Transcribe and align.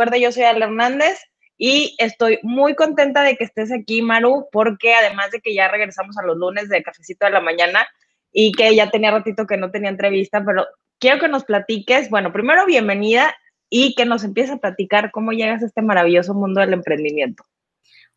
Recuerda, 0.00 0.16
yo 0.16 0.32
soy 0.32 0.44
Ale 0.44 0.64
Hernández 0.64 1.20
y 1.58 1.94
estoy 1.98 2.38
muy 2.42 2.74
contenta 2.74 3.22
de 3.22 3.36
que 3.36 3.44
estés 3.44 3.70
aquí, 3.70 4.00
Maru, 4.00 4.48
porque 4.50 4.94
además 4.94 5.30
de 5.30 5.42
que 5.42 5.52
ya 5.52 5.68
regresamos 5.68 6.16
a 6.16 6.24
los 6.24 6.38
lunes 6.38 6.70
de 6.70 6.82
Cafecito 6.82 7.26
de 7.26 7.32
la 7.32 7.42
Mañana 7.42 7.86
y 8.32 8.52
que 8.52 8.74
ya 8.74 8.90
tenía 8.90 9.10
ratito 9.10 9.46
que 9.46 9.58
no 9.58 9.70
tenía 9.70 9.90
entrevista, 9.90 10.42
pero 10.42 10.66
quiero 10.98 11.20
que 11.20 11.28
nos 11.28 11.44
platiques, 11.44 12.08
bueno, 12.08 12.32
primero 12.32 12.64
bienvenida 12.64 13.36
y 13.68 13.94
que 13.94 14.06
nos 14.06 14.24
empieces 14.24 14.52
a 14.52 14.58
platicar 14.58 15.10
cómo 15.10 15.32
llegas 15.32 15.62
a 15.62 15.66
este 15.66 15.82
maravilloso 15.82 16.32
mundo 16.32 16.62
del 16.62 16.72
emprendimiento. 16.72 17.44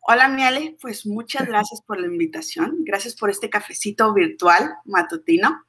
Hola, 0.00 0.28
Miale, 0.28 0.78
pues 0.80 1.04
muchas 1.04 1.46
gracias 1.46 1.82
por 1.82 2.00
la 2.00 2.06
invitación, 2.06 2.78
gracias 2.78 3.14
por 3.14 3.28
este 3.28 3.50
cafecito 3.50 4.14
virtual 4.14 4.70
matutino. 4.86 5.66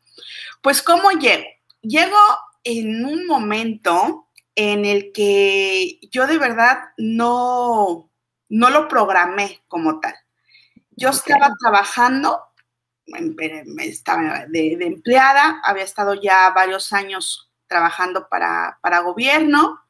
Pues, 0.61 0.81
¿cómo 0.81 1.11
llego? 1.11 1.43
Llego 1.81 2.15
en 2.63 3.05
un 3.05 3.27
momento 3.27 4.24
en 4.55 4.85
el 4.85 5.11
que 5.11 5.99
yo 6.11 6.27
de 6.27 6.37
verdad 6.37 6.89
no, 6.97 8.09
no 8.49 8.69
lo 8.69 8.87
programé 8.87 9.61
como 9.67 9.99
tal. 9.99 10.15
Yo 10.91 11.09
estaba 11.09 11.49
trabajando, 11.59 12.41
estaba 13.79 14.45
de, 14.47 14.77
de, 14.77 14.85
empleada, 14.85 15.61
había 15.63 15.83
estado 15.83 16.13
ya 16.13 16.49
varios 16.51 16.93
años 16.93 17.51
trabajando 17.67 18.29
para, 18.29 18.79
para 18.81 18.99
gobierno, 18.99 19.81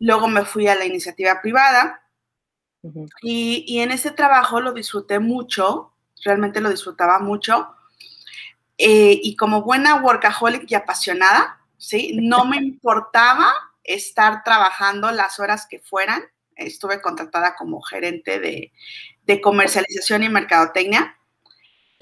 luego 0.00 0.26
me 0.26 0.44
fui 0.44 0.66
a 0.66 0.74
la 0.74 0.84
iniciativa 0.84 1.40
privada 1.40 2.02
y, 3.22 3.78
en 3.80 3.92
ese 3.92 4.10
trabajo 4.10 4.60
lo 4.60 4.72
disfruté 4.72 5.20
mucho, 5.20 5.92
realmente 6.24 6.60
lo 6.60 6.70
disfrutaba 6.70 7.20
mucho. 7.20 7.68
Eh, 8.78 9.20
y 9.22 9.36
como 9.36 9.62
buena 9.62 9.96
workaholic 9.96 10.68
y 10.68 10.74
apasionada, 10.74 11.60
¿sí? 11.76 12.18
No 12.20 12.44
me 12.44 12.56
importaba 12.62 13.52
estar 13.84 14.42
trabajando 14.44 15.10
las 15.10 15.40
horas 15.40 15.66
que 15.68 15.80
fueran. 15.80 16.22
Estuve 16.56 17.00
contratada 17.00 17.56
como 17.56 17.82
gerente 17.82 18.38
de, 18.38 18.72
de 19.24 19.40
comercialización 19.40 20.22
y 20.22 20.28
mercadotecnia 20.28 21.16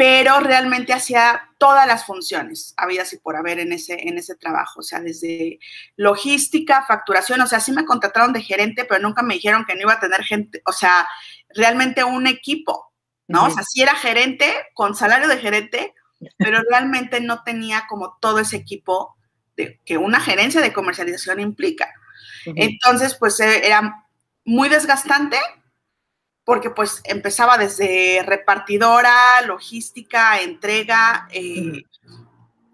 pero 0.01 0.41
realmente 0.41 0.95
hacía 0.95 1.51
todas 1.58 1.86
las 1.86 2.06
funciones, 2.06 2.73
había 2.78 3.03
así 3.03 3.19
por 3.19 3.36
haber 3.36 3.58
en 3.58 3.70
ese, 3.75 4.08
en 4.08 4.17
ese 4.17 4.34
trabajo, 4.34 4.81
o 4.81 4.83
sea, 4.83 4.98
desde 4.98 5.58
logística, 5.95 6.86
facturación, 6.89 7.39
o 7.42 7.47
sea, 7.47 7.61
sí 7.61 7.70
me 7.70 7.84
contrataron 7.84 8.33
de 8.33 8.41
gerente, 8.41 8.86
pero 8.86 9.03
nunca 9.03 9.23
me 9.23 9.34
dijeron 9.34 9.67
que 9.67 9.75
no 9.75 9.83
iba 9.83 9.92
a 9.92 10.01
tener 10.01 10.23
gente, 10.23 10.62
o 10.64 10.73
sea, 10.73 11.06
realmente 11.51 12.03
un 12.03 12.27
equipo, 12.27 12.95
¿no? 13.28 13.45
O 13.45 13.51
sea, 13.51 13.62
sí 13.62 13.83
era 13.83 13.95
gerente, 13.95 14.51
con 14.73 14.97
salario 14.97 15.28
de 15.28 15.36
gerente, 15.36 15.92
pero 16.39 16.62
realmente 16.70 17.20
no 17.20 17.42
tenía 17.42 17.84
como 17.86 18.17
todo 18.23 18.39
ese 18.39 18.56
equipo 18.56 19.19
de, 19.61 19.80
que 19.84 19.98
una 19.98 20.20
gerencia 20.20 20.61
de 20.61 20.72
comercialización 20.72 21.41
implica. 21.41 21.92
Entonces, 22.44 23.14
pues 23.14 23.39
eh, 23.41 23.67
era 23.67 24.06
muy 24.44 24.69
desgastante, 24.69 25.39
porque 26.45 26.70
pues 26.70 27.02
empezaba 27.05 27.58
desde 27.58 28.23
repartidora, 28.24 29.42
logística, 29.42 30.40
entrega, 30.40 31.29
eh, 31.30 31.84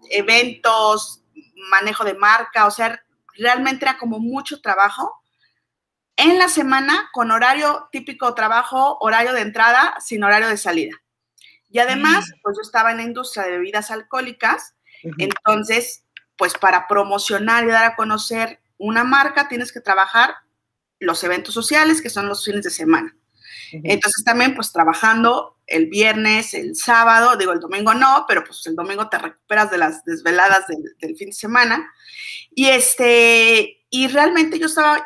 eventos, 0.09 1.21
manejo 1.69 2.03
de 2.03 2.13
marca, 2.13 2.65
o 2.65 2.71
sea, 2.71 3.03
realmente 3.35 3.85
era 3.85 3.97
como 3.97 4.19
mucho 4.19 4.61
trabajo. 4.61 5.21
En 6.15 6.39
la 6.39 6.49
semana, 6.49 7.09
con 7.13 7.29
horario 7.29 7.89
típico 7.91 8.33
trabajo, 8.33 8.97
horario 9.01 9.33
de 9.33 9.41
entrada, 9.41 9.95
sin 9.99 10.23
horario 10.23 10.47
de 10.47 10.57
salida. 10.57 10.95
Y 11.69 11.79
además, 11.79 12.25
mm. 12.27 12.41
pues 12.41 12.57
yo 12.57 12.61
estaba 12.61 12.91
en 12.91 12.97
la 12.97 13.03
industria 13.03 13.43
de 13.43 13.51
bebidas 13.51 13.91
alcohólicas, 13.91 14.73
entonces, 15.19 16.03
pues 16.37 16.53
para 16.53 16.87
promocionar 16.87 17.63
y 17.63 17.67
dar 17.67 17.85
a 17.85 17.95
conocer 17.95 18.59
una 18.77 19.03
marca, 19.03 19.47
tienes 19.47 19.71
que 19.71 19.81
trabajar 19.81 20.35
los 20.99 21.23
eventos 21.23 21.53
sociales, 21.53 22.01
que 22.01 22.09
son 22.09 22.27
los 22.27 22.43
fines 22.45 22.63
de 22.63 22.69
semana. 22.69 23.15
Entonces 23.71 24.23
también 24.23 24.55
pues 24.55 24.71
trabajando 24.71 25.57
el 25.67 25.87
viernes, 25.87 26.53
el 26.53 26.75
sábado, 26.75 27.35
digo 27.35 27.51
el 27.51 27.59
domingo 27.59 27.93
no, 27.93 28.25
pero 28.27 28.43
pues 28.43 28.65
el 28.67 28.75
domingo 28.75 29.09
te 29.09 29.17
recuperas 29.17 29.69
de 29.69 29.77
las 29.77 30.05
desveladas 30.05 30.65
del, 30.67 31.17
fin 31.17 31.29
de 31.29 31.33
semana. 31.33 31.91
Y 32.51 32.67
este, 32.67 33.85
y 33.89 34.07
realmente 34.07 34.57
yo 34.57 34.67
estaba 34.67 35.03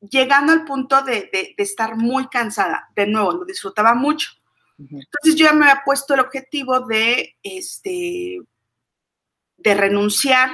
llegando 0.00 0.52
al 0.52 0.64
punto 0.64 1.02
de, 1.02 1.30
de, 1.32 1.54
estar 1.58 1.96
muy 1.96 2.28
cansada. 2.28 2.88
De 2.94 3.06
nuevo, 3.06 3.32
lo 3.32 3.44
disfrutaba 3.44 3.94
mucho. 3.94 4.30
Entonces 4.78 5.36
yo 5.36 5.46
ya 5.46 5.52
me 5.52 5.66
había 5.66 5.82
puesto 5.84 6.14
el 6.14 6.20
objetivo 6.20 6.80
de, 6.80 7.36
este, 7.42 8.40
de 9.56 9.74
renunciar 9.74 10.50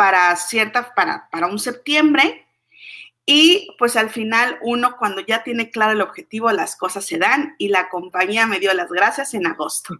para 0.00 0.34
cierta, 0.36 0.94
para, 0.94 1.28
para 1.30 1.46
un 1.46 1.58
septiembre 1.58 2.46
y 3.26 3.68
pues 3.78 3.96
al 3.96 4.08
final 4.08 4.58
uno 4.62 4.96
cuando 4.96 5.20
ya 5.20 5.42
tiene 5.42 5.70
claro 5.70 5.92
el 5.92 6.00
objetivo, 6.00 6.50
las 6.52 6.74
cosas 6.74 7.04
se 7.04 7.18
dan 7.18 7.54
y 7.58 7.68
la 7.68 7.90
compañía 7.90 8.46
me 8.46 8.60
dio 8.60 8.72
las 8.72 8.90
gracias 8.90 9.34
en 9.34 9.46
agosto. 9.46 9.98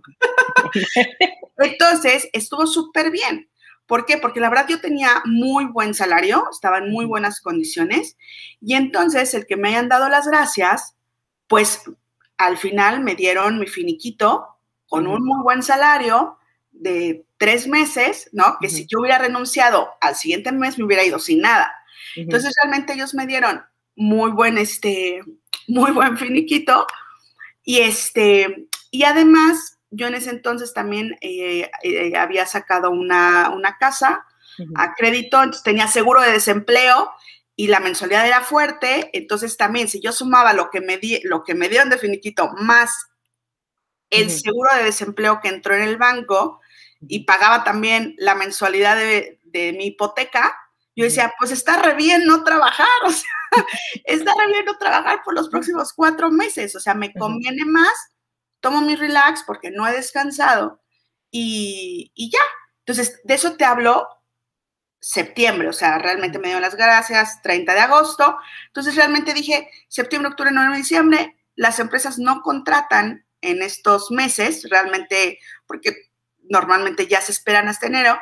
Entonces 1.59 2.31
estuvo 2.33 2.66
súper 2.66 3.10
bien. 3.10 3.50
¿Por 3.84 4.06
qué? 4.06 4.16
Porque 4.16 4.41
la 4.41 4.49
verdad 4.49 4.69
yo 4.71 4.81
tenía 4.81 5.21
muy 5.27 5.66
buen 5.66 5.93
salario, 5.93 6.49
estaba 6.50 6.78
en 6.78 6.91
muy 6.91 7.05
buenas 7.05 7.43
condiciones 7.43 8.16
y 8.59 8.77
entonces 8.77 9.34
el 9.34 9.47
que 9.47 9.59
me 9.59 9.69
hayan 9.69 9.91
dado 9.91 10.09
las 10.09 10.27
gracias, 10.27 10.97
pues 11.47 11.83
al 12.39 12.56
final 12.56 13.03
me 13.03 13.16
dieron 13.16 13.59
mi 13.59 13.66
finiquito 13.66 14.56
con 14.89 15.06
un 15.06 15.27
muy 15.27 15.43
buen 15.43 15.62
salario 15.62 16.39
de 16.73 17.25
tres 17.37 17.67
meses, 17.67 18.29
¿no? 18.33 18.57
Que 18.61 18.69
si 18.69 18.87
yo 18.87 19.01
hubiera 19.01 19.19
renunciado 19.19 19.91
al 20.01 20.17
siguiente 20.17 20.53
mes 20.53 20.79
me 20.79 20.85
hubiera 20.85 21.05
ido 21.05 21.19
sin 21.19 21.41
nada. 21.41 21.75
Entonces 22.17 22.55
realmente 22.63 22.95
ellos 22.95 23.15
me 23.15 23.27
dieron 23.27 23.63
muy 23.97 24.31
buen, 24.31 24.59
este, 24.59 25.23
muy 25.69 25.91
buen 25.93 26.17
finiquito. 26.19 26.87
Y 27.63 27.81
este, 27.81 28.69
y 28.91 29.05
además 29.05 29.79
yo 29.91 30.07
en 30.07 30.15
ese 30.15 30.31
entonces 30.31 30.73
también 30.73 31.17
eh, 31.21 31.71
eh, 31.83 32.17
había 32.17 32.47
sacado 32.47 32.91
una, 32.91 33.77
casa 33.79 34.25
a 34.75 34.95
crédito, 34.95 35.39
entonces 35.39 35.63
tenía 35.63 35.87
seguro 35.87 36.21
de 36.21 36.33
desempleo 36.33 37.11
y 37.57 37.69
la 37.69 37.81
mensualidad 37.81 38.27
era 38.27 38.43
fuerte, 38.43 39.11
entonces 39.13 39.57
también 39.57 39.89
si 39.89 40.01
yo 40.01 40.13
sumaba 40.13 40.53
lo 40.53 40.71
que 40.71 40.81
me, 40.81 40.99
di, 40.99 41.21
lo 41.25 41.45
que 41.45 41.55
me 41.55 41.69
dieron 41.69 41.89
de 41.89 41.99
finiquito 41.99 42.51
más 42.59 43.11
el 44.11 44.31
seguro 44.31 44.71
de 44.77 44.85
desempleo 44.85 45.41
que 45.41 45.49
entró 45.49 45.75
en 45.75 45.83
el 45.83 45.97
banco 45.97 46.59
y 47.00 47.25
pagaba 47.25 47.65
también 47.65 48.15
la 48.19 48.34
mensualidad 48.34 48.97
de, 48.97 49.41
de 49.44 49.72
mi 49.72 49.87
hipoteca, 49.87 50.56
yo 50.97 51.05
decía, 51.05 51.33
pues 51.38 51.50
está 51.50 51.81
re 51.81 51.94
bien 51.94 52.27
no 52.27 52.44
trabajar, 52.44 52.87
o 53.06 53.11
sea, 53.11 53.31
está 54.05 54.33
re 54.38 54.47
bien 54.49 54.65
no 54.65 54.77
trabajar 54.77 55.22
por 55.25 55.34
los 55.34 55.49
próximos 55.49 55.93
cuatro 55.93 56.31
meses, 56.31 56.75
o 56.77 56.81
sea, 56.81 56.94
me 56.94 57.12
conviene 57.15 57.65
más, 57.65 57.93
tomo 58.60 58.81
mi 58.81 58.97
relax 58.97 59.43
porque 59.47 59.71
no 59.71 59.87
he 59.87 59.93
descansado 59.93 60.83
y, 61.31 62.12
y 62.15 62.31
ya. 62.31 62.41
Entonces, 62.81 63.21
de 63.25 63.34
eso 63.34 63.56
te 63.56 63.65
hablo 63.65 64.06
septiembre, 65.01 65.69
o 65.69 65.72
sea, 65.72 65.98
realmente 65.98 66.39
me 66.39 66.48
dio 66.48 66.60
las 66.60 66.77
gracias, 66.77 67.41
30 67.42 67.72
de 67.72 67.80
agosto. 67.80 68.36
Entonces, 68.66 68.95
realmente 68.97 69.33
dije, 69.33 69.71
septiembre, 69.89 70.30
octubre, 70.30 70.51
noviembre, 70.51 70.78
diciembre, 70.78 71.36
las 71.54 71.78
empresas 71.78 72.19
no 72.19 72.42
contratan 72.42 73.27
en 73.41 73.63
estos 73.63 74.10
meses, 74.10 74.69
realmente, 74.69 75.39
porque 75.66 76.09
normalmente 76.51 77.07
ya 77.07 77.23
se 77.23 77.33
esperan 77.33 77.69
hasta 77.69 77.87
enero. 77.87 78.19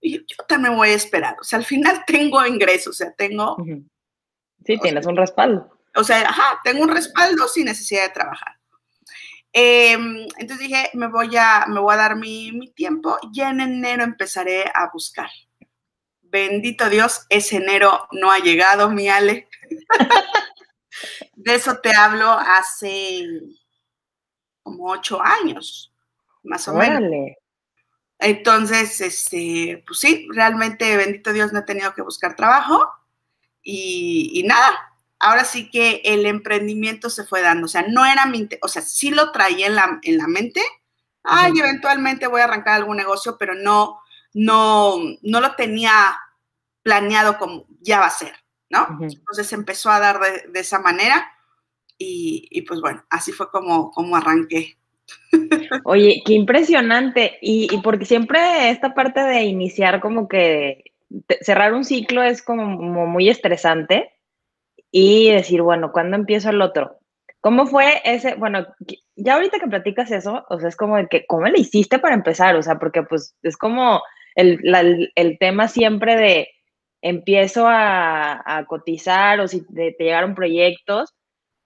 Y 0.00 0.18
yo, 0.18 0.44
también 0.46 0.76
voy 0.76 0.90
a 0.90 0.94
esperar. 0.94 1.36
O 1.40 1.44
sea, 1.44 1.58
al 1.58 1.64
final 1.64 2.04
tengo 2.06 2.44
ingresos, 2.44 2.88
o 2.88 2.92
sea, 2.92 3.12
tengo... 3.12 3.56
Sí, 4.66 4.78
tienes 4.78 5.06
un 5.06 5.16
respaldo. 5.16 5.70
O 5.94 6.04
sea, 6.04 6.20
ajá, 6.28 6.60
tengo 6.62 6.82
un 6.82 6.90
respaldo 6.90 7.48
sin 7.48 7.64
necesidad 7.64 8.02
de 8.02 8.12
trabajar. 8.12 8.58
Em, 9.52 10.26
entonces 10.36 10.58
dije, 10.58 10.90
me 10.92 11.08
voy 11.08 11.34
a, 11.36 11.64
me 11.68 11.80
voy 11.80 11.94
a 11.94 11.96
dar 11.96 12.16
mi, 12.16 12.52
mi 12.52 12.68
tiempo 12.70 13.16
y 13.32 13.40
en 13.40 13.60
enero 13.60 14.04
empezaré 14.04 14.64
a 14.74 14.90
buscar. 14.92 15.30
Bendito 16.20 16.90
Dios, 16.90 17.24
ese 17.30 17.56
enero 17.56 18.06
no 18.12 18.30
ha 18.30 18.40
llegado, 18.40 18.90
mi 18.90 19.08
Ale. 19.08 19.48
de 21.36 21.54
eso 21.54 21.78
te 21.78 21.94
hablo 21.94 22.28
hace 22.28 23.24
como 24.62 24.90
ocho 24.90 25.22
años, 25.22 25.94
más 26.42 26.68
o 26.68 26.74
menos. 26.74 27.02
Entonces, 28.18 29.00
este, 29.00 29.84
pues 29.86 30.00
sí, 30.00 30.26
realmente, 30.32 30.96
bendito 30.96 31.32
Dios, 31.32 31.52
no 31.52 31.60
he 31.60 31.64
tenido 31.64 31.94
que 31.94 32.02
buscar 32.02 32.34
trabajo 32.34 32.88
y, 33.62 34.42
nada, 34.46 34.94
ahora 35.20 35.44
sí 35.44 35.70
que 35.70 36.00
el 36.04 36.26
emprendimiento 36.26 37.10
se 37.10 37.24
fue 37.24 37.42
dando, 37.42 37.66
o 37.66 37.68
sea, 37.68 37.82
no 37.88 38.04
era 38.04 38.26
mi, 38.26 38.48
o 38.62 38.68
sea, 38.68 38.82
sí 38.82 39.10
lo 39.10 39.30
traía 39.30 39.66
en 39.66 39.76
la, 39.76 40.00
en 40.02 40.18
la 40.18 40.26
mente, 40.26 40.60
ay, 41.22 41.52
eventualmente 41.58 42.26
voy 42.26 42.40
a 42.40 42.44
arrancar 42.44 42.74
algún 42.74 42.96
negocio, 42.96 43.36
pero 43.38 43.54
no, 43.54 44.00
no, 44.32 44.96
no 45.22 45.40
lo 45.40 45.54
tenía 45.54 46.18
planeado 46.82 47.38
como 47.38 47.66
ya 47.80 48.00
va 48.00 48.06
a 48.06 48.10
ser, 48.10 48.34
¿no? 48.70 48.98
Entonces 49.00 49.52
empezó 49.52 49.90
a 49.90 50.00
dar 50.00 50.18
de, 50.20 50.58
esa 50.58 50.78
manera 50.78 51.30
y, 51.98 52.48
y, 52.50 52.62
pues 52.62 52.80
bueno, 52.80 53.04
así 53.10 53.32
fue 53.32 53.50
como, 53.50 53.90
como 53.90 54.16
arranqué. 54.16 54.77
Oye, 55.84 56.22
qué 56.24 56.34
impresionante. 56.34 57.38
Y, 57.40 57.68
porque 57.82 58.04
siempre 58.04 58.70
esta 58.70 58.94
parte 58.94 59.20
de 59.20 59.42
iniciar 59.44 60.00
como 60.00 60.28
que 60.28 60.84
cerrar 61.40 61.74
un 61.74 61.84
ciclo 61.84 62.22
es 62.22 62.42
como 62.42 62.66
muy 63.06 63.28
estresante. 63.28 64.12
y 64.90 65.30
decir, 65.30 65.62
bueno, 65.62 65.92
¿cuándo 65.92 66.16
empiezo 66.16 66.50
el 66.50 66.62
otro? 66.62 66.98
¿Cómo 67.40 67.66
fue 67.66 68.00
ese? 68.04 68.34
Bueno, 68.34 68.66
ya 69.16 69.34
ahorita 69.34 69.60
que 69.60 69.66
platicas 69.68 70.10
eso, 70.10 70.44
o 70.48 70.58
sea, 70.58 70.68
es 70.68 70.76
como 70.76 70.96
de 70.96 71.06
que, 71.08 71.26
¿cómo 71.26 71.46
le 71.46 71.60
hiciste 71.60 71.98
para 71.98 72.14
empezar? 72.14 72.56
O 72.56 72.62
sea, 72.62 72.78
porque 72.78 73.02
pues 73.02 73.36
es 73.42 73.56
como 73.56 74.02
el, 74.34 74.60
el 75.14 75.38
tema 75.38 75.68
siempre 75.68 76.16
de 76.16 76.48
empiezo 77.02 77.66
a, 77.68 78.64
cotizar 78.66 79.40
o 79.40 79.48
si 79.48 79.64
te, 79.66 79.96
llegaron 79.98 80.34
proyectos, 80.34 81.14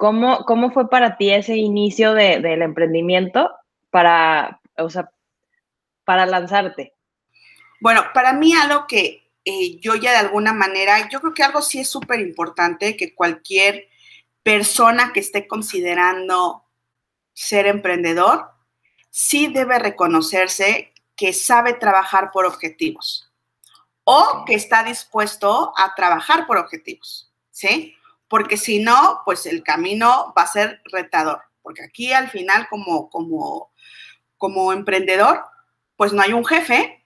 ¿cómo, 0.03 0.45
¿cómo 0.47 0.73
fue 0.73 0.91
para 0.91 1.17
ti 1.17 1.31
ese 1.31 1.55
inicio 1.55 2.13
de, 2.13 2.41
del 2.41 2.63
emprendimiento 2.63 3.53
para, 3.89 4.61
o 4.77 4.91
sea, 4.91 5.13
para 6.03 6.27
lanzarte? 6.27 6.93
Bueno, 7.81 8.03
para 8.13 8.33
mí 8.33 8.53
algo 8.53 8.89
que 8.89 9.31
eh, 9.45 9.79
yo 9.79 9.95
ya 9.95 10.11
de 10.11 10.17
alguna 10.17 10.53
manera, 10.53 11.09
yo 11.09 11.21
creo 11.21 11.35
que 11.35 11.45
algo 11.45 11.63
sí 11.63 11.79
es 11.79 11.89
súper 11.89 12.19
importante 12.19 12.97
que 12.97 13.15
cualquier 13.15 13.87
persona 14.43 15.13
que 15.13 15.21
esté 15.21 15.47
considerando 15.47 16.65
ser 17.33 17.69
emprendedor, 17.69 18.51
sí 19.09 19.47
debe 19.47 19.79
reconocerse 19.79 20.93
que 21.15 21.33
sabe 21.33 21.75
trabajar 21.75 22.33
por 22.33 22.45
objetivos 22.45 23.31
o 24.03 24.43
que 24.47 24.57
está 24.57 24.83
dispuesto 24.83 25.73
a 25.77 25.95
trabajar 25.95 26.49
por 26.49 26.59
objetivos, 26.59 27.33
¿sí? 27.53 27.95
Porque 28.33 28.57
si 28.57 28.79
no, 28.79 29.21
pues 29.27 29.45
el 29.45 29.63
camino 29.63 30.33
va 30.35 30.45
a 30.45 30.47
ser 30.47 30.81
retador, 30.91 31.43
porque 31.61 31.83
aquí 31.83 32.15
al 32.15 32.31
final 32.31 32.67
como, 32.71 33.11
como, 33.11 33.71
como 34.39 34.73
emprendedor, 34.73 35.45
pues 35.97 36.15
no 36.15 36.23
hay 36.23 36.33
un 36.33 36.43
jefe, 36.43 37.05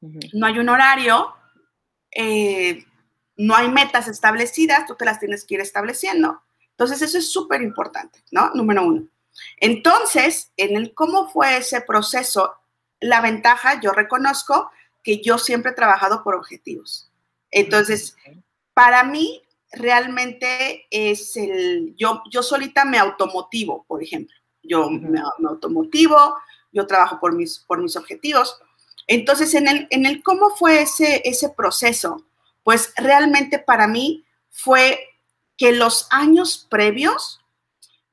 no 0.00 0.46
hay 0.46 0.60
un 0.60 0.68
horario, 0.68 1.34
eh, 2.12 2.84
no 3.36 3.56
hay 3.56 3.68
metas 3.68 4.06
establecidas, 4.06 4.86
tú 4.86 4.94
te 4.94 5.04
las 5.04 5.18
tienes 5.18 5.44
que 5.44 5.54
ir 5.54 5.60
estableciendo. 5.60 6.40
Entonces, 6.70 7.02
eso 7.02 7.18
es 7.18 7.32
súper 7.32 7.60
importante, 7.60 8.22
¿no? 8.30 8.50
Número 8.54 8.84
uno. 8.84 9.08
Entonces, 9.56 10.52
en 10.56 10.76
el 10.76 10.94
cómo 10.94 11.28
fue 11.28 11.56
ese 11.56 11.80
proceso, 11.80 12.54
la 13.00 13.20
ventaja, 13.20 13.80
yo 13.80 13.90
reconozco 13.90 14.70
que 15.02 15.20
yo 15.20 15.38
siempre 15.38 15.72
he 15.72 15.74
trabajado 15.74 16.22
por 16.22 16.36
objetivos. 16.36 17.10
Entonces, 17.50 18.14
para 18.74 19.02
mí, 19.02 19.42
realmente 19.76 20.86
es 20.90 21.36
el, 21.36 21.94
yo, 21.96 22.22
yo 22.30 22.42
solita 22.42 22.84
me 22.84 22.98
automotivo, 22.98 23.84
por 23.86 24.02
ejemplo. 24.02 24.34
Yo 24.62 24.90
me, 24.90 25.20
automotivo, 25.48 26.36
yo 26.72 26.86
trabajo 26.86 27.20
por 27.20 27.34
mis, 27.34 27.58
por 27.60 27.80
mis 27.80 27.96
objetivos. 27.96 28.60
Entonces, 29.06 29.54
en 29.54 29.68
el, 29.68 29.86
en 29.90 30.06
el 30.06 30.22
cómo 30.22 30.50
fue 30.50 30.82
ese, 30.82 31.22
ese 31.24 31.50
proceso, 31.50 32.24
pues 32.64 32.92
realmente 32.96 33.60
para 33.60 33.86
mí 33.86 34.24
fue 34.50 34.98
que 35.56 35.72
los 35.72 36.08
años 36.10 36.66
previos 36.68 37.40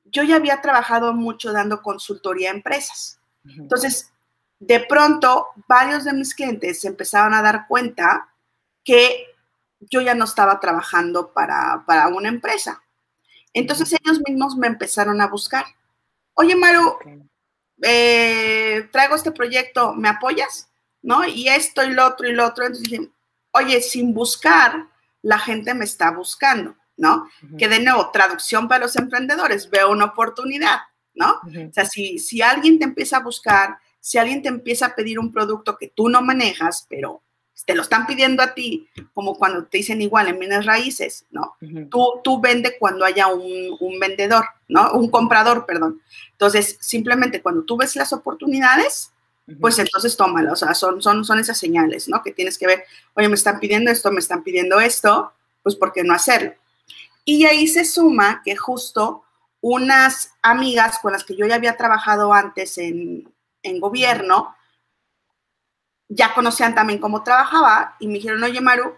yo 0.04 0.22
ya 0.22 0.36
había 0.36 0.60
trabajado 0.60 1.12
mucho 1.12 1.52
dando 1.52 1.82
consultoría 1.82 2.50
a 2.50 2.54
empresas. 2.54 3.18
Entonces, 3.44 4.12
de 4.60 4.80
pronto 4.80 5.48
varios 5.68 6.04
de 6.04 6.12
mis 6.12 6.34
clientes 6.34 6.80
se 6.80 6.88
empezaron 6.88 7.34
a 7.34 7.42
dar 7.42 7.66
cuenta 7.66 8.32
que 8.84 9.26
yo 9.80 10.00
ya 10.00 10.14
no 10.14 10.24
estaba 10.24 10.60
trabajando 10.60 11.32
para, 11.32 11.84
una 12.08 12.28
empresa. 12.28 12.82
Entonces 13.52 13.92
ellos 13.92 14.20
mismos 14.26 14.56
me 14.56 14.66
empezaron 14.66 15.20
a 15.20 15.28
buscar. 15.28 15.64
Oye, 16.34 16.56
Maru, 16.56 16.96
eh, 17.82 18.88
traigo 18.90 19.14
este 19.14 19.30
proyecto, 19.30 19.94
¿me 19.94 20.08
apoyas? 20.08 20.68
¿No? 21.02 21.24
Y 21.26 21.48
esto 21.48 21.84
y 21.84 21.90
lo 21.90 22.06
otro 22.06 22.28
y 22.28 22.32
lo 22.32 22.46
otro. 22.46 22.64
Entonces 22.64 22.90
dije, 22.90 23.10
oye, 23.52 23.80
sin 23.80 24.14
buscar, 24.14 24.88
la 25.22 25.38
gente 25.38 25.74
me 25.74 25.84
está 25.84 26.10
buscando, 26.10 26.76
¿no? 26.96 27.28
Que 27.58 27.68
de 27.68 27.80
nuevo, 27.80 28.10
traducción 28.10 28.68
para 28.68 28.84
los 28.84 28.96
emprendedores, 28.96 29.70
veo 29.70 29.90
una 29.90 30.06
oportunidad, 30.06 30.80
¿no? 31.14 31.40
O 31.42 31.72
sea, 31.72 31.86
si, 31.86 32.18
si 32.18 32.42
alguien 32.42 32.78
te 32.78 32.84
empieza 32.84 33.18
a 33.18 33.22
buscar, 33.22 33.78
si 34.00 34.18
alguien 34.18 34.42
te 34.42 34.48
empieza 34.48 34.86
a 34.86 34.94
pedir 34.94 35.18
un 35.18 35.32
producto 35.32 35.78
que 35.78 35.88
tú 35.88 36.10
no 36.10 36.20
manejas, 36.20 36.86
pero 36.90 37.23
te 37.64 37.74
lo 37.74 37.82
están 37.82 38.06
pidiendo 38.06 38.42
a 38.42 38.52
ti, 38.52 38.88
como 39.12 39.38
cuando 39.38 39.64
te 39.64 39.78
dicen 39.78 40.02
igual 40.02 40.28
en 40.28 40.38
bienes 40.38 40.66
raíces, 40.66 41.26
¿no? 41.30 41.56
tú, 41.90 42.20
tú 42.22 42.40
vende 42.40 42.76
cuando 42.78 43.04
haya 43.04 43.28
un, 43.28 43.98
vendedor, 44.00 44.44
¿no? 44.68 44.92
Un 44.92 45.08
comprador, 45.08 45.64
perdón. 45.64 46.02
Entonces, 46.32 46.76
simplemente 46.80 47.40
cuando 47.40 47.62
tú 47.62 47.76
ves 47.76 47.96
las 47.96 48.12
oportunidades, 48.12 49.12
pues 49.60 49.78
entonces 49.78 50.16
tómalo, 50.16 50.52
o 50.52 50.56
sea, 50.56 50.74
son, 50.74 51.00
son, 51.00 51.24
son 51.24 51.38
esas 51.38 51.58
señales, 51.58 52.08
¿no? 52.08 52.22
Que 52.22 52.32
tienes 52.32 52.58
que 52.58 52.66
ver, 52.66 52.84
oye, 53.14 53.28
me 53.28 53.34
están 53.34 53.60
pidiendo 53.60 53.90
esto, 53.90 54.10
me 54.10 54.20
están 54.20 54.42
pidiendo 54.42 54.80
esto, 54.80 55.32
pues 55.62 55.76
¿por 55.76 55.92
qué 55.92 56.02
no 56.02 56.14
hacerlo? 56.14 56.54
Y 57.24 57.44
ahí 57.46 57.68
se 57.68 57.84
suma 57.84 58.42
que 58.44 58.56
justo 58.56 59.24
unas 59.60 60.32
amigas 60.42 60.98
con 61.00 61.12
las 61.12 61.24
que 61.24 61.36
yo 61.36 61.46
ya 61.46 61.54
había 61.54 61.76
trabajado 61.76 62.34
antes 62.34 62.76
en, 62.78 63.32
en 63.62 63.80
gobierno, 63.80 64.54
ya 66.08 66.34
conocían 66.34 66.74
también 66.74 67.00
cómo 67.00 67.22
trabajaba 67.22 67.96
y 67.98 68.06
me 68.06 68.14
dijeron, 68.14 68.42
oye 68.42 68.60
Maru, 68.60 68.94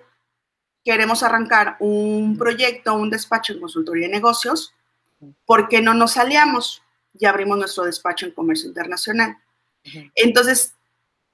queremos 0.85 1.23
arrancar 1.23 1.77
un 1.81 2.37
proyecto, 2.39 2.95
un 2.95 3.11
despacho 3.11 3.53
en 3.53 3.61
consultoría 3.61 4.07
de 4.07 4.15
negocios, 4.15 4.75
¿por 5.45 5.69
qué 5.69 5.81
no 5.81 5.95
nos 5.95 6.13
salíamos? 6.13 6.83
Ya 7.13 7.31
abrimos 7.31 7.59
nuestro 7.59 7.85
despacho 7.85 8.27
en 8.27 8.33
comercio 8.33 8.69
internacional. 8.69 9.37
Entonces, 10.15 10.75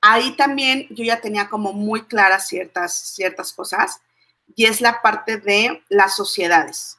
ahí 0.00 0.36
también 0.36 0.86
yo 0.90 1.04
ya 1.04 1.20
tenía 1.20 1.48
como 1.48 1.72
muy 1.72 2.02
claras 2.02 2.48
ciertas, 2.48 3.14
ciertas 3.14 3.52
cosas 3.52 4.00
y 4.54 4.66
es 4.66 4.80
la 4.80 5.00
parte 5.02 5.38
de 5.38 5.82
las 5.88 6.16
sociedades. 6.16 6.98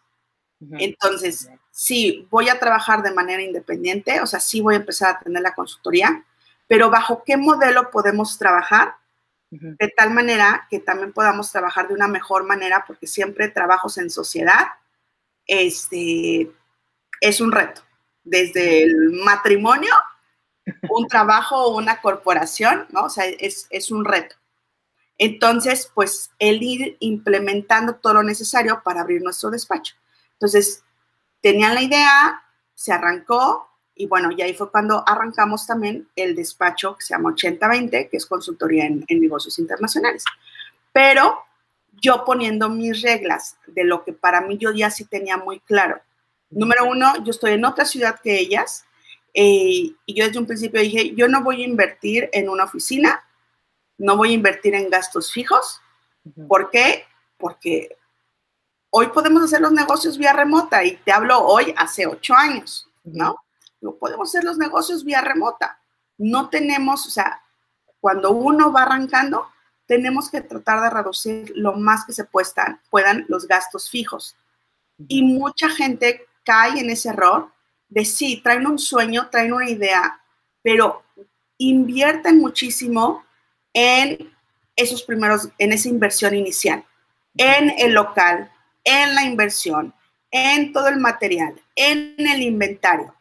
Entonces, 0.80 1.50
sí, 1.72 2.28
voy 2.30 2.50
a 2.50 2.60
trabajar 2.60 3.04
de 3.04 3.14
manera 3.14 3.42
independiente, 3.42 4.22
o 4.22 4.26
sea, 4.26 4.40
sí 4.40 4.62
voy 4.62 4.76
a 4.76 4.78
empezar 4.78 5.16
a 5.16 5.20
tener 5.20 5.42
la 5.42 5.54
consultoría, 5.54 6.24
pero 6.68 6.90
bajo 6.90 7.24
qué 7.26 7.38
modelo 7.38 7.92
podemos 7.92 8.38
trabajar 8.38 8.96
de 9.60 9.88
tal 9.96 10.12
manera 10.12 10.66
que 10.70 10.80
también 10.80 11.14
podamos 11.14 11.52
trabajar 11.52 11.88
de 11.88 11.94
una 11.94 12.08
mejor 12.08 12.44
manera, 12.44 12.86
porque 12.88 13.06
siempre 13.06 13.50
trabajos 13.50 14.00
en 14.00 14.10
sociedad 14.10 14.68
este, 15.46 16.52
es 17.22 17.42
un 17.42 17.52
reto. 17.52 17.82
Desde 18.24 18.84
el 18.84 19.12
matrimonio, 19.24 19.94
un 20.90 21.08
trabajo 21.08 21.56
o 21.56 21.78
una 21.78 22.02
corporación, 22.02 22.88
¿no? 22.90 23.04
O 23.04 23.10
sea, 23.10 23.26
es, 23.26 23.68
es 23.70 23.92
un 23.92 24.06
reto. 24.06 24.36
Entonces, 25.20 25.92
pues 25.94 26.32
el 26.40 26.64
ir 26.64 26.98
implementando 27.00 27.96
todo 27.96 28.16
lo 28.16 28.24
necesario 28.24 28.82
para 28.84 29.02
abrir 29.02 29.22
nuestro 29.22 29.52
despacho. 29.52 29.96
Entonces, 30.34 30.84
tenían 31.42 31.76
la 31.76 31.84
idea, 31.84 32.44
se 32.74 32.92
arrancó 32.92 33.70
y 33.96 34.08
bueno, 34.08 34.32
y 34.32 34.42
ahí 34.42 34.54
fue 34.54 34.72
cuando 34.72 35.04
arrancamos 35.08 35.68
también 35.68 36.08
el 36.16 36.36
despacho 36.36 36.96
que 36.98 37.06
se 37.06 37.14
llama 37.14 37.30
8020, 37.30 38.10
que 38.10 38.18
es 38.18 38.26
consultoría 38.26 38.86
en, 38.86 39.06
negocios 39.08 39.60
internacionales. 39.60 40.24
Pero 40.92 41.44
yo 42.02 42.26
poniendo 42.26 42.70
mis 42.70 43.02
reglas 43.02 43.58
de 43.68 43.84
lo 43.84 44.04
que 44.04 44.14
para 44.14 44.42
mí 44.42 44.58
yo 44.58 44.72
ya 44.72 44.90
sí 44.90 45.06
tenía 45.06 45.38
muy 45.38 45.60
claro. 45.60 46.02
Número 46.50 46.86
uno, 46.86 47.24
yo 47.24 47.32
estoy 47.32 47.52
en 47.52 47.66
otra 47.66 47.86
ciudad 47.86 48.20
que 48.22 48.40
ellas 48.40 48.86
eh, 49.34 49.92
y 50.06 50.14
yo 50.14 50.26
desde 50.26 50.40
un 50.40 50.46
principio 50.46 50.82
dije, 50.82 51.14
yo 51.16 51.28
no 51.28 51.44
voy 51.44 51.62
a 51.62 51.66
invertir 51.66 52.30
en 52.34 52.50
una 52.50 52.66
oficina, 52.66 53.24
no 53.98 54.16
voy 54.18 54.32
a 54.32 54.34
invertir 54.34 54.76
en 54.76 54.90
gastos 54.90 55.32
fijos. 55.32 55.82
¿Por 56.48 56.70
qué? 56.70 57.06
Porque 57.38 57.98
hoy 58.90 59.08
podemos 59.08 59.44
hacer 59.44 59.62
los 59.62 59.72
negocios 59.72 60.18
vía 60.18 60.34
remota 60.34 60.84
y 60.84 60.98
te 60.98 61.12
hablo 61.12 61.40
hoy 61.40 61.74
hace 61.78 62.06
ocho 62.06 62.36
años, 62.36 62.88
¿no? 63.04 63.43
No 63.84 63.96
podemos 63.96 64.30
hacer 64.30 64.46
los 64.46 64.58
negocios 64.58 65.04
vía 65.04 65.20
remota. 65.20 65.78
No 66.18 66.50
tenemos, 66.50 67.06
o 67.06 67.10
sea, 67.10 67.42
cuando 68.00 68.32
uno 68.32 68.72
va 68.72 68.84
arrancando, 68.84 69.48
tenemos 69.86 70.30
que 70.30 70.40
tratar 70.40 70.82
de 70.82 70.90
reducir 70.90 71.52
lo 71.54 71.74
más 71.74 72.06
que 72.06 72.14
se 72.14 72.24
puedan, 72.24 72.80
puedan 72.90 73.26
los 73.28 73.46
gastos 73.46 73.90
fijos. 73.90 74.38
Y 75.10 75.24
mucha 75.24 75.70
gente 75.70 76.26
cae 76.46 76.80
en 76.80 76.90
ese 76.90 77.10
error 77.10 77.52
de 77.90 78.06
sí, 78.06 78.40
traen 78.42 78.66
un 78.66 78.80
sueño, 78.80 79.30
traen 79.30 79.52
una 79.52 79.70
idea, 79.70 80.22
pero 80.62 81.04
invierten 81.58 82.40
muchísimo 82.40 83.26
en 83.74 84.34
esos 84.78 85.04
primeros, 85.04 85.50
en 85.58 85.74
esa 85.74 85.90
inversión 85.90 86.34
inicial, 86.34 86.86
en 87.36 87.74
el 87.78 87.94
local, 87.94 88.50
en 88.86 89.14
la 89.14 89.24
inversión, 89.26 89.94
en 90.32 90.72
todo 90.72 90.88
el 90.88 91.00
material, 91.00 91.62
en 91.76 92.16
el 92.18 92.42
inventario 92.42 93.14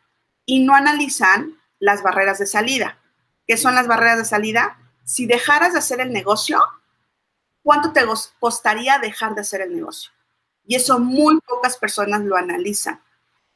y 0.52 0.58
no 0.58 0.74
analizan 0.74 1.58
las 1.78 2.02
barreras 2.02 2.38
de 2.38 2.44
salida. 2.44 2.98
¿Qué 3.46 3.56
son 3.56 3.74
las 3.74 3.86
barreras 3.86 4.18
de 4.18 4.26
salida? 4.26 4.76
Si 5.02 5.24
dejaras 5.24 5.72
de 5.72 5.78
hacer 5.78 6.02
el 6.02 6.12
negocio, 6.12 6.62
¿cuánto 7.62 7.94
te 7.94 8.02
costaría 8.38 8.98
dejar 8.98 9.34
de 9.34 9.40
hacer 9.40 9.62
el 9.62 9.74
negocio? 9.74 10.12
Y 10.66 10.74
eso 10.74 10.98
muy 10.98 11.40
pocas 11.40 11.78
personas 11.78 12.20
lo 12.20 12.36
analizan. 12.36 13.00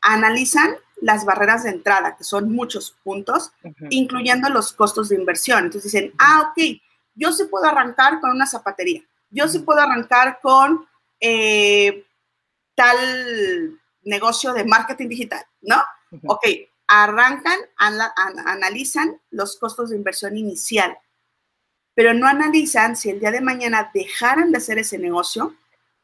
Analizan 0.01 0.77
las 1.03 1.27
barreras 1.27 1.65
de 1.65 1.71
entrada, 1.73 2.17
que 2.17 2.25
son 2.25 2.51
muchos 2.51 2.97
puntos, 3.05 3.53
incluyendo 3.91 4.49
los 4.49 4.73
costos 4.73 5.11
de 5.11 5.17
inversión. 5.17 5.67
Entonces 5.67 5.93
dicen, 5.93 6.15
ah, 6.17 6.51
ok, 6.51 6.81
yo 7.15 7.31
sí 7.31 7.45
puedo 7.45 7.67
arrancar 7.67 8.23
con 8.23 8.31
una 8.31 8.47
zapatería, 8.47 9.03
yo 9.29 9.49
sí 9.49 9.59
puedo 9.59 9.81
arrancar 9.83 10.39
con 10.41 10.89
eh, 11.21 12.07
tal 12.75 13.79
negocio 14.01 14.55
de 14.55 14.65
marketing 14.65 15.09
digital, 15.09 15.45
¿no? 15.61 15.83
Ok, 16.27 16.47
arrancan, 16.89 17.59
analizan 17.77 19.21
los 19.31 19.57
costos 19.59 19.91
de 19.91 19.97
inversión 19.97 20.37
inicial, 20.37 20.97
pero 21.95 22.15
no 22.15 22.27
analizan 22.27 22.97
si 22.97 23.11
el 23.11 23.21
día 23.21 23.31
de 23.31 23.41
mañana 23.41 23.91
dejaran 23.93 24.53
de 24.53 24.59
hacer 24.59 24.79
ese 24.79 24.99
negocio, 24.99 25.55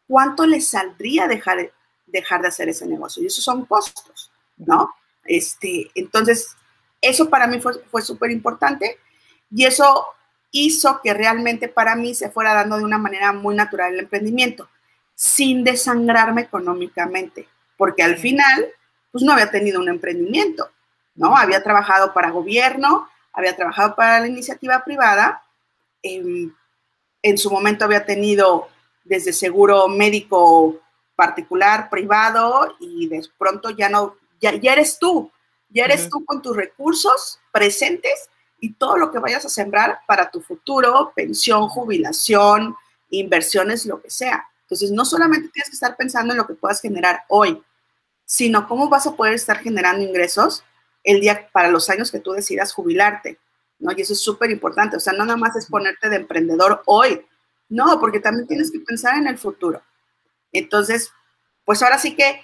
cuánto 0.06 0.46
les 0.46 0.68
saldría 0.68 1.28
dejar, 1.28 1.72
dejar 2.06 2.42
de 2.42 2.48
hacer 2.48 2.68
ese 2.68 2.86
negocio. 2.86 3.22
Y 3.22 3.26
esos 3.26 3.44
son 3.44 3.64
costos, 3.66 4.30
¿no? 4.56 4.92
Este, 5.24 5.90
entonces, 5.94 6.56
eso 7.00 7.28
para 7.30 7.46
mí 7.46 7.60
fue, 7.60 7.74
fue 7.90 8.02
súper 8.02 8.30
importante 8.30 8.98
y 9.50 9.64
eso 9.64 10.06
hizo 10.50 11.00
que 11.02 11.14
realmente 11.14 11.68
para 11.68 11.96
mí 11.96 12.14
se 12.14 12.30
fuera 12.30 12.54
dando 12.54 12.76
de 12.76 12.84
una 12.84 12.98
manera 12.98 13.32
muy 13.32 13.54
natural 13.54 13.94
el 13.94 14.00
emprendimiento, 14.00 14.68
sin 15.14 15.64
desangrarme 15.64 16.42
económicamente, 16.42 17.48
porque 17.76 18.02
al 18.02 18.18
final, 18.18 18.66
pues 19.12 19.22
no 19.22 19.32
había 19.32 19.50
tenido 19.50 19.80
un 19.80 19.88
emprendimiento, 19.88 20.70
¿no? 21.14 21.36
Había 21.36 21.62
trabajado 21.62 22.12
para 22.14 22.30
gobierno, 22.30 23.08
había 23.32 23.54
trabajado 23.54 23.94
para 23.94 24.20
la 24.20 24.26
iniciativa 24.26 24.82
privada, 24.84 25.42
en, 26.02 26.54
en 27.22 27.38
su 27.38 27.50
momento 27.50 27.84
había 27.84 28.04
tenido 28.04 28.68
desde 29.04 29.32
seguro 29.32 29.86
médico 29.88 30.80
particular, 31.14 31.88
privado, 31.90 32.74
y 32.80 33.08
de 33.08 33.22
pronto 33.38 33.70
ya 33.70 33.88
no, 33.88 34.16
ya, 34.40 34.54
ya 34.54 34.72
eres 34.72 34.98
tú, 34.98 35.30
ya 35.68 35.84
eres 35.84 36.08
tú 36.08 36.24
con 36.24 36.42
tus 36.42 36.56
recursos 36.56 37.38
presentes 37.52 38.28
y 38.60 38.74
todo 38.74 38.96
lo 38.96 39.10
que 39.10 39.18
vayas 39.18 39.44
a 39.44 39.48
sembrar 39.48 40.00
para 40.06 40.30
tu 40.30 40.40
futuro, 40.40 41.12
pensión, 41.14 41.68
jubilación, 41.68 42.76
inversiones, 43.10 43.86
lo 43.86 44.00
que 44.00 44.10
sea. 44.10 44.46
Entonces, 44.62 44.90
no 44.90 45.04
solamente 45.04 45.48
tienes 45.48 45.68
que 45.68 45.74
estar 45.74 45.96
pensando 45.96 46.32
en 46.32 46.38
lo 46.38 46.46
que 46.46 46.54
puedas 46.54 46.80
generar 46.80 47.24
hoy, 47.28 47.62
sino 48.24 48.66
cómo 48.68 48.88
vas 48.88 49.06
a 49.06 49.16
poder 49.16 49.34
estar 49.34 49.58
generando 49.58 50.04
ingresos 50.04 50.64
el 51.04 51.20
día 51.20 51.48
para 51.52 51.68
los 51.68 51.90
años 51.90 52.10
que 52.10 52.20
tú 52.20 52.32
decidas 52.32 52.72
jubilarte, 52.72 53.38
¿no? 53.78 53.92
Y 53.92 54.02
eso 54.02 54.12
es 54.12 54.20
súper 54.20 54.50
importante. 54.50 54.96
O 54.96 55.00
sea, 55.00 55.12
no 55.12 55.24
nada 55.24 55.36
más 55.36 55.56
es 55.56 55.66
ponerte 55.66 56.08
de 56.08 56.16
emprendedor 56.16 56.82
hoy, 56.86 57.24
no, 57.68 57.98
porque 57.98 58.20
también 58.20 58.46
tienes 58.46 58.70
que 58.70 58.80
pensar 58.80 59.16
en 59.16 59.26
el 59.26 59.38
futuro. 59.38 59.82
Entonces, 60.52 61.12
pues 61.64 61.82
ahora 61.82 61.98
sí 61.98 62.14
que 62.14 62.40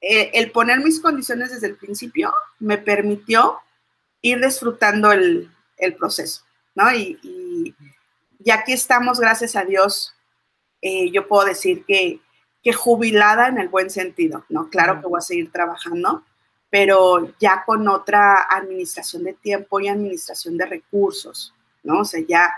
eh, 0.00 0.30
el 0.34 0.50
poner 0.50 0.80
mis 0.80 1.00
condiciones 1.00 1.52
desde 1.52 1.68
el 1.68 1.76
principio 1.76 2.32
me 2.58 2.76
permitió 2.76 3.58
ir 4.20 4.40
disfrutando 4.44 5.12
el, 5.12 5.50
proceso, 5.98 6.44
¿no? 6.74 6.92
Y, 6.94 7.18
y, 7.22 8.50
aquí 8.50 8.72
estamos, 8.72 9.18
gracias 9.18 9.56
a 9.56 9.64
Dios, 9.64 10.14
eh, 10.80 11.10
yo 11.10 11.26
puedo 11.26 11.44
decir 11.44 11.84
que, 11.84 12.20
que, 12.62 12.72
jubilada 12.72 13.48
en 13.48 13.58
el 13.58 13.68
buen 13.68 13.90
sentido, 13.90 14.44
¿no? 14.48 14.68
Claro 14.70 15.00
que 15.00 15.06
voy 15.06 15.18
a 15.18 15.22
seguir 15.22 15.50
trabajando, 15.50 16.22
pero 16.70 17.32
ya 17.38 17.64
con 17.66 17.88
otra 17.88 18.46
administración 18.48 19.24
de 19.24 19.34
tiempo 19.34 19.80
y 19.80 19.88
administración 19.88 20.56
de 20.56 20.66
recursos, 20.66 21.52
¿no? 21.82 22.00
O 22.00 22.04
sea, 22.04 22.22
ya, 22.26 22.52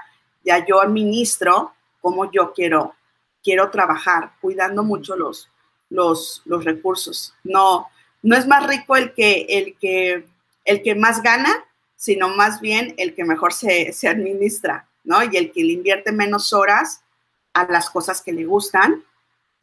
ya 0.45 0.65
yo 0.65 0.81
administro 0.81 1.73
como 2.01 2.31
yo 2.31 2.53
quiero, 2.53 2.95
quiero 3.43 3.71
trabajar, 3.71 4.33
cuidando 4.41 4.85
mucho 4.85 5.17
los, 5.17 5.51
los, 5.89 6.43
los 6.45 6.65
recursos. 6.65 7.35
No, 7.43 7.89
no 8.23 8.37
es 8.37 8.47
más 8.47 8.67
rico 8.67 8.97
el 8.97 9.15
que, 9.15 9.47
el 9.49 9.77
que, 9.79 10.27
el 10.65 10.83
que 10.83 10.95
más 10.95 11.23
gana, 11.23 11.65
sino 11.97 12.29
más 12.29 12.61
bien 12.61 12.95
el 12.99 13.15
que 13.15 13.25
mejor 13.25 13.53
se, 13.53 13.93
se 13.93 14.09
administra, 14.09 14.87
¿no? 15.03 15.23
Y 15.25 15.37
el 15.37 15.51
que 15.51 15.65
le 15.65 15.73
invierte 15.73 16.13
menos 16.13 16.53
horas 16.53 17.03
a 17.55 17.65
las 17.65 17.89
cosas 17.89 18.21
que 18.21 18.33
le 18.33 18.45
gustan 18.45 19.03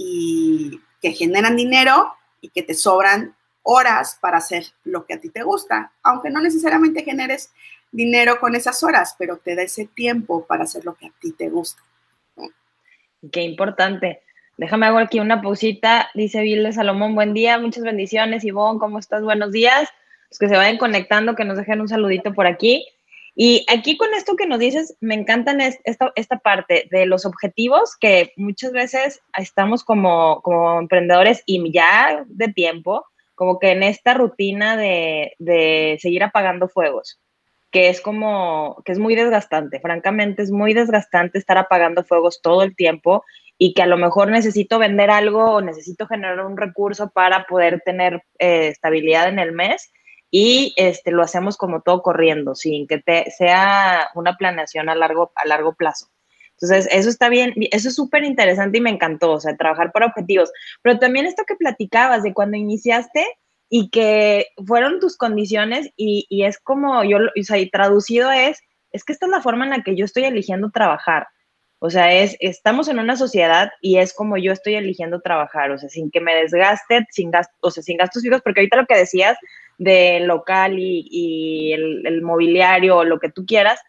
y 0.03 0.81
que 1.01 1.11
generan 1.11 1.55
dinero 1.55 2.13
y 2.41 2.49
que 2.49 2.63
te 2.63 2.73
sobran 2.73 3.35
horas 3.63 4.17
para 4.19 4.37
hacer 4.37 4.65
lo 4.83 5.05
que 5.05 5.13
a 5.13 5.19
ti 5.19 5.29
te 5.29 5.43
gusta, 5.43 5.91
aunque 6.01 6.31
no 6.31 6.41
necesariamente 6.41 7.03
generes 7.03 7.51
dinero 7.91 8.39
con 8.39 8.55
esas 8.55 8.81
horas, 8.83 9.15
pero 9.19 9.37
te 9.37 9.55
da 9.55 9.61
ese 9.61 9.85
tiempo 9.85 10.45
para 10.45 10.63
hacer 10.63 10.85
lo 10.85 10.95
que 10.95 11.07
a 11.07 11.11
ti 11.19 11.33
te 11.33 11.49
gusta. 11.49 11.83
Qué 13.31 13.41
importante. 13.41 14.21
Déjame 14.57 14.87
hago 14.87 14.97
aquí 14.97 15.19
una 15.19 15.41
pausita. 15.41 16.09
Dice 16.15 16.41
Vilde 16.41 16.73
Salomón, 16.73 17.13
buen 17.13 17.33
día, 17.33 17.59
muchas 17.59 17.83
bendiciones. 17.83 18.43
Ivonne, 18.43 18.79
¿cómo 18.79 18.97
estás? 18.97 19.21
Buenos 19.21 19.51
días. 19.51 19.89
Los 20.29 20.39
que 20.39 20.49
se 20.49 20.57
vayan 20.57 20.77
conectando, 20.77 21.35
que 21.35 21.45
nos 21.45 21.57
dejen 21.57 21.81
un 21.81 21.87
saludito 21.87 22.33
por 22.33 22.47
aquí. 22.47 22.87
Y 23.43 23.65
aquí 23.73 23.97
con 23.97 24.13
esto 24.13 24.35
que 24.35 24.45
nos 24.45 24.59
dices, 24.59 24.95
me 24.99 25.15
encantan 25.15 25.61
esta, 25.61 26.11
esta 26.13 26.37
parte 26.37 26.87
de 26.91 27.07
los 27.07 27.25
objetivos 27.25 27.97
que 27.99 28.33
muchas 28.37 28.71
veces 28.71 29.19
estamos 29.35 29.83
como, 29.83 30.43
como 30.43 30.79
emprendedores 30.79 31.41
y 31.47 31.71
ya 31.73 32.23
de 32.27 32.49
tiempo, 32.49 33.03
como 33.33 33.57
que 33.57 33.71
en 33.71 33.81
esta 33.81 34.13
rutina 34.13 34.77
de, 34.77 35.33
de 35.39 35.97
seguir 35.99 36.23
apagando 36.23 36.69
fuegos 36.69 37.19
que 37.71 37.89
es 37.89 37.99
como, 37.99 38.83
que 38.85 38.91
es 38.91 38.99
muy 38.99 39.15
desgastante, 39.15 39.79
francamente 39.79 40.43
es 40.43 40.51
muy 40.51 40.75
desgastante 40.75 41.39
estar 41.39 41.57
apagando 41.57 42.03
fuegos 42.03 42.41
todo 42.43 42.61
el 42.61 42.75
tiempo 42.75 43.23
y 43.57 43.73
que 43.73 43.81
a 43.81 43.87
lo 43.87 43.97
mejor 43.97 44.29
necesito 44.29 44.77
vender 44.77 45.09
algo 45.09 45.53
o 45.53 45.61
necesito 45.61 46.05
generar 46.05 46.45
un 46.45 46.57
recurso 46.57 47.09
para 47.09 47.45
poder 47.45 47.81
tener 47.83 48.21
eh, 48.37 48.67
estabilidad 48.67 49.29
en 49.29 49.39
el 49.39 49.51
mes 49.51 49.91
y 50.31 50.73
este, 50.77 51.11
lo 51.11 51.21
hacemos 51.21 51.57
como 51.57 51.81
todo 51.81 52.01
corriendo, 52.01 52.55
sin 52.55 52.87
que 52.87 52.97
te, 52.97 53.29
sea 53.31 54.09
una 54.15 54.37
planeación 54.37 54.89
a 54.89 54.95
largo, 54.95 55.31
a 55.35 55.45
largo 55.47 55.75
plazo. 55.75 56.07
Entonces, 56.53 56.87
eso 56.91 57.09
está 57.09 57.29
bien, 57.29 57.53
eso 57.71 57.89
es 57.89 57.95
súper 57.95 58.23
interesante 58.23 58.77
y 58.77 58.81
me 58.81 58.89
encantó, 58.89 59.33
o 59.33 59.39
sea, 59.39 59.57
trabajar 59.57 59.91
por 59.91 60.03
objetivos. 60.03 60.51
Pero 60.81 60.99
también 60.99 61.25
esto 61.25 61.43
que 61.45 61.55
platicabas 61.55 62.23
de 62.23 62.33
cuando 62.33 62.57
iniciaste, 62.57 63.25
y 63.73 63.89
que 63.89 64.47
fueron 64.67 64.99
tus 64.99 65.15
condiciones 65.15 65.89
y, 65.95 66.27
y 66.29 66.43
es 66.43 66.59
como 66.59 67.05
yo, 67.05 67.19
o 67.19 67.43
sea, 67.43 67.57
y 67.57 67.69
traducido 67.69 68.29
es, 68.29 68.59
es 68.91 69.05
que 69.05 69.13
esta 69.13 69.27
es 69.27 69.31
la 69.31 69.41
forma 69.41 69.63
en 69.63 69.71
la 69.71 69.81
que 69.81 69.95
yo 69.95 70.03
estoy 70.03 70.25
eligiendo 70.25 70.71
trabajar. 70.71 71.27
O 71.83 71.89
sea, 71.89 72.13
es, 72.13 72.37
estamos 72.41 72.89
en 72.89 72.99
una 72.99 73.15
sociedad 73.15 73.71
y 73.81 73.97
es 73.97 74.13
como 74.13 74.37
yo 74.37 74.51
estoy 74.51 74.75
eligiendo 74.75 75.19
trabajar, 75.19 75.71
o 75.71 75.79
sea, 75.79 75.89
sin 75.89 76.11
que 76.11 76.21
me 76.21 76.35
desgaste, 76.35 77.07
sin 77.09 77.31
gastos, 77.31 77.57
o 77.59 77.71
sea, 77.71 77.81
sin 77.81 77.97
gastos 77.97 78.21
fijos, 78.21 78.39
porque 78.43 78.59
ahorita 78.59 78.77
lo 78.77 78.85
que 78.85 78.99
decías 78.99 79.35
de 79.79 80.19
local 80.19 80.75
y, 80.77 81.73
el, 81.73 82.21
mobiliario 82.21 82.97
o 82.97 83.03
lo 83.03 83.19
que 83.19 83.31
tú 83.31 83.47
quieras, 83.47 83.79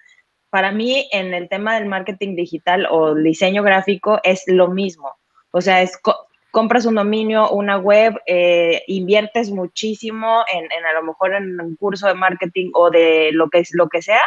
para 0.48 0.72
mí 0.72 1.06
en 1.12 1.34
el 1.34 1.50
tema 1.50 1.74
del 1.74 1.84
marketing 1.84 2.34
digital 2.34 2.86
o 2.90 3.14
diseño 3.14 3.62
gráfico 3.62 4.20
es 4.22 4.42
lo 4.46 4.68
mismo. 4.68 5.10
O 5.50 5.60
sea, 5.60 5.82
es 5.82 5.98
compras 6.50 6.86
un 6.86 6.94
dominio, 6.94 7.50
una 7.50 7.76
web, 7.76 8.18
eh, 8.24 8.84
inviertes 8.86 9.50
muchísimo 9.50 10.44
en, 10.50 10.64
a 10.82 10.94
lo 10.94 11.02
mejor 11.02 11.34
en 11.34 11.60
un 11.60 11.76
curso 11.76 12.06
de 12.06 12.14
marketing 12.14 12.70
o 12.72 12.88
de 12.88 13.32
lo 13.32 13.50
que, 13.50 13.62
lo 13.72 13.90
que 13.90 14.00
sea, 14.00 14.22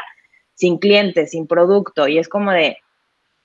sin 0.53 0.77
clientes, 0.77 1.31
sin 1.31 1.48
producto. 1.48 2.07
Y 2.07 2.19
es 2.19 2.29
como 2.29 2.51
de, 2.51 2.77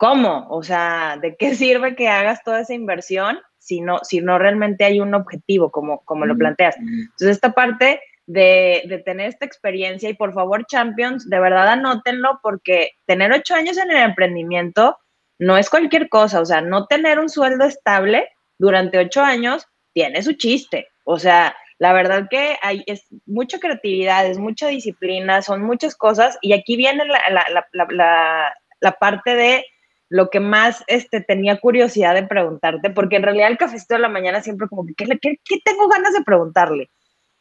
¿cómo? 0.01 0.47
O 0.49 0.63
sea, 0.63 1.19
¿de 1.21 1.37
qué 1.37 1.55
sirve 1.55 1.95
que 1.95 2.09
hagas 2.09 2.43
toda 2.43 2.61
esa 2.61 2.75
inversión 2.75 3.39
si 3.59 3.83
no, 3.83 3.99
si 4.03 4.21
no 4.21 4.39
realmente 4.39 4.85
hay 4.85 5.01
un 5.01 5.15
objetivo, 5.15 5.71
como, 5.71 6.01
como 6.05 6.25
lo 6.27 6.37
planteas? 6.37 6.77
Entonces, 6.79 7.29
esta 7.29 7.53
parte 7.53 8.01
de, 8.27 8.83
de, 8.87 8.99
tener 9.05 9.29
esta 9.29 9.45
experiencia 9.45 10.09
y 10.09 10.15
por 10.15 10.33
favor, 10.33 10.65
Champions, 10.67 11.29
de 11.29 11.39
verdad 11.39 11.69
anótenlo 11.69 12.41
porque 12.43 12.93
tener 13.07 13.31
ocho 13.33 13.55
años 13.55 13.77
en 13.77 13.91
el 13.91 13.99
emprendimiento 13.99 14.97
no 15.39 15.59
es 15.59 15.69
cualquier 15.69 16.09
cosa, 16.09 16.41
o 16.41 16.45
sea, 16.45 16.61
no 16.63 16.87
tener 16.87 17.19
un 17.19 17.29
sueldo 17.29 17.65
estable 17.65 18.29
durante 18.59 18.99
ocho 18.99 19.23
años 19.23 19.67
tiene 19.93 20.23
su 20.23 20.35
chiste. 20.35 20.89
O 21.05 21.19
sea, 21.19 21.57
la 21.79 21.93
verdad 21.93 22.29
que 22.31 22.57
hay 22.63 22.85
es 22.87 23.07
mucha 23.27 23.59
creatividad, 23.59 24.27
es 24.27 24.39
mucha 24.39 24.69
disciplina, 24.69 25.43
son 25.43 25.63
muchas 25.63 25.97
cosas 25.97 26.39
y 26.43 26.53
aquí 26.53 26.77
viene 26.77 27.05
la, 27.07 28.95
parte 29.01 29.35
de 29.35 29.65
lo 30.11 30.29
que 30.29 30.41
más 30.41 30.85
este, 30.87 31.23
tenía 31.23 31.59
curiosidad 31.59 32.15
de 32.15 32.25
preguntarte, 32.25 32.91
porque 32.91 33.17
en 33.17 33.23
realidad 33.23 33.49
el 33.49 33.57
cafecito 33.57 33.95
de 33.95 34.01
la 34.01 34.09
mañana 34.11 34.43
siempre 34.43 34.69
como 34.69 34.85
que, 34.85 34.95
¿qué, 34.95 35.61
tengo 35.65 35.89
ganas 35.89 36.13
de 36.13 36.23
preguntarle? 36.23 36.91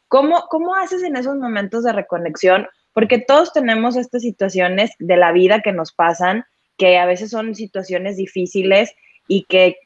¿Cómo, 0.08 0.46
¿Cómo 0.48 0.74
haces 0.76 1.02
en 1.02 1.16
esos 1.16 1.36
momentos 1.36 1.84
de 1.84 1.92
reconexión? 1.92 2.66
Porque 2.94 3.18
todos 3.18 3.52
tenemos 3.52 3.96
estas 3.96 4.22
situaciones 4.22 4.92
de 4.98 5.16
la 5.18 5.32
vida 5.32 5.60
que 5.60 5.72
nos 5.72 5.92
pasan, 5.92 6.44
que 6.78 6.98
a 6.98 7.04
veces 7.04 7.30
son 7.30 7.54
situaciones 7.54 8.16
difíciles 8.16 8.94
y 9.28 9.44
que 9.44 9.76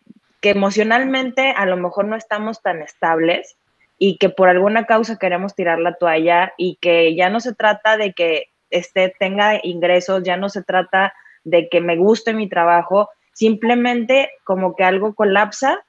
que 0.45 0.50
emocionalmente 0.50 1.55
a 1.57 1.64
lo 1.64 1.79
mejor 1.79 2.05
no 2.05 2.17
estamos 2.17 2.61
tan 2.61 2.83
estables 2.83 3.57
y 3.97 4.19
que 4.19 4.29
por 4.29 4.50
alguna 4.50 4.85
causa 4.85 5.17
queremos 5.17 5.55
tirar 5.55 5.79
la 5.79 5.95
toalla 5.95 6.53
y 6.59 6.76
que 6.83 7.17
ya 7.17 7.31
no 7.31 7.41
se 7.41 7.55
trata 7.55 7.97
de 7.97 8.12
que 8.12 8.49
este 8.69 9.14
tenga 9.19 9.59
ingresos, 9.62 10.23
ya 10.23 10.37
no 10.37 10.50
se 10.50 10.62
trata 10.62 11.14
de 11.44 11.68
que 11.68 11.80
me 11.80 11.96
guste 11.96 12.32
mi 12.32 12.48
trabajo, 12.48 13.08
simplemente 13.32 14.30
como 14.44 14.74
que 14.74 14.84
algo 14.84 15.14
colapsa 15.14 15.84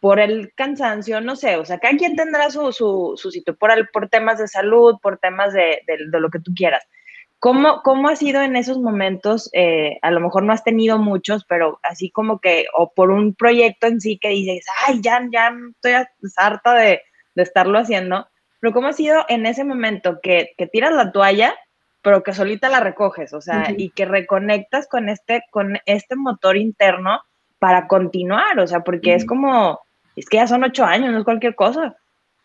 por 0.00 0.18
el 0.18 0.52
cansancio, 0.54 1.20
no 1.20 1.36
sé, 1.36 1.56
o 1.56 1.64
sea, 1.64 1.78
cada 1.78 1.96
quien 1.96 2.16
tendrá 2.16 2.50
su, 2.50 2.72
su, 2.72 3.14
su 3.16 3.30
sitio 3.30 3.54
por, 3.54 3.70
por 3.92 4.08
temas 4.08 4.38
de 4.38 4.48
salud, 4.48 4.96
por 5.02 5.18
temas 5.18 5.52
de, 5.52 5.82
de, 5.86 5.98
de, 6.10 6.20
lo 6.20 6.30
que 6.30 6.40
tú 6.40 6.52
quieras. 6.54 6.86
¿Cómo, 7.38 7.82
¿Cómo 7.82 8.08
ha 8.08 8.16
sido 8.16 8.42
en 8.42 8.56
esos 8.56 8.78
momentos? 8.78 9.50
Eh, 9.52 9.98
a 10.02 10.10
lo 10.10 10.20
mejor 10.20 10.42
no 10.42 10.52
has 10.52 10.64
tenido 10.64 10.98
muchos, 10.98 11.44
pero 11.46 11.80
así 11.82 12.10
como 12.10 12.38
que, 12.38 12.66
o 12.76 12.92
por 12.92 13.10
un 13.10 13.34
proyecto 13.34 13.86
en 13.86 14.00
sí 14.00 14.18
que 14.18 14.28
dices, 14.28 14.64
ay, 14.86 15.00
ya, 15.02 15.26
ya 15.32 15.54
estoy 15.74 15.92
harta 16.36 16.74
de, 16.74 17.02
de 17.34 17.42
estarlo 17.42 17.78
haciendo. 17.78 18.26
Pero 18.60 18.74
¿cómo 18.74 18.88
ha 18.88 18.92
sido 18.92 19.24
en 19.28 19.46
ese 19.46 19.64
momento 19.64 20.20
que, 20.22 20.52
que 20.56 20.66
tiras 20.66 20.92
la 20.92 21.12
toalla, 21.12 21.54
pero 22.02 22.22
que 22.22 22.32
solita 22.32 22.68
la 22.68 22.80
recoges? 22.80 23.32
O 23.32 23.40
sea, 23.40 23.72
y 23.76 23.90
que 23.90 24.04
reconectas 24.04 24.88
con 24.88 25.08
este, 25.08 25.42
con 25.50 25.78
este 25.86 26.16
motor 26.16 26.56
interno 26.56 27.20
para 27.58 27.86
continuar. 27.86 28.58
O 28.58 28.66
sea, 28.66 28.80
porque 28.80 29.14
es 29.14 29.26
como, 29.26 29.80
es 30.16 30.26
que 30.26 30.38
ya 30.38 30.46
son 30.46 30.64
ocho 30.64 30.84
años, 30.84 31.12
no 31.12 31.18
es 31.18 31.24
cualquier 31.24 31.54
cosa. 31.54 31.96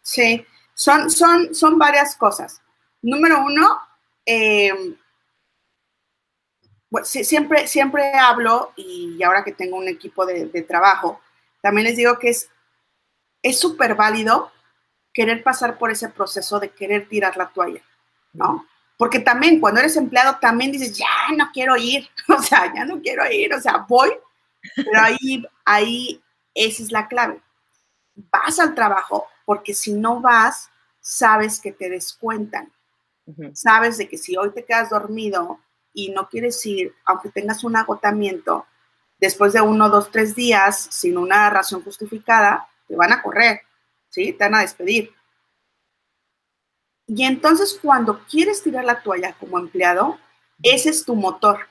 Sí, 0.01 0.45
son, 0.73 1.09
son, 1.09 1.55
son 1.55 1.77
varias 1.79 2.15
cosas. 2.15 2.61
Número 3.01 3.43
uno, 3.43 3.79
eh, 4.25 4.73
siempre, 7.03 7.67
siempre 7.67 8.13
hablo, 8.13 8.73
y 8.75 9.21
ahora 9.23 9.43
que 9.43 9.53
tengo 9.53 9.77
un 9.77 9.87
equipo 9.87 10.25
de, 10.25 10.47
trabajo, 10.67 11.21
también 11.61 11.87
les 11.87 11.97
digo 11.97 12.19
que 12.19 12.29
es 12.29 13.59
súper 13.59 13.95
válido 13.95 14.51
querer 15.13 15.43
pasar 15.43 15.77
por 15.77 15.91
ese 15.91 16.09
proceso 16.09 16.59
de 16.59 16.69
querer 16.69 17.07
tirar 17.07 17.37
la 17.37 17.47
toalla, 17.47 17.81
¿no? 18.33 18.67
Porque 18.97 19.19
también 19.19 19.59
cuando 19.59 19.81
eres 19.81 19.97
empleado 19.97 20.37
también 20.39 20.71
dices, 20.71 20.97
ya 20.97 21.35
no 21.35 21.49
quiero 21.53 21.75
ir, 21.77 22.07
o 22.27 22.41
sea, 22.41 22.73
ya 22.73 22.85
no 22.85 23.01
quiero 23.01 23.29
ir, 23.31 23.53
o 23.53 23.61
sea, 23.61 23.85
voy, 23.87 24.11
pero 24.75 25.01
ahí, 25.01 25.45
ahí, 25.65 26.23
esa 26.53 26.83
es 26.83 26.91
la 26.91 27.07
clave. 27.07 27.41
Vas 28.15 28.59
al 28.59 28.73
trabajo 28.73 29.27
porque 29.45 29.73
si 29.73 29.93
no 29.93 30.21
vas, 30.21 30.69
sabes 30.99 31.59
que 31.59 31.71
te 31.71 31.89
descuentan. 31.89 32.71
Sabes 33.53 33.97
de 33.97 34.07
que 34.07 34.19
si 34.19 34.37
hoy 34.37 34.51
te 34.51 34.65
quedas 34.65 34.91
dormido 34.91 35.59
y 35.93 36.09
no 36.09 36.29
quieres 36.29 36.63
ir, 36.65 36.93
aunque 37.05 37.29
tengas 37.29 37.63
un 37.63 37.75
agotamiento, 37.75 38.67
después 39.19 39.53
de 39.53 39.61
uno, 39.61 39.89
dos, 39.89 40.11
tres 40.11 40.35
días, 40.35 40.87
sin 40.91 41.17
una 41.17 41.49
razón 41.49 41.83
justificada, 41.83 42.67
te 42.87 42.95
van 42.95 43.13
a 43.13 43.21
correr, 43.21 43.61
¿sí? 44.09 44.33
Te 44.33 44.43
van 44.43 44.55
a 44.55 44.61
despedir. 44.61 45.11
Y 47.07 47.23
entonces 47.23 47.79
cuando 47.81 48.23
quieres 48.25 48.63
tirar 48.63 48.85
la 48.85 49.01
toalla 49.01 49.33
como 49.39 49.59
empleado, 49.59 50.17
ese 50.63 50.89
es 50.89 51.05
tu 51.05 51.15
motor, 51.15 51.67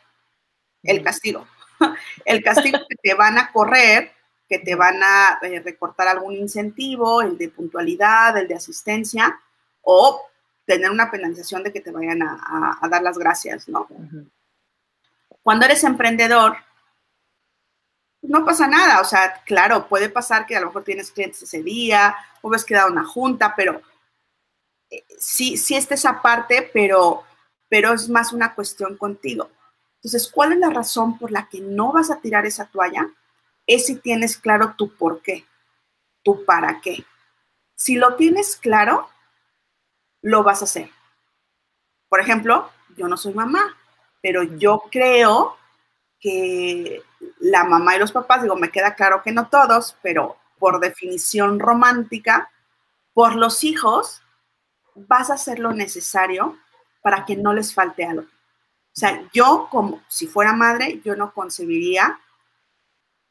el 0.83 1.03
castigo. 1.03 1.47
El 2.25 2.43
castigo 2.43 2.79
que 2.89 2.97
te 3.03 3.15
van 3.15 3.37
a 3.37 3.51
correr, 3.51 4.13
que 4.49 4.61
te 4.61 4.77
van 4.77 5.03
a 5.03 5.41
eh, 5.43 5.61
recortar 5.61 6.07
algún 6.07 6.35
incentivo, 6.35 7.21
el 7.21 7.37
de 7.37 7.49
puntualidad, 7.49 8.37
el 8.39 8.47
de 8.47 8.55
asistencia, 8.55 9.41
o 9.83 10.23
tener 10.65 10.91
una 10.91 11.11
penalización 11.11 11.65
de 11.65 11.73
que 11.73 11.81
te 11.81 11.91
vayan 11.91 12.23
a, 12.23 12.79
dar 12.89 13.03
las 13.03 13.19
gracias, 13.19 13.69
¿no? 13.69 13.89
Cuando 15.43 15.67
eres 15.67 15.83
emprendedor, 15.85 16.57
no 18.23 18.45
pasa 18.45 18.67
nada, 18.67 19.01
o 19.01 19.05
sea, 19.05 19.43
claro, 19.45 19.89
puede 19.89 20.09
pasar 20.09 20.47
que 20.47 20.57
a 20.57 20.61
lo 20.61 20.67
mejor 20.67 20.85
tienes 20.85 21.11
clientes 21.11 21.43
ese 21.43 21.63
día, 21.63 22.17
o 22.41 22.49
ves 22.49 22.65
quedado 22.65 22.91
una 22.91 23.05
junta, 23.05 23.55
pero 23.55 23.83
sí, 25.19 25.57
sí 25.57 25.75
está 25.75 25.95
esa 25.95 26.23
parte, 26.23 26.71
pero, 26.73 27.25
pero 27.69 27.93
es 27.93 28.09
más 28.09 28.33
una 28.33 28.55
cuestión 28.55 28.97
contigo. 28.97 29.51
Entonces, 29.97 30.31
¿cuál 30.31 30.53
es 30.53 30.59
la 30.59 30.71
razón 30.71 31.19
por 31.19 31.31
la 31.31 31.49
que 31.49 31.61
no 31.61 31.93
vas 31.93 32.11
a 32.11 32.21
tirar 32.21 32.45
esa 32.47 32.67
toalla? 32.67 33.09
Es 33.67 33.87
si 33.87 33.97
tienes 33.97 34.37
claro 34.37 34.75
tu 34.77 34.95
por 34.95 35.23
qué, 35.23 35.47
tu 36.23 36.45
para 36.45 36.81
qué. 36.81 37.05
Si 37.75 37.97
lo 37.97 38.15
tienes 38.17 38.57
claro, 38.57 39.09
lo 40.21 40.43
vas 40.43 40.61
a 40.61 40.65
hacer. 40.67 40.91
Por 42.09 42.21
ejemplo, 42.21 42.71
yo 42.97 43.09
no 43.09 43.17
soy 43.17 43.35
mamá, 43.35 43.77
pero 44.21 44.43
yo 44.43 44.85
creo 44.91 45.57
que 46.21 47.03
la 47.41 47.65
mamá 47.65 47.97
y 47.97 47.99
los 47.99 48.13
papás, 48.13 48.43
digo, 48.43 48.57
me 48.57 48.71
queda 48.71 48.95
claro 48.95 49.23
que 49.23 49.33
no 49.33 49.49
todos, 49.49 49.97
pero 50.03 50.37
por 50.59 50.81
definición 50.81 51.61
romántica, 51.61 52.51
por 53.13 53.37
los 53.37 53.65
hijos, 53.65 54.23
vas 54.95 55.31
a 55.31 55.35
hacer 55.35 55.59
lo 55.59 55.73
necesario 55.73 56.59
para 57.03 57.25
que 57.25 57.37
no 57.37 57.53
les 57.53 57.75
falte 57.75 58.05
algo. 58.05 58.23
O 58.23 58.97
sea, 58.97 59.29
yo 59.33 59.69
como 59.71 60.03
si 60.09 60.27
fuera 60.27 60.53
madre, 60.53 61.01
yo 61.05 61.17
no 61.17 61.33
concebiría 61.33 62.21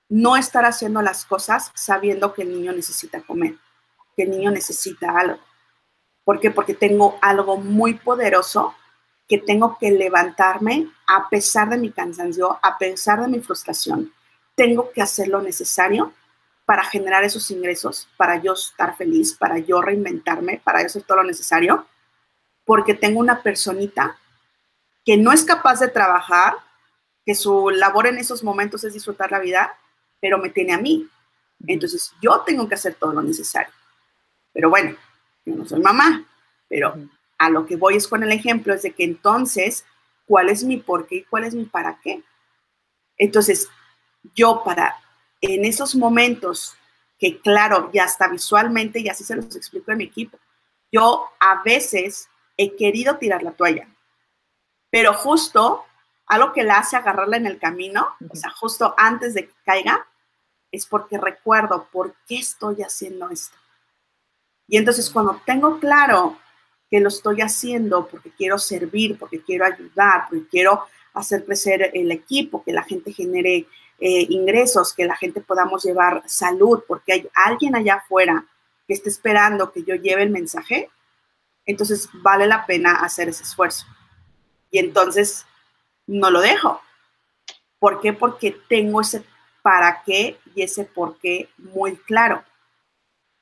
no 0.09 0.35
estar 0.35 0.65
haciendo 0.65 1.01
las 1.01 1.25
cosas 1.25 1.71
sabiendo 1.73 2.33
que 2.33 2.43
el 2.43 2.53
niño 2.53 2.73
necesita 2.73 3.21
comer, 3.21 3.55
que 4.15 4.23
el 4.23 4.31
niño 4.31 4.51
necesita 4.51 5.17
algo. 5.17 5.39
¿Por 6.23 6.39
qué? 6.39 6.51
Porque 6.51 6.73
tengo 6.73 7.17
algo 7.21 7.57
muy 7.57 7.95
poderoso 7.95 8.75
que 9.27 9.37
tengo 9.37 9.77
que 9.79 9.91
levantarme 9.91 10.89
a 11.07 11.29
pesar 11.29 11.69
de 11.69 11.77
mi 11.77 11.91
cansancio, 11.91 12.59
a 12.61 12.77
pesar 12.77 13.21
de 13.21 13.27
mi 13.27 13.39
frustración. 13.39 14.13
Tengo 14.55 14.91
que 14.91 15.01
hacer 15.01 15.29
lo 15.29 15.41
necesario 15.41 16.13
para 16.65 16.83
generar 16.83 17.23
esos 17.23 17.49
ingresos, 17.51 18.07
para 18.17 18.41
yo 18.41 18.53
estar 18.53 18.95
feliz, 18.95 19.33
para 19.33 19.57
yo 19.59 19.81
reinventarme, 19.81 20.61
para 20.63 20.81
yo 20.81 20.87
hacer 20.87 21.03
todo 21.03 21.17
lo 21.17 21.23
necesario, 21.23 21.85
porque 22.65 22.93
tengo 22.93 23.19
una 23.19 23.41
personita 23.41 24.17
que 25.05 25.17
no 25.17 25.31
es 25.31 25.43
capaz 25.43 25.79
de 25.79 25.89
trabajar, 25.89 26.55
que 27.25 27.35
su 27.35 27.69
labor 27.69 28.07
en 28.07 28.17
esos 28.17 28.43
momentos 28.43 28.83
es 28.83 28.93
disfrutar 28.93 29.31
la 29.31 29.39
vida, 29.39 29.77
pero 30.21 30.37
me 30.37 30.49
tiene 30.49 30.73
a 30.73 30.77
mí. 30.77 31.09
Entonces 31.67 32.13
yo 32.21 32.41
tengo 32.41 32.67
que 32.67 32.75
hacer 32.75 32.95
todo 32.95 33.13
lo 33.13 33.21
necesario. 33.21 33.73
Pero 34.53 34.69
bueno, 34.69 34.95
yo 35.45 35.55
no 35.55 35.65
soy 35.65 35.81
mamá, 35.81 36.25
pero 36.69 36.95
a 37.37 37.49
lo 37.49 37.65
que 37.65 37.75
voy 37.75 37.97
es 37.97 38.07
con 38.07 38.23
el 38.23 38.31
ejemplo, 38.31 38.73
es 38.73 38.83
de 38.83 38.91
que 38.91 39.03
entonces, 39.03 39.85
¿cuál 40.25 40.49
es 40.49 40.63
mi 40.63 40.77
por 40.77 41.07
qué 41.07 41.17
y 41.17 41.23
cuál 41.23 41.43
es 41.43 41.53
mi 41.53 41.65
para 41.65 41.99
qué? 42.01 42.23
Entonces, 43.17 43.69
yo 44.35 44.63
para, 44.63 44.95
en 45.43 45.65
esos 45.65 45.93
momentos 45.95 46.75
que 47.19 47.39
claro, 47.39 47.89
ya 47.93 48.05
está 48.05 48.27
visualmente, 48.29 48.99
y 48.99 49.09
así 49.09 49.23
se 49.23 49.35
los 49.35 49.55
explico 49.55 49.91
a 49.91 49.95
mi 49.95 50.05
equipo, 50.05 50.39
yo 50.91 51.29
a 51.39 51.61
veces 51.63 52.29
he 52.57 52.75
querido 52.75 53.17
tirar 53.17 53.43
la 53.43 53.51
toalla, 53.51 53.87
pero 54.89 55.13
justo 55.13 55.83
algo 56.27 56.53
que 56.53 56.63
la 56.63 56.77
hace 56.77 56.95
agarrarla 56.95 57.37
en 57.37 57.45
el 57.45 57.59
camino, 57.59 58.07
o 58.29 58.35
sea, 58.35 58.51
justo 58.51 58.95
antes 58.97 59.33
de 59.33 59.47
que 59.47 59.53
caiga, 59.65 60.07
es 60.71 60.85
porque 60.85 61.17
recuerdo 61.17 61.87
por 61.91 62.15
qué 62.27 62.37
estoy 62.39 62.81
haciendo 62.81 63.29
esto. 63.29 63.55
Y 64.67 64.77
entonces 64.77 65.09
cuando 65.09 65.41
tengo 65.45 65.79
claro 65.79 66.37
que 66.89 66.99
lo 66.99 67.09
estoy 67.09 67.41
haciendo 67.41 68.07
porque 68.07 68.31
quiero 68.31 68.57
servir, 68.57 69.19
porque 69.19 69.41
quiero 69.41 69.65
ayudar, 69.65 70.27
porque 70.29 70.47
quiero 70.47 70.85
hacer 71.13 71.45
crecer 71.45 71.91
el 71.93 72.11
equipo, 72.11 72.63
que 72.63 72.71
la 72.71 72.83
gente 72.83 73.11
genere 73.11 73.67
eh, 74.03 74.25
ingresos, 74.29 74.93
que 74.93 75.05
la 75.05 75.15
gente 75.15 75.41
podamos 75.41 75.83
llevar 75.83 76.23
salud, 76.25 76.83
porque 76.87 77.13
hay 77.13 77.29
alguien 77.33 77.75
allá 77.75 77.95
afuera 77.95 78.45
que 78.87 78.93
esté 78.93 79.09
esperando 79.09 79.71
que 79.71 79.83
yo 79.83 79.95
lleve 79.95 80.23
el 80.23 80.29
mensaje, 80.29 80.89
entonces 81.65 82.09
vale 82.13 82.47
la 82.47 82.65
pena 82.65 82.95
hacer 82.95 83.29
ese 83.29 83.43
esfuerzo. 83.43 83.85
Y 84.71 84.79
entonces 84.79 85.45
no 86.07 86.31
lo 86.31 86.41
dejo. 86.41 86.81
¿Por 87.79 88.01
qué? 88.01 88.11
Porque 88.11 88.59
tengo 88.67 89.01
ese 89.01 89.23
para 89.61 90.03
qué 90.03 90.37
y 90.55 90.63
ese 90.63 90.83
por 90.83 91.17
qué 91.19 91.49
muy 91.57 91.95
claro 91.95 92.43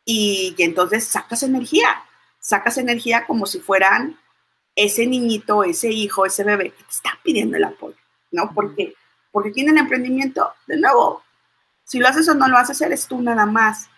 y, 0.06 0.56
entonces 0.58 1.06
sacas 1.06 1.43
energía, 1.43 2.04
sacas 2.39 2.78
energía 2.78 3.26
como 3.26 3.45
si 3.45 3.60
fueran 3.60 4.19
ese 4.76 5.06
niñito, 5.06 5.63
ese 5.63 5.89
hijo, 5.89 6.26
ese 6.26 6.43
bebé 6.43 6.71
que 6.71 6.84
te 6.84 6.89
está 6.89 7.19
pidiendo 7.24 7.58
el 7.58 7.63
apoyo, 7.65 7.97
¿no? 8.32 8.52
Porque, 8.54 8.93
porque 9.32 9.52
tiene 9.52 9.72
el 9.72 9.78
emprendimiento, 9.78 10.54
de 10.67 10.78
nuevo, 10.78 11.24
si 11.84 12.00
lo 12.00 12.08
haces 12.08 12.28
o 12.30 12.36
no 12.36 12.48
lo 12.48 12.58
haces, 12.58 12.80
eres 12.82 13.08
tú 13.08 13.22
nada 13.22 13.46
más, 13.46 13.89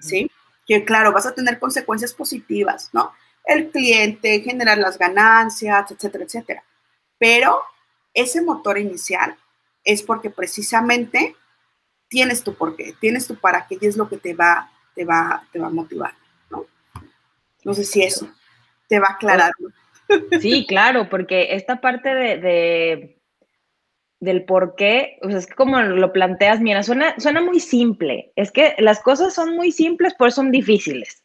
¿sí? 0.00 0.30
Que 0.66 0.84
claro, 0.84 1.12
vas 1.12 1.26
a 1.26 1.34
tener 1.34 1.58
consecuencias 1.58 2.14
positivas, 2.14 2.90
¿no? 2.92 3.12
El 3.44 3.70
cliente, 3.70 4.40
generar 4.40 4.78
las 4.78 4.98
ganancias, 4.98 5.90
etcétera, 5.90 6.24
etcétera. 6.24 6.64
Pero 7.18 7.60
ese 8.14 8.42
motor 8.42 8.78
inicial 8.78 9.36
es 9.84 10.02
porque 10.02 10.30
precisamente 10.30 11.34
tienes 12.08 12.44
tu 12.44 12.54
porqué, 12.54 12.94
tienes 13.00 13.26
tu 13.26 13.36
para 13.36 13.66
qué 13.66 13.78
y 13.80 13.86
es 13.86 13.96
lo 13.96 14.08
que 14.08 14.18
te 14.18 14.34
va 14.34 14.72
te 14.94 15.04
va, 15.04 15.46
te 15.52 15.58
va 15.58 15.66
a 15.66 15.70
motivar, 15.70 16.12
¿no? 16.50 16.66
No 17.64 17.74
sé 17.74 17.84
si 17.84 18.02
eso 18.02 18.30
te 18.88 18.98
va 18.98 19.08
a 19.08 19.12
aclarar. 19.12 19.52
Sí, 20.40 20.66
claro, 20.66 21.08
porque 21.08 21.54
esta 21.54 21.80
parte 21.80 22.14
de, 22.14 23.18
del 24.22 24.44
por 24.44 24.76
qué, 24.76 25.18
o 25.22 25.28
sea, 25.28 25.38
es 25.38 25.48
que 25.48 25.54
como 25.54 25.80
lo 25.80 26.12
planteas, 26.12 26.60
mira, 26.60 26.84
suena, 26.84 27.18
suena 27.18 27.40
muy 27.40 27.58
simple. 27.58 28.30
Es 28.36 28.52
que 28.52 28.76
las 28.78 29.00
cosas 29.00 29.34
son 29.34 29.56
muy 29.56 29.72
simples, 29.72 30.14
pues 30.16 30.36
son 30.36 30.52
difíciles. 30.52 31.24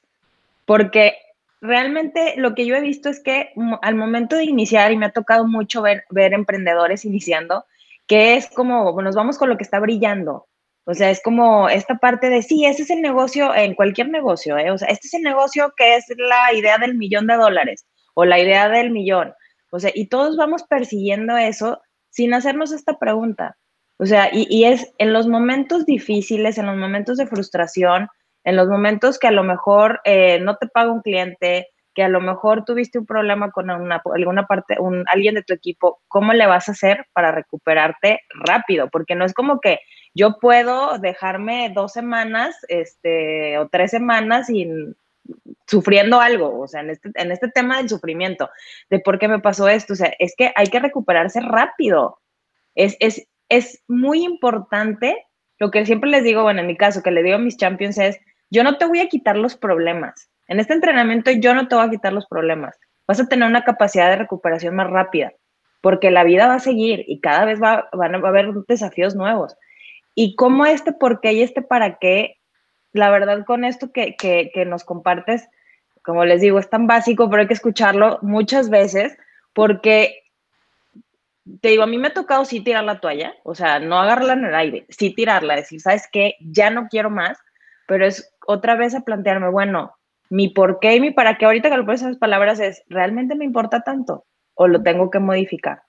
Porque 0.65 1.13
realmente 1.61 2.33
lo 2.37 2.55
que 2.55 2.65
yo 2.65 2.75
he 2.75 2.81
visto 2.81 3.09
es 3.09 3.19
que 3.19 3.51
al 3.83 3.93
momento 3.93 4.35
de 4.35 4.45
iniciar, 4.45 4.91
y 4.91 4.97
me 4.97 5.05
ha 5.05 5.11
tocado 5.11 5.47
mucho 5.47 5.83
ver, 5.83 6.05
ver 6.09 6.33
emprendedores 6.33 7.05
iniciando, 7.05 7.65
que 8.07 8.35
es 8.35 8.49
como, 8.49 8.99
nos 8.99 9.15
vamos 9.15 9.37
con 9.37 9.49
lo 9.49 9.57
que 9.57 9.63
está 9.63 9.79
brillando. 9.79 10.47
O 10.85 10.95
sea, 10.95 11.11
es 11.11 11.21
como 11.21 11.69
esta 11.69 11.99
parte 11.99 12.31
de, 12.31 12.41
sí, 12.41 12.65
ese 12.65 12.81
es 12.81 12.89
el 12.89 13.03
negocio, 13.03 13.53
en 13.53 13.75
cualquier 13.75 14.09
negocio, 14.09 14.57
¿eh? 14.57 14.71
O 14.71 14.77
sea, 14.79 14.87
este 14.87 15.05
es 15.05 15.13
el 15.13 15.21
negocio 15.21 15.71
que 15.77 15.97
es 15.97 16.05
la 16.17 16.51
idea 16.51 16.79
del 16.79 16.95
millón 16.95 17.27
de 17.27 17.35
dólares 17.35 17.85
o 18.15 18.25
la 18.25 18.39
idea 18.39 18.69
del 18.69 18.89
millón. 18.89 19.35
O 19.69 19.79
sea, 19.79 19.91
y 19.93 20.07
todos 20.07 20.35
vamos 20.35 20.63
persiguiendo 20.63 21.37
eso 21.37 21.79
sin 22.09 22.33
hacernos 22.33 22.71
esta 22.71 22.97
pregunta. 22.97 23.57
O 23.99 24.05
sea, 24.05 24.29
y, 24.31 24.63
es 24.65 24.93
en 24.99 25.11
los 25.11 25.27
momentos 25.27 25.85
difíciles, 25.85 26.57
en 26.57 26.67
los 26.67 26.77
momentos 26.77 27.17
de 27.17 27.27
frustración, 27.27 28.07
en 28.43 28.55
los 28.55 28.67
momentos 28.67 29.17
que 29.17 29.27
a 29.27 29.31
lo 29.31 29.43
mejor 29.43 30.01
eh, 30.03 30.39
no 30.39 30.55
te 30.57 30.67
paga 30.67 30.91
un 30.91 31.01
cliente, 31.01 31.67
que 31.95 32.03
a 32.03 32.09
lo 32.09 32.21
mejor 32.21 32.63
tuviste 32.63 32.99
un 32.99 33.07
problema 33.07 33.49
con 33.49 33.71
alguna 33.71 34.45
parte, 34.47 34.77
un, 34.79 35.03
alguien 35.07 35.33
de 35.33 35.41
tu 35.41 35.55
equipo, 35.55 35.99
¿cómo 36.07 36.31
le 36.33 36.45
vas 36.45 36.69
a 36.69 36.73
hacer 36.73 37.07
para 37.11 37.31
recuperarte 37.31 38.21
rápido? 38.45 38.87
Porque 38.91 39.15
no 39.15 39.25
es 39.25 39.33
como 39.33 39.59
que 39.59 39.79
yo 40.13 40.37
puedo 40.39 40.99
dejarme 40.99 41.71
dos 41.73 41.93
semanas 41.93 42.55
este, 42.67 43.57
o 43.57 43.67
tres 43.67 43.89
semanas 43.89 44.45
sin 44.45 44.95
sufriendo 45.65 46.19
algo, 46.19 46.59
o 46.59 46.67
sea, 46.67 46.81
en 46.81 46.91
este, 46.91 47.11
en 47.15 47.31
este 47.31 47.49
tema 47.49 47.77
del 47.77 47.89
sufrimiento, 47.89 48.49
de 48.89 48.99
por 48.99 49.19
qué 49.19 49.27
me 49.27 49.39
pasó 49.39 49.67
esto, 49.67 49.93
o 49.93 49.95
sea, 49.95 50.13
es 50.19 50.33
que 50.37 50.51
hay 50.55 50.67
que 50.67 50.79
recuperarse 50.79 51.41
rápido. 51.41 52.19
Es, 52.75 52.95
es, 52.99 53.27
es 53.49 53.83
muy 53.87 54.23
importante, 54.23 55.25
lo 55.59 55.71
que 55.71 55.85
siempre 55.85 56.09
les 56.09 56.23
digo, 56.23 56.43
bueno, 56.43 56.61
en 56.61 56.67
mi 56.67 56.77
caso, 56.77 57.03
que 57.03 57.11
le 57.11 57.23
digo 57.23 57.35
a 57.35 57.39
mis 57.39 57.57
champions 57.57 57.97
es, 57.97 58.19
yo 58.49 58.63
no 58.63 58.77
te 58.77 58.85
voy 58.85 58.99
a 58.99 59.09
quitar 59.09 59.35
los 59.35 59.57
problemas, 59.57 60.29
en 60.47 60.59
este 60.59 60.73
entrenamiento 60.73 61.31
yo 61.31 61.53
no 61.53 61.67
te 61.67 61.75
voy 61.75 61.85
a 61.85 61.89
quitar 61.89 62.13
los 62.13 62.25
problemas. 62.27 62.79
Vas 63.07 63.19
a 63.19 63.27
tener 63.27 63.47
una 63.47 63.63
capacidad 63.63 64.09
de 64.09 64.17
recuperación 64.17 64.75
más 64.75 64.89
rápida, 64.89 65.33
porque 65.81 66.11
la 66.11 66.23
vida 66.23 66.47
va 66.47 66.55
a 66.55 66.59
seguir 66.59 67.03
y 67.07 67.19
cada 67.19 67.45
vez 67.45 67.61
va, 67.61 67.89
van 67.93 68.15
a, 68.15 68.27
haber 68.27 68.53
desafíos 68.67 69.15
nuevos. 69.15 69.55
Y 70.15 70.35
cómo 70.35 70.65
este 70.65 70.93
por 70.93 71.21
qué 71.21 71.33
y 71.33 71.43
este 71.43 71.61
para 71.61 71.97
qué, 71.99 72.36
la 72.97 73.09
verdad 73.09 73.45
con 73.45 73.63
esto 73.63 73.91
que, 73.91 74.15
que, 74.15 74.51
que 74.53 74.65
nos 74.65 74.83
compartes, 74.83 75.49
como 76.03 76.25
les 76.25 76.41
digo, 76.41 76.59
es 76.59 76.69
tan 76.69 76.87
básico, 76.87 77.29
pero 77.29 77.41
hay 77.41 77.47
que 77.47 77.53
escucharlo 77.53 78.19
muchas 78.21 78.69
veces, 78.69 79.17
porque 79.53 80.23
te 81.61 81.69
digo, 81.69 81.83
a 81.83 81.87
mí 81.87 81.97
me 81.97 82.09
ha 82.09 82.13
tocado 82.13 82.45
sí 82.45 82.61
tirar 82.61 82.83
la 82.83 82.99
toalla, 82.99 83.35
o 83.43 83.55
sea, 83.55 83.79
no 83.79 83.99
agarrarla 83.99 84.33
en 84.33 84.45
el 84.45 84.55
aire, 84.55 84.85
sí 84.89 85.13
tirarla, 85.13 85.55
decir, 85.55 85.81
¿sabes 85.81 86.07
qué? 86.11 86.35
Ya 86.39 86.69
no 86.69 86.87
quiero 86.87 87.09
más, 87.09 87.37
pero 87.87 88.05
es 88.05 88.33
otra 88.45 88.75
vez 88.75 88.95
a 88.95 89.01
plantearme, 89.01 89.49
bueno, 89.49 89.93
mi 90.29 90.49
por 90.49 90.79
qué 90.79 90.95
y 90.95 90.99
mi 90.99 91.11
para 91.11 91.37
qué, 91.37 91.45
ahorita 91.45 91.69
que 91.69 91.77
lo 91.77 91.85
pones 91.85 92.01
esas 92.01 92.17
palabras 92.17 92.59
es, 92.59 92.83
¿realmente 92.87 93.35
me 93.35 93.45
importa 93.45 93.81
tanto? 93.81 94.25
¿O 94.55 94.67
lo 94.67 94.83
tengo 94.83 95.09
que 95.09 95.19
modificar? 95.19 95.83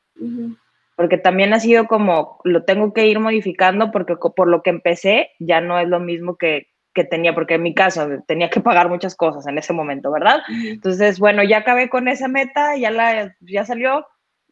Porque 0.95 1.19
también 1.19 1.53
ha 1.53 1.61
sido 1.61 1.87
como, 1.87 2.41
lo 2.45 2.65
tengo 2.65 2.93
que 2.93 3.07
ir 3.07 3.19
modificando 3.19 3.91
porque 3.91 4.17
por 4.17 4.49
lo 4.49 4.63
que 4.63 4.71
empecé 4.71 5.31
ya 5.39 5.61
no 5.61 5.79
es 5.79 5.89
lo 5.89 6.01
mismo 6.01 6.37
que, 6.37 6.69
que 6.99 7.05
tenía, 7.05 7.33
porque 7.33 7.55
en 7.55 7.63
mi 7.63 7.75
caso 7.75 8.09
tenía 8.27 8.51
que 8.51 8.61
pagar 8.61 8.89
muchas 8.89 9.15
cosas 9.15 9.47
en 9.47 9.57
ese 9.57 9.73
momento, 9.73 10.11
¿verdad? 10.11 10.41
Entonces, 10.49 11.21
bueno, 11.21 11.45
ya 11.45 11.59
acabé 11.59 11.89
con 11.89 12.09
esa 12.09 12.27
meta, 12.27 12.77
ya, 12.77 12.91
la, 12.91 13.37
ya 13.39 13.65
salió, 13.65 14.05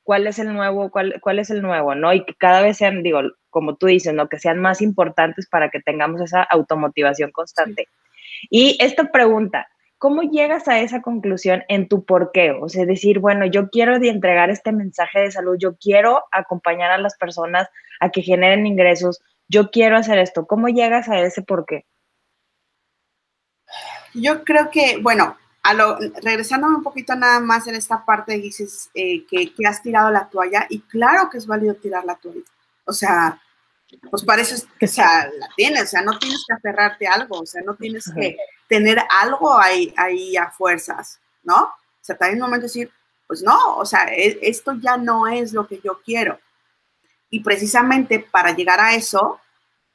¿cuál 0.05 0.29
es 0.29 0.39
el 0.39 0.55
nuevo? 0.55 0.89
Cuál, 0.93 1.19
¿Cuál 1.21 1.41
es 1.41 1.51
el 1.51 1.61
nuevo? 1.61 1.97
¿No? 1.97 2.13
Y 2.13 2.25
que 2.25 2.35
cada 2.35 2.63
vez 2.63 2.77
sean, 2.77 3.03
digo, 3.03 3.21
como 3.51 3.75
tú 3.75 3.87
dices, 3.87 4.15
¿no? 4.15 4.29
Que 4.29 4.39
sean 4.39 4.61
más 4.61 4.81
importantes 4.81 5.49
para 5.49 5.71
que 5.71 5.81
tengamos 5.81 6.21
esa 6.21 6.45
automotivación 6.45 7.33
constante. 7.33 7.89
Y 8.49 8.79
esta 8.81 9.11
pregunta, 9.11 9.67
¿Cómo 9.99 10.21
llegas 10.21 10.69
a 10.69 10.79
esa 10.81 11.01
conclusión 11.01 11.65
en 11.69 11.89
tu 11.89 12.05
por 12.05 12.31
qué? 12.31 12.51
O 12.51 12.69
sea, 12.69 12.85
decir, 12.85 13.19
bueno, 13.19 13.47
yo 13.47 13.71
quiero 13.71 13.97
entregar 13.97 14.51
este 14.51 14.71
mensaje 14.71 15.21
de 15.21 15.31
salud, 15.31 15.57
yo 15.59 15.77
quiero 15.79 16.23
acompañar 16.33 16.91
a 16.91 16.99
las 16.99 17.17
personas 17.17 17.67
a 17.99 18.11
que 18.11 18.21
generen 18.21 18.67
ingresos, 18.67 19.23
yo 19.49 19.71
quiero 19.71 19.97
hacer 19.97 20.19
esto. 20.19 20.47
¿Cómo 20.47 20.69
llegas 20.69 21.09
a 21.09 21.19
ese 21.21 21.41
por 21.41 21.65
qué? 21.65 21.87
Yo 24.21 24.45
creo 24.45 24.71
que, 24.71 24.99
bueno, 25.01 25.37
a 25.63 25.75
lo, 25.75 25.99
regresándome 26.23 26.77
un 26.77 26.83
poquito 26.83 27.15
nada 27.15 27.41
más 27.41 27.67
en 27.67 27.75
esta 27.75 28.05
parte, 28.05 28.39
dices 28.39 28.91
eh, 28.95 29.27
que, 29.27 29.53
que, 29.53 29.67
has 29.67 29.83
tirado 29.83 30.11
la 30.11 30.29
toalla 30.29 30.67
y 30.69 30.81
claro 30.81 31.29
que 31.29 31.39
es 31.39 31.47
válido 31.47 31.75
tirar 31.75 32.05
la 32.05 32.15
toalla. 32.15 32.41
O 32.85 32.93
sea, 32.93 33.41
pues 34.11 34.25
parece 34.25 34.65
que 34.79 34.87
o 34.87 34.89
sea, 34.89 35.29
la 35.39 35.49
tienes, 35.57 35.85
o 35.85 35.87
sea, 35.87 36.03
no 36.03 36.19
tienes 36.19 36.45
que 36.47 36.55
aferrarte 36.55 37.07
a 37.07 37.15
algo, 37.15 37.41
o 37.41 37.47
sea, 37.47 37.63
no 37.63 37.75
tienes 37.75 38.11
que 38.13 38.37
tener 38.69 38.99
algo 39.11 39.59
ahí, 39.59 39.93
ahí 39.97 40.37
a 40.37 40.51
fuerzas, 40.51 41.21
¿no? 41.43 41.63
O 41.65 42.03
sea, 42.03 42.17
también 42.17 42.43
un 42.43 42.49
momento 42.49 42.67
decir, 42.67 42.91
pues 43.27 43.43
no, 43.43 43.77
o 43.77 43.85
sea, 43.85 44.07
e, 44.07 44.39
esto 44.43 44.73
ya 44.81 44.97
no 44.97 45.27
es 45.27 45.53
lo 45.53 45.67
que 45.67 45.81
yo 45.83 46.01
quiero. 46.05 46.39
Y 47.31 47.41
precisamente 47.41 48.21
para 48.31 48.55
llegar 48.55 48.81
a 48.81 48.95
eso 48.95 49.41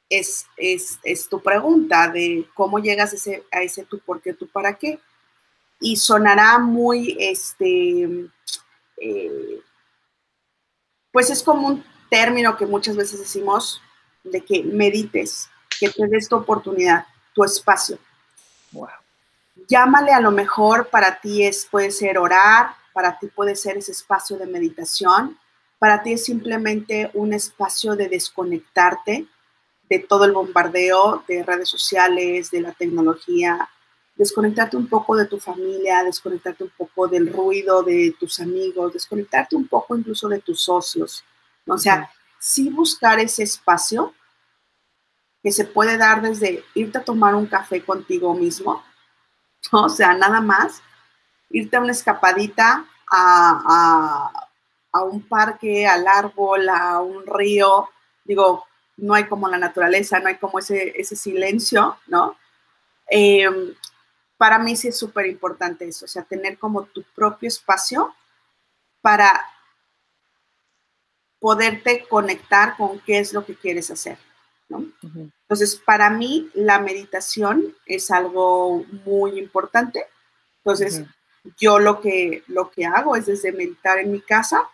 es, 0.08 0.46
es, 0.56 0.98
es 1.02 1.28
tu 1.28 1.40
pregunta 1.40 2.08
de 2.08 2.46
cómo 2.54 2.78
llegas 2.78 3.12
a 3.12 3.16
ese, 3.16 3.44
a 3.50 3.62
ese 3.62 3.84
tú 3.84 3.98
por 3.98 4.20
qué, 4.20 4.34
tú 4.34 4.46
para 4.48 4.74
qué. 4.74 4.98
Y 5.80 5.96
sonará 5.96 6.58
muy, 6.58 7.16
este, 7.18 8.28
eh, 8.98 9.60
pues 11.10 11.30
es 11.30 11.42
como 11.42 11.66
un 11.66 11.84
término 12.10 12.56
que 12.56 12.66
muchas 12.66 12.96
veces 12.96 13.18
decimos 13.18 13.80
de 14.22 14.44
que 14.44 14.62
medites, 14.62 15.48
que 15.80 15.90
te 15.90 16.06
des 16.06 16.28
tu 16.28 16.36
oportunidad, 16.36 17.06
tu 17.34 17.42
espacio. 17.42 17.98
Wow. 18.70 18.88
Llámale 19.68 20.12
a 20.12 20.20
lo 20.20 20.30
mejor 20.30 20.88
para 20.88 21.20
ti 21.20 21.44
es, 21.44 21.66
puede 21.70 21.90
ser 21.90 22.18
orar, 22.18 22.74
para 22.92 23.18
ti 23.18 23.26
puede 23.28 23.56
ser 23.56 23.76
ese 23.76 23.92
espacio 23.92 24.36
de 24.36 24.46
meditación, 24.46 25.38
para 25.78 26.02
ti 26.02 26.12
es 26.12 26.24
simplemente 26.24 27.10
un 27.14 27.32
espacio 27.32 27.96
de 27.96 28.08
desconectarte 28.08 29.26
de 29.92 29.98
todo 29.98 30.24
el 30.24 30.32
bombardeo 30.32 31.22
de 31.28 31.42
redes 31.42 31.68
sociales, 31.68 32.50
de 32.50 32.62
la 32.62 32.72
tecnología, 32.72 33.68
desconectarte 34.16 34.74
un 34.74 34.86
poco 34.86 35.14
de 35.14 35.26
tu 35.26 35.38
familia, 35.38 36.02
desconectarte 36.02 36.64
un 36.64 36.70
poco 36.70 37.08
del 37.08 37.30
ruido 37.30 37.82
de 37.82 38.16
tus 38.18 38.40
amigos, 38.40 38.94
desconectarte 38.94 39.54
un 39.54 39.68
poco 39.68 39.94
incluso 39.94 40.30
de 40.30 40.40
tus 40.40 40.62
socios. 40.62 41.22
O 41.66 41.76
sea, 41.76 42.10
sí 42.38 42.70
buscar 42.70 43.20
ese 43.20 43.42
espacio 43.42 44.14
que 45.42 45.52
se 45.52 45.66
puede 45.66 45.98
dar 45.98 46.22
desde 46.22 46.64
irte 46.72 46.96
a 46.96 47.04
tomar 47.04 47.34
un 47.34 47.44
café 47.44 47.84
contigo 47.84 48.32
mismo, 48.32 48.82
o 49.72 49.90
sea, 49.90 50.14
nada 50.14 50.40
más, 50.40 50.80
irte 51.50 51.76
a 51.76 51.80
una 51.80 51.92
escapadita 51.92 52.86
a, 53.10 54.48
un 55.04 55.20
parque, 55.28 55.86
al 55.86 56.06
árbol, 56.06 56.66
a 56.70 57.02
un 57.02 57.26
río, 57.26 57.90
digo, 58.24 58.64
no 59.02 59.14
hay 59.14 59.24
como 59.24 59.48
la 59.48 59.58
naturaleza, 59.58 60.20
no 60.20 60.28
hay 60.28 60.36
como 60.36 60.60
ese, 60.60 60.92
ese 60.96 61.16
silencio, 61.16 61.98
¿no? 62.06 62.36
Em, 63.08 63.74
para 64.36 64.60
mí 64.60 64.76
sí 64.76 64.88
es 64.88 64.98
súper 64.98 65.26
importante 65.26 65.86
eso, 65.86 66.04
o 66.04 66.08
sea, 66.08 66.22
tener 66.22 66.56
como 66.56 66.84
tu 66.84 67.02
propio 67.14 67.48
espacio 67.48 68.14
para 69.00 69.44
poderte 71.40 72.06
conectar 72.08 72.76
con 72.76 73.00
qué 73.00 73.18
es 73.18 73.32
lo 73.32 73.44
que 73.44 73.56
quieres 73.56 73.90
hacer. 73.90 74.18
¿no? 74.68 74.86
Entonces, 75.02 75.74
para 75.84 76.08
mí 76.08 76.48
la 76.54 76.78
meditación 76.78 77.76
es 77.84 78.10
algo 78.12 78.84
muy 79.04 79.38
importante. 79.38 80.06
Entonces, 80.58 81.02
yo 81.58 81.80
lo 81.80 82.00
que, 82.00 82.44
lo 82.46 82.70
que 82.70 82.86
hago 82.86 83.16
es 83.16 83.26
desde 83.26 83.50
meditar 83.50 83.98
en 83.98 84.12
mi 84.12 84.20
casa, 84.20 84.68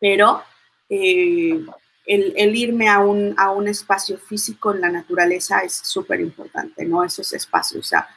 pero 0.00 0.42
eh, 0.88 1.64
el, 2.06 2.56
irme 2.56 2.88
a 2.88 2.98
un, 3.00 3.34
a 3.36 3.50
un 3.50 3.68
espacio 3.68 4.18
físico 4.18 4.74
en 4.74 4.80
la 4.80 4.90
naturaleza 4.90 5.60
es 5.60 5.74
súper 5.74 6.20
importante, 6.20 6.84
¿no? 6.84 7.04
Esos 7.04 7.32
espacios. 7.32 7.86
O 7.86 7.88
sea, 7.88 8.08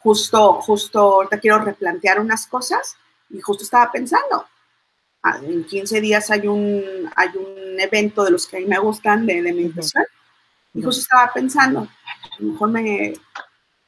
justo, 0.00 0.54
justo 0.62 0.98
ahorita 0.98 1.38
quiero 1.38 1.58
replantear 1.58 2.20
unas 2.20 2.46
cosas 2.46 2.96
y 3.30 3.40
justo 3.40 3.64
estaba 3.64 3.90
pensando, 3.92 4.46
Ah, 5.22 5.40
en 5.42 5.64
15 5.64 6.00
días 6.00 6.30
hay 6.30 6.46
un, 6.46 7.10
hay 7.16 7.28
un 7.34 7.80
evento 7.80 8.24
de 8.24 8.30
los 8.30 8.46
que 8.46 8.58
a 8.58 8.60
mí 8.60 8.66
me 8.66 8.78
gustan 8.78 9.26
de, 9.26 9.42
de 9.42 9.52
meditación. 9.52 10.04
Y 10.74 10.82
justo 10.82 11.02
estaba 11.02 11.32
pensando, 11.32 11.80
a 11.80 12.36
lo 12.38 12.52
mejor 12.52 12.70
me, 12.70 13.14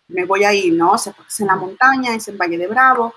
me 0.08 0.24
voy 0.24 0.44
a 0.44 0.52
ir, 0.52 0.72
¿no? 0.72 0.92
O 0.92 0.98
sea, 0.98 1.12
porque 1.12 1.28
es 1.28 1.40
en 1.40 1.46
la 1.46 1.56
montaña, 1.56 2.14
es 2.14 2.26
en 2.28 2.36
Valle 2.36 2.58
de 2.58 2.66
Bravo, 2.66 3.14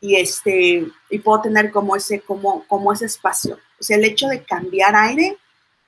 y, 0.00 0.14
este, 0.14 0.86
y 1.10 1.18
puedo 1.18 1.40
tener 1.42 1.72
como 1.72 1.96
ese, 1.96 2.20
como, 2.20 2.64
como 2.68 2.92
ese 2.92 3.06
espacio. 3.06 3.58
O 3.80 3.82
sea, 3.82 3.96
el 3.96 4.04
hecho 4.04 4.28
de 4.28 4.44
cambiar 4.44 4.94
aire, 4.94 5.36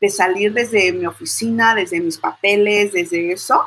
de 0.00 0.08
salir 0.08 0.52
desde 0.52 0.92
mi 0.92 1.06
oficina, 1.06 1.74
desde 1.74 2.00
mis 2.00 2.18
papeles, 2.18 2.92
desde 2.92 3.32
eso, 3.32 3.62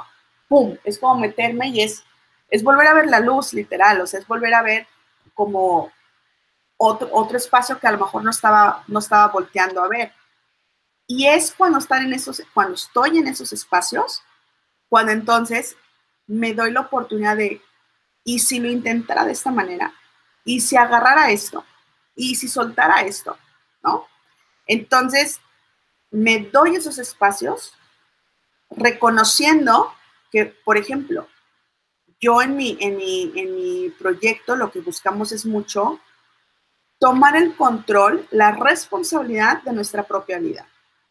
¡pum! 0.48 0.78
Es 0.84 0.98
como 0.98 1.20
meterme 1.20 1.68
y 1.70 1.84
es, 1.84 2.04
es 2.50 2.64
volver 2.64 2.88
a 2.88 2.94
ver 2.94 3.08
la 3.08 3.20
luz, 3.20 3.54
literal, 3.54 4.02
o 4.02 4.08
sea, 4.08 4.20
es 4.20 4.28
volver 4.28 4.54
a 4.54 4.64
ver 4.64 4.88
como 5.34 5.92
otro, 6.78 7.38
espacio 7.38 7.80
que 7.80 7.88
a 7.88 7.92
lo 7.92 8.00
mejor 8.00 8.24
no 8.24 8.32
estaba, 8.32 8.84
no 8.88 9.00
estaba 9.00 9.28
volteando 9.28 9.82
a 9.82 9.88
ver. 9.88 10.12
Y 11.08 11.28
es 11.28 11.54
cuando, 11.54 11.78
estar 11.78 12.02
en 12.02 12.14
esos, 12.14 12.42
cuando 12.54 12.76
estoy 12.76 13.20
en 13.20 13.28
esos 13.28 13.54
espacios, 13.54 14.22
cuando 14.90 15.12
entonces 15.12 15.78
me 16.28 16.54
doy 16.54 16.72
la 16.72 16.82
oportunidad 16.82 17.38
de, 17.38 17.62
y 18.24 18.40
si 18.40 18.60
lo 18.60 18.70
intentara 18.70 19.26
de 19.26 19.34
esta 19.34 19.52
manera, 19.52 19.94
y 20.44 20.62
si 20.62 20.76
agarrara 20.76 21.32
esto, 21.32 21.64
y 22.16 22.36
si 22.36 22.48
soltara 22.48 23.02
esto, 23.02 23.38
¿no? 23.84 24.08
Entonces, 24.68 25.40
me 26.14 26.40
doy 26.40 26.76
esos 26.76 27.00
espacios 27.00 27.74
reconociendo 28.70 29.92
que, 30.32 30.46
por 30.46 30.78
ejemplo, 30.78 31.28
yo 32.22 32.42
en 32.42 32.56
mi, 32.56 32.78
en 32.80 32.98
mi, 32.98 33.32
en 33.36 33.56
mi 33.56 33.90
proyecto 33.90 34.56
lo 34.56 34.72
que 34.72 34.80
buscamos 34.80 35.32
es 35.32 35.46
mucho 35.46 36.00
tomar 37.00 37.36
el 37.36 37.56
control, 37.56 38.28
la 38.32 38.52
responsabilidad 38.52 39.64
de 39.64 39.74
nuestra 39.74 40.04
propia 40.04 40.40
vida, 40.40 40.68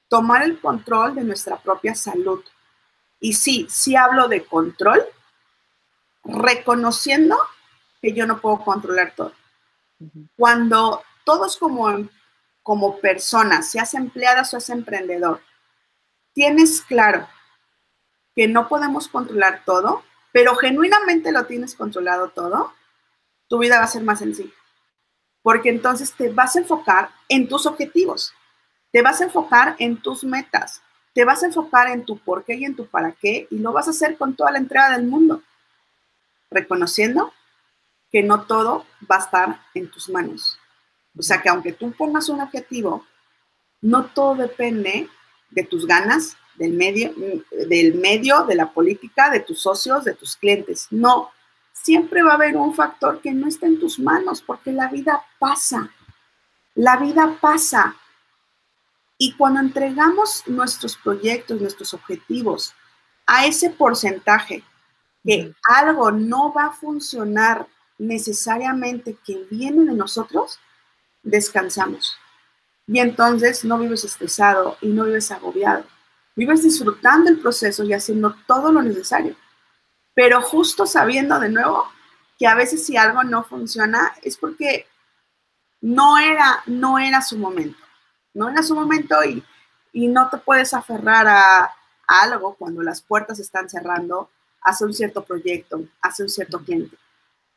tomar 0.08 0.42
el 0.42 0.60
control 0.60 1.16
de 1.16 1.24
nuestra 1.24 1.60
propia 1.60 1.94
salud. 1.94 2.42
Y 3.20 3.34
sí, 3.34 3.66
sí 3.68 3.96
hablo 3.96 4.28
de 4.28 4.44
control, 4.44 5.02
reconociendo 6.24 7.36
que 8.00 8.12
yo 8.12 8.26
no 8.26 8.40
puedo 8.40 8.64
controlar 8.64 9.14
todo. 9.16 9.32
Cuando 10.36 11.02
todos 11.24 11.56
como, 11.56 12.08
como 12.62 12.98
personas, 13.00 13.70
seas 13.70 13.94
empleada 13.94 14.42
o 14.42 14.44
seas 14.44 14.70
emprendedor, 14.70 15.40
tienes 16.32 16.80
claro 16.82 17.28
que 18.34 18.48
no 18.48 18.68
podemos 18.68 19.08
controlar 19.08 19.62
todo, 19.64 20.02
pero 20.32 20.56
genuinamente 20.56 21.32
lo 21.32 21.46
tienes 21.46 21.74
controlado 21.74 22.30
todo, 22.30 22.72
tu 23.48 23.58
vida 23.58 23.78
va 23.78 23.84
a 23.84 23.88
ser 23.88 24.02
más 24.02 24.20
sencilla. 24.20 24.54
Porque 25.42 25.68
entonces 25.68 26.12
te 26.12 26.30
vas 26.30 26.56
a 26.56 26.60
enfocar 26.60 27.10
en 27.28 27.48
tus 27.48 27.66
objetivos, 27.66 28.32
te 28.90 29.02
vas 29.02 29.20
a 29.20 29.24
enfocar 29.24 29.76
en 29.78 30.00
tus 30.00 30.24
metas, 30.24 30.82
te 31.12 31.24
vas 31.24 31.42
a 31.42 31.46
enfocar 31.46 31.88
en 31.88 32.04
tu 32.04 32.18
por 32.18 32.44
qué 32.44 32.54
y 32.54 32.64
en 32.64 32.76
tu 32.76 32.86
para 32.86 33.12
qué, 33.12 33.46
y 33.50 33.58
lo 33.58 33.72
vas 33.72 33.88
a 33.88 33.90
hacer 33.90 34.16
con 34.16 34.34
toda 34.34 34.52
la 34.52 34.58
entrega 34.58 34.90
del 34.96 35.06
mundo, 35.06 35.42
reconociendo 36.50 37.32
que 38.10 38.22
no 38.22 38.46
todo 38.46 38.86
va 39.10 39.16
a 39.16 39.20
estar 39.20 39.60
en 39.74 39.90
tus 39.90 40.08
manos. 40.08 40.58
O 41.16 41.22
sea 41.22 41.40
que 41.42 41.48
aunque 41.48 41.72
tú 41.72 41.92
pongas 41.92 42.28
un 42.28 42.40
objetivo, 42.40 43.06
no 43.80 44.06
todo 44.06 44.36
depende 44.36 45.08
de 45.50 45.62
tus 45.64 45.86
ganas, 45.86 46.36
del 46.56 46.72
medio, 46.72 47.12
del 47.68 47.94
medio, 47.94 48.44
de 48.44 48.54
la 48.54 48.72
política, 48.72 49.30
de 49.30 49.40
tus 49.40 49.60
socios, 49.60 50.04
de 50.04 50.14
tus 50.14 50.36
clientes. 50.36 50.86
No, 50.90 51.30
siempre 51.72 52.22
va 52.22 52.32
a 52.32 52.34
haber 52.34 52.56
un 52.56 52.74
factor 52.74 53.20
que 53.20 53.32
no 53.32 53.48
está 53.48 53.66
en 53.66 53.80
tus 53.80 53.98
manos 53.98 54.42
porque 54.42 54.72
la 54.72 54.88
vida 54.88 55.24
pasa. 55.38 55.90
La 56.74 56.96
vida 56.96 57.38
pasa. 57.40 57.96
Y 59.18 59.34
cuando 59.34 59.60
entregamos 59.60 60.42
nuestros 60.46 60.96
proyectos, 60.96 61.60
nuestros 61.60 61.94
objetivos 61.94 62.74
a 63.26 63.46
ese 63.46 63.70
porcentaje 63.70 64.64
que 65.24 65.54
algo 65.64 66.10
no 66.10 66.52
va 66.52 66.66
a 66.66 66.72
funcionar 66.72 67.68
necesariamente 67.98 69.16
que 69.24 69.46
viene 69.50 69.84
de 69.84 69.94
nosotros, 69.94 70.58
descansamos. 71.22 72.16
Y 72.86 72.98
entonces 72.98 73.64
no 73.64 73.78
vives 73.78 74.04
estresado 74.04 74.76
y 74.80 74.88
no 74.88 75.04
vives 75.04 75.30
agobiado. 75.30 75.84
Vives 76.34 76.62
disfrutando 76.62 77.30
el 77.30 77.38
proceso 77.38 77.84
y 77.84 77.92
haciendo 77.92 78.34
todo 78.46 78.72
lo 78.72 78.82
necesario. 78.82 79.36
Pero 80.14 80.40
justo 80.42 80.86
sabiendo 80.86 81.38
de 81.38 81.48
nuevo 81.48 81.86
que 82.38 82.46
a 82.46 82.54
veces 82.54 82.84
si 82.84 82.96
algo 82.96 83.22
no 83.22 83.44
funciona 83.44 84.12
es 84.22 84.36
porque 84.36 84.86
no 85.80 86.18
era, 86.18 86.62
no 86.66 86.98
era 86.98 87.22
su 87.22 87.38
momento. 87.38 87.78
No 88.34 88.48
era 88.48 88.62
su 88.62 88.74
momento 88.74 89.22
y, 89.24 89.44
y 89.92 90.08
no 90.08 90.28
te 90.30 90.38
puedes 90.38 90.74
aferrar 90.74 91.28
a, 91.28 91.70
algo 92.06 92.54
cuando 92.54 92.82
las 92.82 93.00
puertas 93.00 93.38
están 93.38 93.68
cerrando 93.68 94.30
hace 94.60 94.84
un 94.84 94.94
cierto 94.94 95.24
proyecto, 95.24 95.84
hace 96.00 96.22
un 96.22 96.28
cierto 96.28 96.60
cliente. 96.60 96.96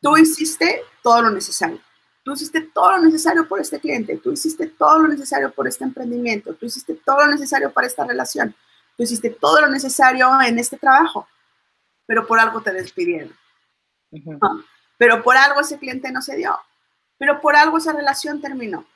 Tú 0.02 0.18
hiciste 0.18 0.82
todo 1.04 1.22
lo 1.22 1.32
necesario. 1.32 1.80
Tú 2.26 2.34
hiciste 2.34 2.62
todo 2.74 2.94
lo 2.94 3.04
necesario 3.04 3.48
por 3.48 3.62
este 3.62 3.80
cliente, 3.80 4.18
tú 4.18 4.32
hiciste 4.32 4.66
todo 4.66 4.98
lo 4.98 5.10
necesario 5.10 5.52
por 5.52 5.68
este 5.68 5.84
emprendimiento, 5.84 6.56
tú 6.56 6.66
hiciste 6.66 6.96
todo 7.06 7.24
lo 7.24 7.28
necesario 7.28 7.72
para 7.72 7.86
esta 7.86 8.04
relación, 8.04 8.56
tú 8.98 9.04
hiciste 9.04 9.30
todo 9.30 9.62
lo 9.62 9.68
necesario 9.68 10.28
en 10.42 10.58
este 10.58 10.76
trabajo, 10.76 11.28
pero 12.08 12.26
por 12.26 12.40
algo 12.40 12.62
te 12.62 12.74
despidieron. 12.74 13.32
pero 14.98 15.22
por 15.22 15.38
algo 15.38 15.62
ese 15.62 15.78
cliente 15.78 16.12
no 16.12 16.24
se 16.24 16.36
dio, 16.36 16.60
pero 17.20 17.40
por 17.40 17.56
algo 17.56 17.78
esa 17.78 17.94
relación 17.94 18.42
terminó. 18.42 18.88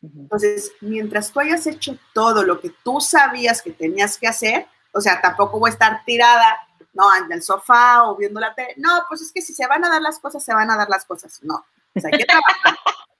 Entonces, 0.00 0.70
mientras 0.80 1.32
tú 1.32 1.40
hayas 1.40 1.66
hecho 1.66 1.98
todo 2.14 2.44
lo 2.44 2.60
que 2.60 2.70
tú 2.84 3.00
sabías 3.00 3.60
que 3.60 3.72
tenías 3.72 4.16
que 4.16 4.28
hacer, 4.28 4.68
o 4.92 5.00
sea, 5.00 5.20
tampoco 5.20 5.58
voy 5.58 5.70
a 5.70 5.72
estar 5.72 6.04
tirada, 6.04 6.58
no, 6.92 7.12
en 7.16 7.32
el 7.32 7.42
sofá 7.42 8.04
o 8.04 8.16
viendo 8.16 8.38
la 8.38 8.54
tele. 8.54 8.74
No, 8.76 9.02
pues 9.08 9.20
es 9.20 9.32
que 9.32 9.42
si 9.42 9.52
se 9.52 9.66
van 9.66 9.84
a 9.84 9.88
dar 9.88 10.00
las 10.00 10.20
cosas, 10.20 10.44
se 10.44 10.54
van 10.54 10.70
a 10.70 10.76
dar 10.76 10.88
las 10.88 11.04
cosas. 11.04 11.40
No, 11.42 11.64
o 11.94 12.00
sea, 12.00 12.10
hay 12.12 12.18
que 12.18 12.24
trabajar, 12.24 12.78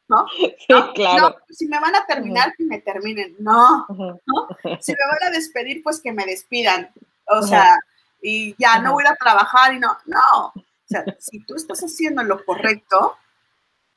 ¿no? 0.09 0.27
Sí, 0.37 0.77
claro. 0.95 1.37
si 1.51 1.67
me 1.69 1.81
van 1.81 1.95
a 1.95 2.07
terminar, 2.07 2.53
que 2.57 2.65
me 2.65 2.81
terminen. 2.81 3.37
No, 3.39 3.87
¿no? 3.89 4.49
Si 4.81 4.93
me 4.93 5.07
van 5.11 5.29
a 5.29 5.31
despedir, 5.31 5.83
pues 5.83 6.01
que 6.01 6.13
me 6.13 6.25
despidan. 6.25 6.91
O 7.27 7.43
sea, 7.43 7.79
y 8.21 8.55
ya 8.59 8.79
no 8.79 8.93
voy 8.93 9.05
a 9.07 9.17
trabajar 9.17 9.75
y 9.75 9.81
no, 9.81 9.97
no. 10.07 10.47
O 10.47 10.65
sea, 10.87 11.05
si 11.19 11.45
tú 11.45 11.55
estás 11.57 11.81
haciendo 11.81 12.23
lo 12.23 12.45
correcto 12.45 13.17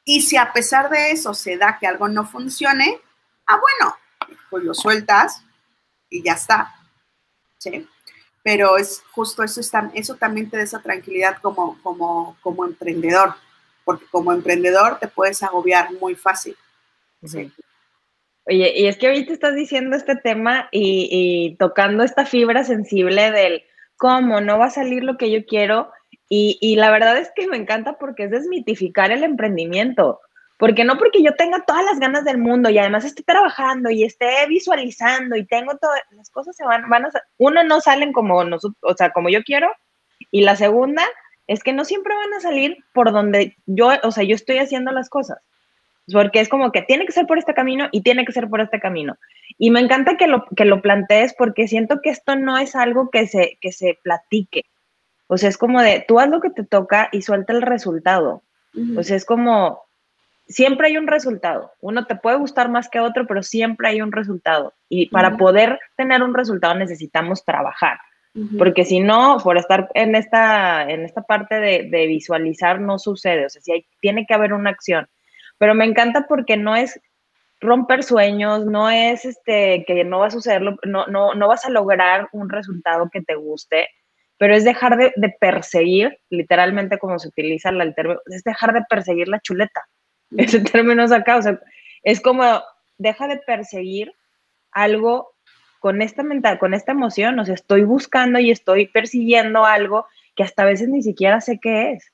y 0.04 0.22
si 0.22 0.38
a 0.38 0.52
pesar 0.54 0.90
de 0.90 1.12
eso 1.12 1.34
se 1.34 1.58
da 1.58 1.78
que 1.80 1.88
algo 1.88 2.08
no 2.08 2.26
funcione, 2.26 3.00
ah, 3.48 3.60
bueno, 3.60 3.96
pues 4.50 4.64
lo 4.64 4.74
sueltas 4.74 5.44
y 6.10 6.24
ya 6.24 6.34
está. 6.34 6.76
¿Sí? 7.58 7.88
Pero 8.44 8.78
es 8.78 9.04
justo 9.12 9.44
eso, 9.44 9.60
eso 9.94 10.16
también 10.16 10.50
te 10.50 10.58
da 10.58 10.64
esa 10.64 10.82
tranquilidad 10.82 11.38
como, 11.42 11.82
como, 11.82 12.38
como 12.42 12.66
emprendedor 12.66 13.36
porque 13.86 14.06
como 14.12 14.34
emprendedor 14.34 15.00
te 15.00 15.08
puedes 15.08 15.42
agobiar 15.44 15.94
muy 15.94 16.16
fácil. 16.16 16.58
Sí. 17.24 17.52
Oye, 18.48 18.74
y 18.76 18.88
es 18.88 18.98
que 18.98 19.08
ahorita 19.08 19.34
estás 19.34 19.56
diciendo 19.56 19.96
este 19.96 20.16
tema 20.16 20.68
y, 20.72 21.56
tocando 21.58 22.04
esta 22.04 22.26
fibra 22.26 22.64
sensible 22.64 23.32
del 23.32 23.64
cómo 23.96 24.42
no 24.42 24.60
va 24.60 24.66
a 24.66 24.72
salir 24.72 25.04
lo 25.04 25.18
que 25.18 25.32
yo 25.32 25.46
quiero. 25.46 25.92
Y, 26.28 26.58
y, 26.60 26.76
la 26.76 26.92
verdad 26.92 27.18
es 27.18 27.32
que 27.36 27.48
me 27.48 27.58
encanta 27.58 27.98
porque 27.98 28.26
es 28.26 28.32
desmitificar 28.32 29.12
el 29.12 29.24
emprendimiento. 29.24 30.20
Porque 30.58 30.86
no 30.86 30.98
porque 30.98 31.22
yo 31.22 31.36
tenga 31.36 31.66
todas 31.66 31.84
las 31.84 32.00
ganas 32.00 32.24
del 32.24 32.38
mundo 32.38 32.70
y 32.70 32.78
además 32.78 33.04
esté 33.04 33.24
trabajando 33.24 33.90
y 33.90 34.04
esté 34.04 34.48
visualizando 34.48 35.36
y 35.36 35.46
tengo 35.46 35.78
todas 35.78 36.00
las 36.12 36.30
cosas 36.30 36.56
se 36.56 36.64
van, 36.64 36.90
van 36.90 37.06
a, 37.06 37.10
uno 37.38 37.64
no 37.66 37.82
salen 37.82 38.14
como 38.14 38.42
nosotros, 38.44 38.78
o 38.82 38.96
sea, 38.96 39.12
como 39.12 39.30
yo 39.30 39.44
quiero. 39.44 39.70
Y 40.32 40.44
la 40.44 40.56
segunda, 40.56 41.04
es 41.48 41.64
que 41.64 41.74
no 41.74 41.86
siempre 41.86 42.16
van 42.16 42.34
a 42.34 42.40
salir 42.40 42.78
por 42.94 43.12
donde 43.12 43.56
yo, 43.66 43.90
o 44.04 44.12
sea, 44.12 44.24
yo 44.24 44.36
estoy 44.36 44.58
haciendo 44.58 44.92
las 44.92 45.10
cosas. 45.10 45.40
Porque 46.12 46.40
es 46.40 46.50
como 46.50 46.72
que 46.72 46.84
tiene 46.84 47.06
que 47.06 47.12
ser 47.12 47.26
por 47.26 47.40
este 47.40 47.56
camino 47.56 47.88
y 47.92 48.02
tiene 48.02 48.26
que 48.26 48.32
ser 48.32 48.48
por 48.48 48.62
este 48.62 48.80
camino. 48.80 49.18
Y 49.58 49.72
me 49.72 49.80
encanta 49.80 50.18
que 50.18 50.28
lo, 50.28 50.46
que 50.56 50.66
lo 50.66 50.82
plantees 50.82 51.34
porque 51.34 51.68
siento 51.68 52.00
que 52.02 52.12
esto 52.12 52.36
no 52.36 52.58
es 52.58 52.76
algo 52.76 53.10
que 53.10 53.26
se, 53.26 53.58
que 53.60 53.72
se 53.72 53.98
platique. 54.04 54.66
O 55.28 55.38
sea, 55.38 55.50
es 55.50 55.58
como 55.58 55.82
de, 55.82 56.06
tú 56.08 56.20
haz 56.20 56.30
lo 56.30 56.42
que 56.42 56.52
te 56.52 56.64
toca 56.64 57.10
y 57.12 57.24
suelta 57.24 57.54
el 57.54 57.64
resultado. 57.64 58.44
O 58.98 59.04
sea, 59.04 59.16
es 59.16 59.26
como, 59.26 59.86
siempre 60.48 60.88
hay 60.88 60.98
un 60.98 61.08
resultado. 61.08 61.72
Uno 61.80 62.06
te 62.06 62.16
puede 62.16 62.38
gustar 62.38 62.70
más 62.70 62.90
que 62.90 63.00
otro, 63.00 63.26
pero 63.26 63.42
siempre 63.42 63.88
hay 63.88 64.02
un 64.02 64.12
resultado. 64.12 64.74
Y 64.90 65.10
para 65.10 65.38
poder 65.38 65.80
tener 65.96 66.22
un 66.22 66.34
resultado 66.34 66.76
necesitamos 66.76 67.44
trabajar. 67.44 67.98
Porque 68.58 68.84
si 68.84 69.00
no, 69.00 69.38
por 69.42 69.58
estar 69.58 69.90
en 69.94 70.14
esta, 70.14 70.90
en 70.90 71.06
esta 71.06 71.22
parte 71.22 71.56
de, 71.56 72.08
visualizar, 72.08 72.82
no 72.82 73.00
sucede. 73.00 73.46
O 73.46 73.50
sea, 73.50 73.62
si 73.62 73.72
hay, 73.72 73.88
tiene 74.02 74.26
que 74.26 74.34
haber 74.34 74.52
una 74.52 74.72
acción. 74.72 75.08
Pero 75.58 75.74
me 75.74 75.86
encanta 75.86 76.26
porque 76.28 76.58
no 76.58 76.76
es 76.76 77.00
romper 77.62 78.04
sueños, 78.04 78.66
no 78.66 78.90
es 78.90 79.24
este 79.24 79.86
que 79.88 80.04
no 80.04 80.20
va 80.20 80.28
a 80.28 80.32
suceder, 80.32 80.62
no, 80.62 81.08
no, 81.08 81.34
no 81.34 81.48
vas 81.48 81.66
a 81.66 81.70
lograr 81.70 82.28
un 82.34 82.50
resultado 82.50 83.10
que 83.10 83.22
te 83.22 83.36
guste, 83.36 83.88
pero 84.38 84.54
es 84.54 84.64
dejar 84.66 84.98
de, 84.98 85.36
perseguir, 85.40 86.20
literalmente 86.30 86.98
como 86.98 87.18
se 87.20 87.30
utiliza 87.30 87.70
el 87.70 87.96
término, 87.96 88.20
es 88.26 88.44
dejar 88.44 88.74
de 88.74 88.84
perseguir 88.90 89.28
la 89.30 89.40
chuleta. 89.40 89.88
Ese 90.38 90.60
término 90.60 91.04
es 91.04 91.12
acá, 91.12 91.38
o 91.38 91.42
sea, 91.42 91.60
es 92.04 92.22
como 92.22 92.62
deja 92.98 93.28
de 93.28 93.38
perseguir 93.38 94.12
algo 94.72 95.35
con 95.86 96.02
esta 96.02 96.24
mental, 96.24 96.58
con 96.58 96.74
esta 96.74 96.94
emoción, 96.94 97.38
o 97.38 97.46
sea, 97.46 97.54
estoy 97.54 97.84
buscando 97.84 98.40
y 98.40 98.50
estoy 98.50 98.88
persiguiendo 98.88 99.66
algo 99.66 100.08
que 100.36 100.42
hasta 100.42 100.64
a 100.64 100.66
veces 100.66 100.90
ni 100.90 101.04
siquiera 101.04 101.42
sé 101.42 101.60
qué 101.62 101.92
es. 101.92 102.12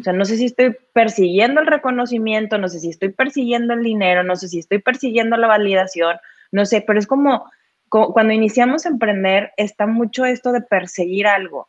O 0.00 0.02
sea, 0.02 0.14
no 0.14 0.24
sé 0.24 0.38
si 0.38 0.46
estoy 0.46 0.74
persiguiendo 0.94 1.60
el 1.60 1.66
reconocimiento, 1.66 2.56
no 2.56 2.68
sé 2.68 2.80
si 2.80 2.88
estoy 2.88 3.10
persiguiendo 3.10 3.74
el 3.74 3.82
dinero, 3.82 4.22
no 4.22 4.34
sé 4.34 4.48
si 4.48 4.60
estoy 4.60 4.78
persiguiendo 4.78 5.36
la 5.36 5.46
validación, 5.46 6.16
no 6.52 6.64
sé, 6.64 6.80
pero 6.80 6.98
es 6.98 7.06
como, 7.06 7.44
cuando 7.90 8.32
iniciamos 8.32 8.86
a 8.86 8.88
emprender, 8.88 9.52
está 9.58 9.86
mucho 9.86 10.24
esto 10.24 10.50
de 10.52 10.62
perseguir 10.62 11.26
algo. 11.26 11.68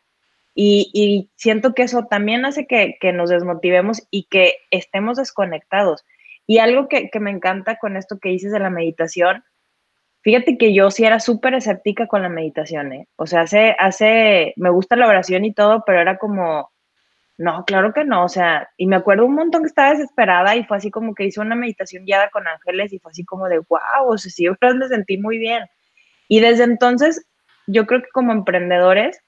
Y, 0.56 1.30
siento 1.36 1.74
que 1.74 1.84
eso 1.84 2.06
también 2.06 2.46
hace 2.46 2.68
que, 2.68 2.96
nos 3.12 3.30
desmotivemos 3.30 4.08
y 4.12 4.28
que 4.30 4.56
estemos 4.72 5.18
desconectados. 5.18 6.06
Y 6.48 6.60
algo 6.60 6.88
que, 6.88 7.10
que 7.10 7.20
me 7.20 7.32
encanta 7.32 7.80
con 7.80 7.98
esto 7.98 8.18
que 8.18 8.30
dices 8.30 8.54
de 8.54 8.60
la 8.60 8.70
meditación 8.70 9.44
Fíjate 10.24 10.58
que 10.58 10.74
yo 10.74 10.90
sí 10.90 11.04
era 11.06 11.20
súper 11.20 11.54
escéptica 11.54 12.08
con 12.08 12.22
la 12.22 12.30
meditación, 12.30 12.94
¿eh? 12.94 13.08
O 13.18 13.28
sea, 13.28 13.42
hace, 13.42 13.76
hace, 13.78 14.54
me 14.56 14.70
gusta 14.70 14.96
la 14.96 15.08
oración 15.08 15.46
y 15.46 15.54
todo, 15.54 15.84
pero 15.86 16.00
era 16.00 16.18
como, 16.18 16.72
no, 17.38 17.66
claro 17.66 17.94
que 17.94 18.06
no, 18.06 18.24
o 18.26 18.30
sea, 18.30 18.70
y 18.78 18.88
me 18.88 18.96
acuerdo 18.96 19.26
un 19.26 19.36
montón 19.36 19.64
que 19.64 19.68
estaba 19.68 19.92
desesperada 19.92 20.56
y 20.56 20.64
fue 20.64 20.78
así 20.78 20.92
como 20.92 21.14
que 21.14 21.26
hice 21.26 21.42
una 21.42 21.56
meditación 21.56 22.06
guiada 22.06 22.30
con 22.30 22.48
ángeles 22.48 22.94
y 22.94 23.00
fue 23.00 23.12
así 23.12 23.26
como 23.26 23.48
de, 23.50 23.60
wow, 23.60 24.08
o 24.08 24.18
sea, 24.18 24.32
sí, 24.32 24.48
me 24.76 24.88
sentí 24.88 25.18
muy 25.18 25.38
bien. 25.38 25.66
Y 26.28 26.40
desde 26.40 26.64
entonces, 26.64 27.26
yo 27.68 27.86
creo 27.86 28.02
que 28.02 28.10
como 28.14 28.32
emprendedores 28.32 29.20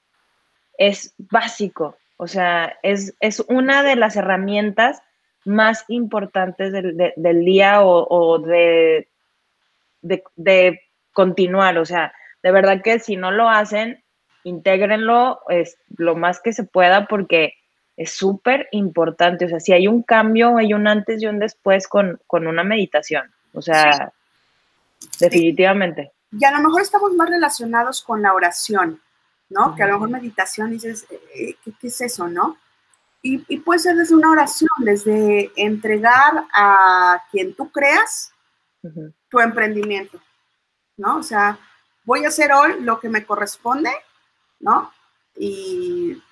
es 0.78 1.14
básico, 1.18 1.96
o 2.16 2.26
sea, 2.26 2.78
es, 2.82 3.14
es 3.20 3.40
una 3.48 3.82
de 3.82 3.96
las 3.96 4.16
herramientas 4.16 5.02
más 5.44 5.84
importantes 5.88 6.72
del, 6.72 7.44
día 7.44 7.82
o, 7.82 8.38
de, 8.38 9.08
de, 10.02 10.80
continuar. 11.16 11.78
O 11.78 11.86
sea, 11.86 12.12
de 12.42 12.52
verdad 12.52 12.82
que 12.84 12.98
si 12.98 13.16
no 13.16 13.32
lo 13.32 13.48
hacen, 13.48 14.04
intégrenlo 14.44 15.40
es, 15.48 15.78
lo 15.96 16.14
más 16.14 16.40
que 16.40 16.52
se 16.52 16.62
pueda 16.62 17.06
porque 17.06 17.54
es 17.96 18.12
súper 18.12 18.68
importante. 18.70 19.46
O 19.46 19.48
sea, 19.48 19.58
si 19.58 19.72
hay 19.72 19.88
un 19.88 20.02
cambio, 20.02 20.58
hay 20.58 20.74
un 20.74 20.86
antes 20.86 21.22
y 21.22 21.26
un 21.26 21.38
después 21.38 21.88
con, 21.88 22.20
una 22.30 22.62
meditación. 22.62 23.32
O 23.54 23.62
sea, 23.62 24.12
definitivamente. 25.18 26.12
Y 26.38 26.44
a 26.44 26.50
lo 26.50 26.58
mejor 26.58 26.82
estamos 26.82 27.14
más 27.14 27.30
relacionados 27.30 28.02
con 28.02 28.20
la 28.20 28.34
oración, 28.34 29.00
¿no? 29.48 29.74
Que 29.74 29.82
a 29.84 29.86
lo 29.86 29.94
mejor 29.94 30.10
meditación 30.10 30.70
dices, 30.70 31.06
eh, 31.10 31.56
¿qué, 31.64 31.72
¿qué, 31.80 31.86
es 31.86 32.00
eso, 32.02 32.28
no? 32.28 32.58
Y, 33.22 33.42
y, 33.48 33.60
puede 33.60 33.80
ser 33.80 33.96
desde 33.96 34.14
una 34.14 34.30
oración, 34.30 34.68
desde 34.80 35.50
entregar 35.56 36.44
a 36.52 37.22
quien 37.30 37.54
tú 37.54 37.70
creas 37.72 38.32
tu 39.30 39.40
emprendimiento, 39.40 40.20
¿no? 40.96 41.18
O 41.18 41.22
sea, 41.22 41.58
voy 42.04 42.24
a 42.24 42.28
hacer 42.28 42.52
hoy 42.52 42.80
lo 42.80 43.00
que 43.00 43.08
me 43.08 43.24
corresponde, 43.24 43.90
¿no? 44.60 44.92
Y 45.36 46.22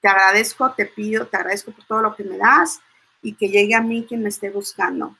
te 0.00 0.08
agradezco, 0.08 0.72
te 0.72 0.86
pido, 0.86 1.26
te 1.26 1.36
agradezco 1.36 1.72
por 1.72 1.84
todo 1.84 2.02
lo 2.02 2.14
que 2.14 2.24
me 2.24 2.38
das 2.38 2.80
y 3.22 3.34
que 3.34 3.48
llegue 3.48 3.74
a 3.74 3.80
mí 3.80 4.04
quien 4.06 4.22
me 4.22 4.28
esté 4.28 4.50
buscando. 4.50 5.16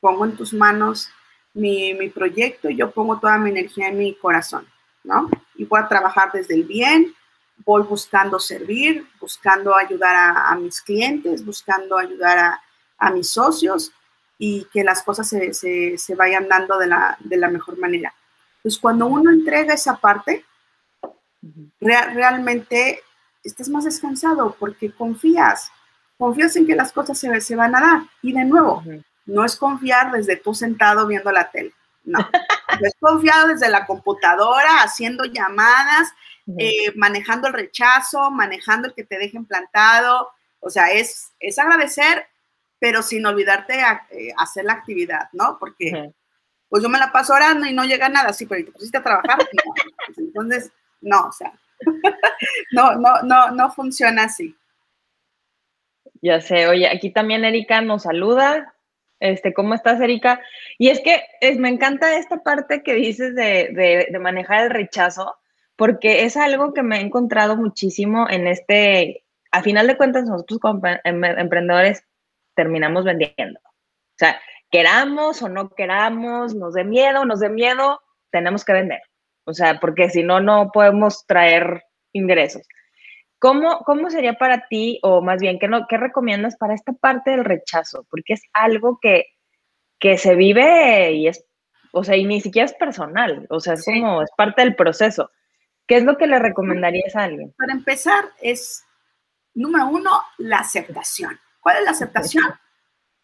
Pongo 0.00 0.24
en 0.24 0.36
tus 0.36 0.52
manos 0.52 1.08
mi, 1.54 1.94
mi 1.94 2.10
proyecto 2.10 2.68
y 2.68 2.76
yo 2.76 2.90
pongo 2.90 3.18
toda 3.18 3.38
mi 3.38 3.50
energía 3.50 3.88
en 3.88 3.98
mi 3.98 4.14
corazón, 4.14 4.66
¿no? 5.04 5.30
Y 5.54 5.64
voy 5.64 5.80
a 5.80 5.88
trabajar 5.88 6.30
desde 6.32 6.54
el 6.54 6.64
bien, 6.64 7.14
voy 7.64 7.82
buscando 7.82 8.38
servir, 8.38 9.06
buscando 9.20 9.74
ayudar 9.74 10.14
a, 10.14 10.54
mis 10.56 10.82
clientes, 10.82 11.44
buscando 11.44 11.96
ayudar 11.96 12.38
a, 12.38 12.62
a, 12.98 13.10
mis 13.10 13.30
socios 13.30 13.92
y 14.38 14.66
que 14.72 14.84
las 14.84 15.02
cosas 15.02 15.28
se, 15.28 15.54
se, 15.54 15.96
se 15.96 16.14
vayan 16.14 16.48
dando 16.48 16.78
de 16.78 16.88
la, 16.88 17.16
de 17.20 17.36
la, 17.36 17.48
mejor 17.48 17.78
manera. 17.78 18.12
Pues 18.66 18.80
cuando 18.80 19.06
uno 19.06 19.30
entrega 19.30 19.74
esa 19.74 19.94
parte, 19.94 20.44
realmente 21.78 23.00
estás 23.44 23.68
más 23.68 23.84
descansado 23.84 24.56
porque 24.58 24.90
confías, 24.90 25.70
confías 26.18 26.56
en 26.56 26.66
que 26.66 26.74
las 26.74 26.90
cosas 26.90 27.16
se, 27.16 27.40
se 27.40 27.54
van 27.54 27.76
a 27.76 27.80
dar. 27.80 28.00
Y 28.22 28.32
de 28.32 28.44
nuevo, 28.44 28.82
no 29.24 29.44
es 29.44 29.54
confiar 29.54 30.10
desde 30.10 30.34
tú 30.34 30.52
sentado 30.52 31.06
viendo 31.06 31.30
la 31.30 31.48
tele, 31.48 31.74
no. 32.02 32.18
es 32.80 32.96
confiado 32.98 33.46
desde 33.46 33.68
la 33.68 33.86
computadora, 33.86 34.82
haciendo 34.82 35.26
llamadas, 35.26 36.08
eh, 36.58 36.90
manejando 36.96 37.46
el 37.46 37.54
rechazo, 37.54 38.32
manejando 38.32 38.88
el 38.88 38.94
que 38.94 39.04
te 39.04 39.16
dejen 39.16 39.44
plantado. 39.44 40.28
O 40.58 40.70
sea, 40.70 40.90
es, 40.90 41.32
es 41.38 41.56
agradecer, 41.60 42.26
pero 42.80 43.04
sin 43.04 43.26
olvidarte 43.26 43.80
a, 43.80 44.08
eh, 44.10 44.32
hacer 44.36 44.64
la 44.64 44.72
actividad, 44.72 45.28
¿no? 45.30 45.56
Porque 45.60 46.12
pues 46.68 46.82
yo 46.82 46.88
me 46.88 46.98
la 46.98 47.12
paso 47.12 47.34
orando 47.34 47.66
y 47.66 47.72
no 47.72 47.84
llega 47.84 48.08
nada, 48.08 48.32
sí, 48.32 48.46
pero 48.46 48.64
te 48.64 48.72
pusiste 48.72 48.98
a 48.98 49.02
trabajar. 49.02 49.38
Pues, 50.06 50.18
entonces, 50.18 50.72
no, 51.00 51.26
o 51.26 51.32
sea, 51.32 51.52
no, 52.72 52.94
no, 52.94 53.22
no, 53.22 53.50
no 53.50 53.70
funciona 53.72 54.24
así. 54.24 54.56
Ya 56.22 56.40
sé, 56.40 56.66
oye, 56.68 56.88
aquí 56.88 57.10
también 57.10 57.44
Erika 57.44 57.80
nos 57.80 58.04
saluda. 58.04 58.74
Este, 59.20 59.54
¿cómo 59.54 59.74
estás, 59.74 60.00
Erika? 60.00 60.40
Y 60.78 60.88
es 60.88 61.00
que 61.00 61.22
es, 61.40 61.58
me 61.58 61.68
encanta 61.68 62.16
esta 62.18 62.42
parte 62.42 62.82
que 62.82 62.94
dices 62.94 63.34
de, 63.34 64.06
de, 64.10 64.18
manejar 64.18 64.64
el 64.64 64.70
rechazo, 64.70 65.36
porque 65.74 66.24
es 66.24 66.36
algo 66.36 66.74
que 66.74 66.82
me 66.82 66.98
he 66.98 67.00
encontrado 67.00 67.56
muchísimo 67.56 68.28
en 68.28 68.46
este, 68.46 69.24
a 69.50 69.62
final 69.62 69.86
de 69.86 69.96
cuentas, 69.96 70.24
nosotros 70.24 70.60
como 70.60 70.82
em, 71.04 71.24
emprendedores 71.24 72.04
terminamos 72.54 73.04
vendiendo. 73.04 73.58
O 73.60 74.18
sea, 74.18 74.40
queramos 74.70 75.42
o 75.42 75.48
no 75.48 75.70
queramos, 75.70 76.54
nos 76.54 76.74
dé 76.74 76.84
miedo, 76.84 77.24
nos 77.24 77.40
dé 77.40 77.48
miedo, 77.48 78.00
tenemos 78.30 78.64
que 78.64 78.72
vender. 78.72 79.00
O 79.44 79.52
sea, 79.54 79.78
porque 79.80 80.10
si 80.10 80.22
no, 80.22 80.40
no 80.40 80.70
podemos 80.72 81.24
traer 81.26 81.84
ingresos. 82.12 82.62
¿Cómo, 83.38 83.80
¿Cómo 83.84 84.10
sería 84.10 84.34
para 84.34 84.66
ti, 84.68 84.98
o 85.02 85.20
más 85.22 85.40
bien, 85.40 85.58
¿qué, 85.58 85.68
no, 85.68 85.86
qué 85.86 85.98
recomiendas 85.98 86.56
para 86.56 86.74
esta 86.74 86.92
parte 86.92 87.32
del 87.32 87.44
rechazo? 87.44 88.06
Porque 88.10 88.32
es 88.32 88.42
algo 88.52 88.98
que, 89.00 89.26
que 89.98 90.16
se 90.16 90.34
vive 90.34 91.12
y 91.12 91.28
es, 91.28 91.44
o 91.92 92.02
sea, 92.02 92.16
y 92.16 92.24
ni 92.24 92.40
siquiera 92.40 92.66
es 92.66 92.74
personal, 92.74 93.46
o 93.50 93.60
sea, 93.60 93.74
es 93.74 93.84
como, 93.84 94.22
es 94.22 94.30
parte 94.36 94.62
del 94.62 94.74
proceso. 94.74 95.30
¿Qué 95.86 95.98
es 95.98 96.04
lo 96.04 96.16
que 96.16 96.26
le 96.26 96.38
recomendarías 96.38 97.14
a 97.14 97.24
alguien? 97.24 97.54
Para 97.56 97.72
empezar, 97.72 98.24
es, 98.40 98.84
número 99.54 99.86
uno, 99.86 100.10
la 100.38 100.58
aceptación. 100.58 101.38
¿Cuál 101.60 101.76
es 101.78 101.84
la 101.84 101.90
aceptación? 101.90 102.44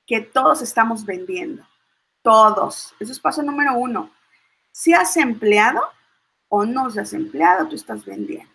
Que 0.07 0.21
todos 0.21 0.62
estamos 0.62 1.05
vendiendo. 1.05 1.67
Todos. 2.23 2.95
Eso 3.01 3.12
es 3.12 3.21
paso 3.21 3.43
número 3.43 3.75
uno. 3.75 4.11
Si 4.71 4.93
has 4.95 5.17
empleado 5.17 5.83
o 6.49 6.65
no 6.65 6.91
seas 6.91 7.12
empleado, 7.12 7.69
tú 7.69 7.77
estás 7.77 8.05
vendiendo. 8.05 8.53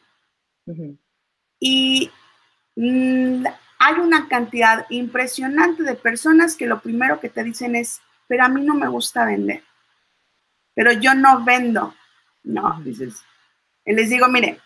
Y 1.60 2.12
mm, 2.76 3.46
hay 3.80 3.96
una 3.96 4.28
cantidad 4.28 4.86
impresionante 4.90 5.84
de 5.84 5.96
personas 5.96 6.56
que 6.56 6.68
lo 6.68 6.82
primero 6.82 7.20
que 7.20 7.30
te 7.30 7.44
dicen 7.44 7.76
es, 7.76 8.02
pero 8.28 8.44
a 8.44 8.50
mí 8.50 8.62
no 8.62 8.74
me 8.74 8.88
gusta 8.88 9.26
vender, 9.26 9.64
pero 10.74 10.92
yo 10.92 11.14
no 11.14 11.44
vendo. 11.44 11.96
No, 12.44 12.80
dices, 12.84 13.24
y 13.86 13.94
les 13.94 14.10
digo, 14.10 14.28
mire, 14.28 14.60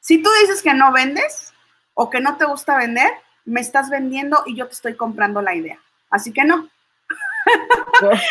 si 0.00 0.22
tú 0.22 0.28
dices 0.40 0.62
que 0.62 0.74
no 0.74 0.92
vendes 0.92 1.52
o 1.94 2.10
que 2.10 2.20
no 2.20 2.36
te 2.36 2.44
gusta 2.44 2.76
vender, 2.76 3.10
me 3.44 3.60
estás 3.60 3.90
vendiendo 3.90 4.42
y 4.46 4.56
yo 4.56 4.66
te 4.66 4.74
estoy 4.74 4.94
comprando 4.94 5.42
la 5.42 5.54
idea. 5.54 5.78
Así 6.10 6.32
que 6.32 6.44
no. 6.44 6.68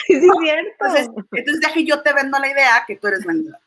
Sí, 0.08 0.16
es 0.16 0.26
cierto. 0.42 0.86
Entonces, 0.86 1.10
entonces 1.32 1.72
que 1.74 1.86
yo 1.86 2.02
te 2.02 2.14
vendo 2.14 2.38
la 2.40 2.50
idea 2.50 2.84
que 2.86 2.98
tú 2.98 3.08
eres 3.08 3.24
vendedor. 3.26 3.60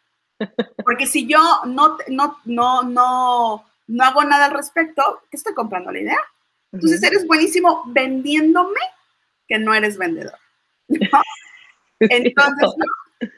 Porque 0.84 1.06
si 1.06 1.26
yo 1.26 1.38
no, 1.64 1.96
no, 2.08 2.38
no, 2.44 2.82
no, 2.82 3.64
no 3.86 4.04
hago 4.04 4.24
nada 4.24 4.46
al 4.46 4.50
respecto, 4.50 5.22
¿qué 5.30 5.36
estoy 5.36 5.54
comprando 5.54 5.90
la 5.90 6.00
idea? 6.00 6.18
Entonces 6.72 7.02
eres 7.02 7.26
buenísimo 7.26 7.84
vendiéndome 7.86 8.80
que 9.48 9.58
no 9.58 9.72
eres 9.72 9.96
vendedor. 9.96 10.38
Entonces, 12.00 12.68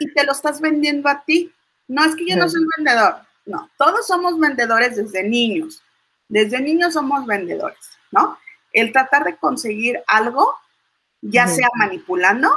y 0.01 0.13
te 0.13 0.25
lo 0.25 0.33
estás 0.33 0.61
vendiendo 0.61 1.09
a 1.09 1.23
ti. 1.23 1.53
No 1.87 2.05
es 2.05 2.17
que 2.17 2.27
yo 2.27 2.37
no 2.37 2.49
soy 2.49 2.63
vendedor. 2.77 3.17
No, 3.47 3.71
todos 3.79 4.07
somos 4.07 4.39
vendedores 4.39 4.97
desde 4.97 5.23
niños. 5.23 5.83
Desde 6.29 6.61
niños 6.61 6.93
somos 6.93 7.25
vendedores, 7.25 7.98
¿no? 8.11 8.39
El 8.73 8.93
tratar 8.93 9.25
de 9.25 9.37
conseguir 9.37 10.03
algo, 10.07 10.55
ya 11.21 11.47
sea 11.49 11.69
manipulando 11.77 12.51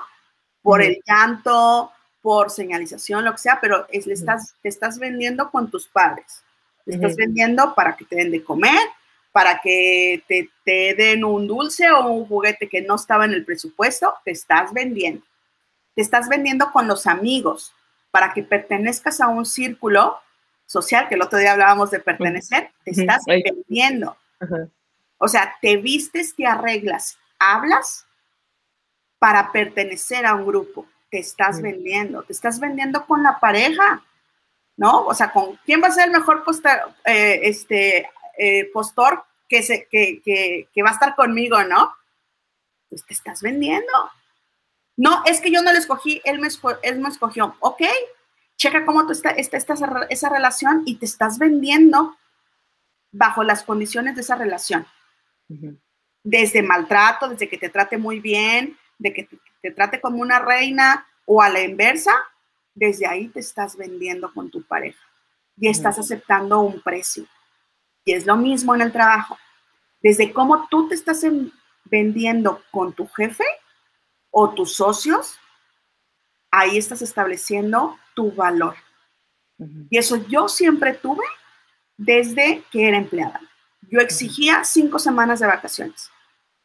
por 0.62 0.82
el 0.82 1.02
llanto, 1.06 1.92
por 2.22 2.52
señalización, 2.52 3.26
lo 3.26 3.32
que 3.32 3.40
sea, 3.40 3.60
pero 3.60 3.88
es, 3.90 4.06
le 4.06 4.14
estás, 4.14 4.54
te 4.62 4.70
estás 4.70 5.00
vendiendo 5.00 5.50
con 5.50 5.72
tus 5.72 5.88
padres. 5.88 6.44
Te 6.86 6.96
estás 6.96 7.16
vendiendo 7.16 7.74
para 7.76 7.96
que 7.96 8.06
te 8.06 8.16
den 8.16 8.32
de 8.32 8.44
comer, 8.44 8.80
para 9.32 9.60
que 9.60 10.24
te, 10.28 10.50
te, 10.66 10.94
den 10.96 11.24
un 11.24 11.48
dulce 11.48 11.90
o 11.92 12.08
un 12.08 12.26
juguete 12.26 12.68
que 12.68 12.82
no 12.82 12.96
estaba 12.96 13.26
en 13.26 13.32
el 13.32 13.46
presupuesto, 13.46 14.14
te 14.26 14.32
estás 14.32 14.74
vendiendo. 14.74 15.24
Te 15.96 16.02
estás 16.02 16.28
vendiendo 16.28 16.72
con 16.72 16.88
los 16.88 17.08
amigos 17.08 17.74
para 18.12 18.34
que 18.34 18.44
pertenezcas 18.44 19.22
a 19.22 19.28
un 19.28 19.46
círculo 19.46 20.20
social, 20.66 21.08
que 21.08 21.16
el 21.16 21.22
otro 21.22 21.40
día 21.40 21.54
hablábamos 21.54 21.92
de 21.92 22.00
pertenecer, 22.00 22.72
te 22.84 22.92
estás 22.92 23.24
vendiendo. 23.26 24.16
O 25.24 25.28
sea, 25.28 25.56
te 25.62 25.78
vistes, 25.78 26.36
te 26.36 26.48
arreglas, 26.48 27.20
hablas 27.38 28.08
para 29.20 29.52
pertenecer 29.52 30.26
a 30.26 30.34
un 30.34 30.48
grupo 30.48 30.88
te 31.12 31.20
estás 31.20 31.62
vendiendo, 31.62 32.24
te 32.24 32.32
estás 32.32 32.60
vendiendo 32.60 33.06
con 33.06 33.22
la 33.22 33.40
pareja, 33.40 34.02
¿no? 34.78 35.06
O 35.06 35.14
sea, 35.14 35.32
¿con 35.32 35.58
quién 35.66 35.84
va 35.84 35.88
a 35.88 35.92
ser 35.92 36.06
el 36.06 36.12
mejor 36.12 36.44
eh, 37.06 37.42
este, 37.44 38.10
eh, 38.38 38.72
postor 38.74 39.24
que, 39.48 39.62
se, 39.62 39.88
que, 39.92 40.22
que, 40.24 40.84
va 40.84 40.90
a 40.90 40.94
estar 40.94 41.14
conmigo, 41.16 41.62
¿no? 41.66 41.94
Pues 42.90 43.06
te 43.06 43.14
estás 43.14 43.42
vendiendo. 43.42 43.92
No, 44.96 45.22
es 45.26 45.42
que 45.42 45.52
yo 45.52 45.62
no 45.62 45.74
lo 45.74 45.78
escogí, 45.78 46.22
él 46.24 46.40
me, 46.40 46.48
él 46.84 47.00
me 47.00 47.10
escogió. 47.10 47.56
Ok, 47.60 47.82
checa 48.56 48.86
cómo 48.86 49.06
tú 49.06 49.12
está, 49.12 49.32
está, 49.32 49.58
esa 50.10 50.30
relación 50.30 50.84
y 50.86 50.96
te 50.96 51.06
estás 51.06 51.38
vendiendo 51.38 52.16
bajo 53.12 53.44
las 53.44 53.64
condiciones 53.64 54.16
de 54.16 54.22
esa 54.22 54.36
relación. 54.36 54.88
Desde 56.24 56.62
maltrato, 56.62 57.28
desde 57.28 57.50
que 57.50 57.58
te 57.58 57.70
trate 57.70 57.98
muy 57.98 58.20
bien, 58.20 58.78
de 58.98 59.14
que 59.14 59.28
te 59.62 59.72
trate 59.72 60.00
como 60.00 60.22
una 60.22 60.40
reina 60.40 61.08
o 61.26 61.42
a 61.42 61.50
la 61.50 61.62
inversa, 61.62 62.12
desde 62.74 63.08
ahí 63.08 63.28
te 63.30 63.40
estás 63.40 63.76
vendiendo 63.76 64.34
con 64.34 64.50
tu 64.50 64.64
pareja 64.64 65.02
y 65.58 65.68
estás 65.68 66.00
aceptando 66.00 66.60
un 66.62 66.82
precio. 66.82 67.26
Y 68.06 68.14
es 68.14 68.26
lo 68.26 68.36
mismo 68.38 68.74
en 68.74 68.82
el 68.82 68.92
trabajo. 68.92 69.38
Desde 70.02 70.32
cómo 70.34 70.68
tú 70.70 70.88
te 70.88 70.96
estás 70.96 71.24
vendiendo 71.86 72.64
con 72.72 72.94
tu 72.94 73.08
jefe 73.08 73.46
o 74.32 74.54
tus 74.54 74.76
socios, 74.76 75.38
ahí 76.50 76.78
estás 76.78 77.02
estableciendo 77.02 77.98
tu 78.16 78.32
valor. 78.32 78.76
Y 79.90 79.98
eso 79.98 80.16
yo 80.28 80.48
siempre 80.50 80.94
tuve 80.94 81.24
desde 81.96 82.64
que 82.72 82.88
era 82.88 82.98
empleada. 82.98 83.40
Yo 83.90 84.00
exigía 84.00 84.64
cinco 84.64 85.00
semanas 85.00 85.40
de 85.40 85.48
vacaciones. 85.48 86.10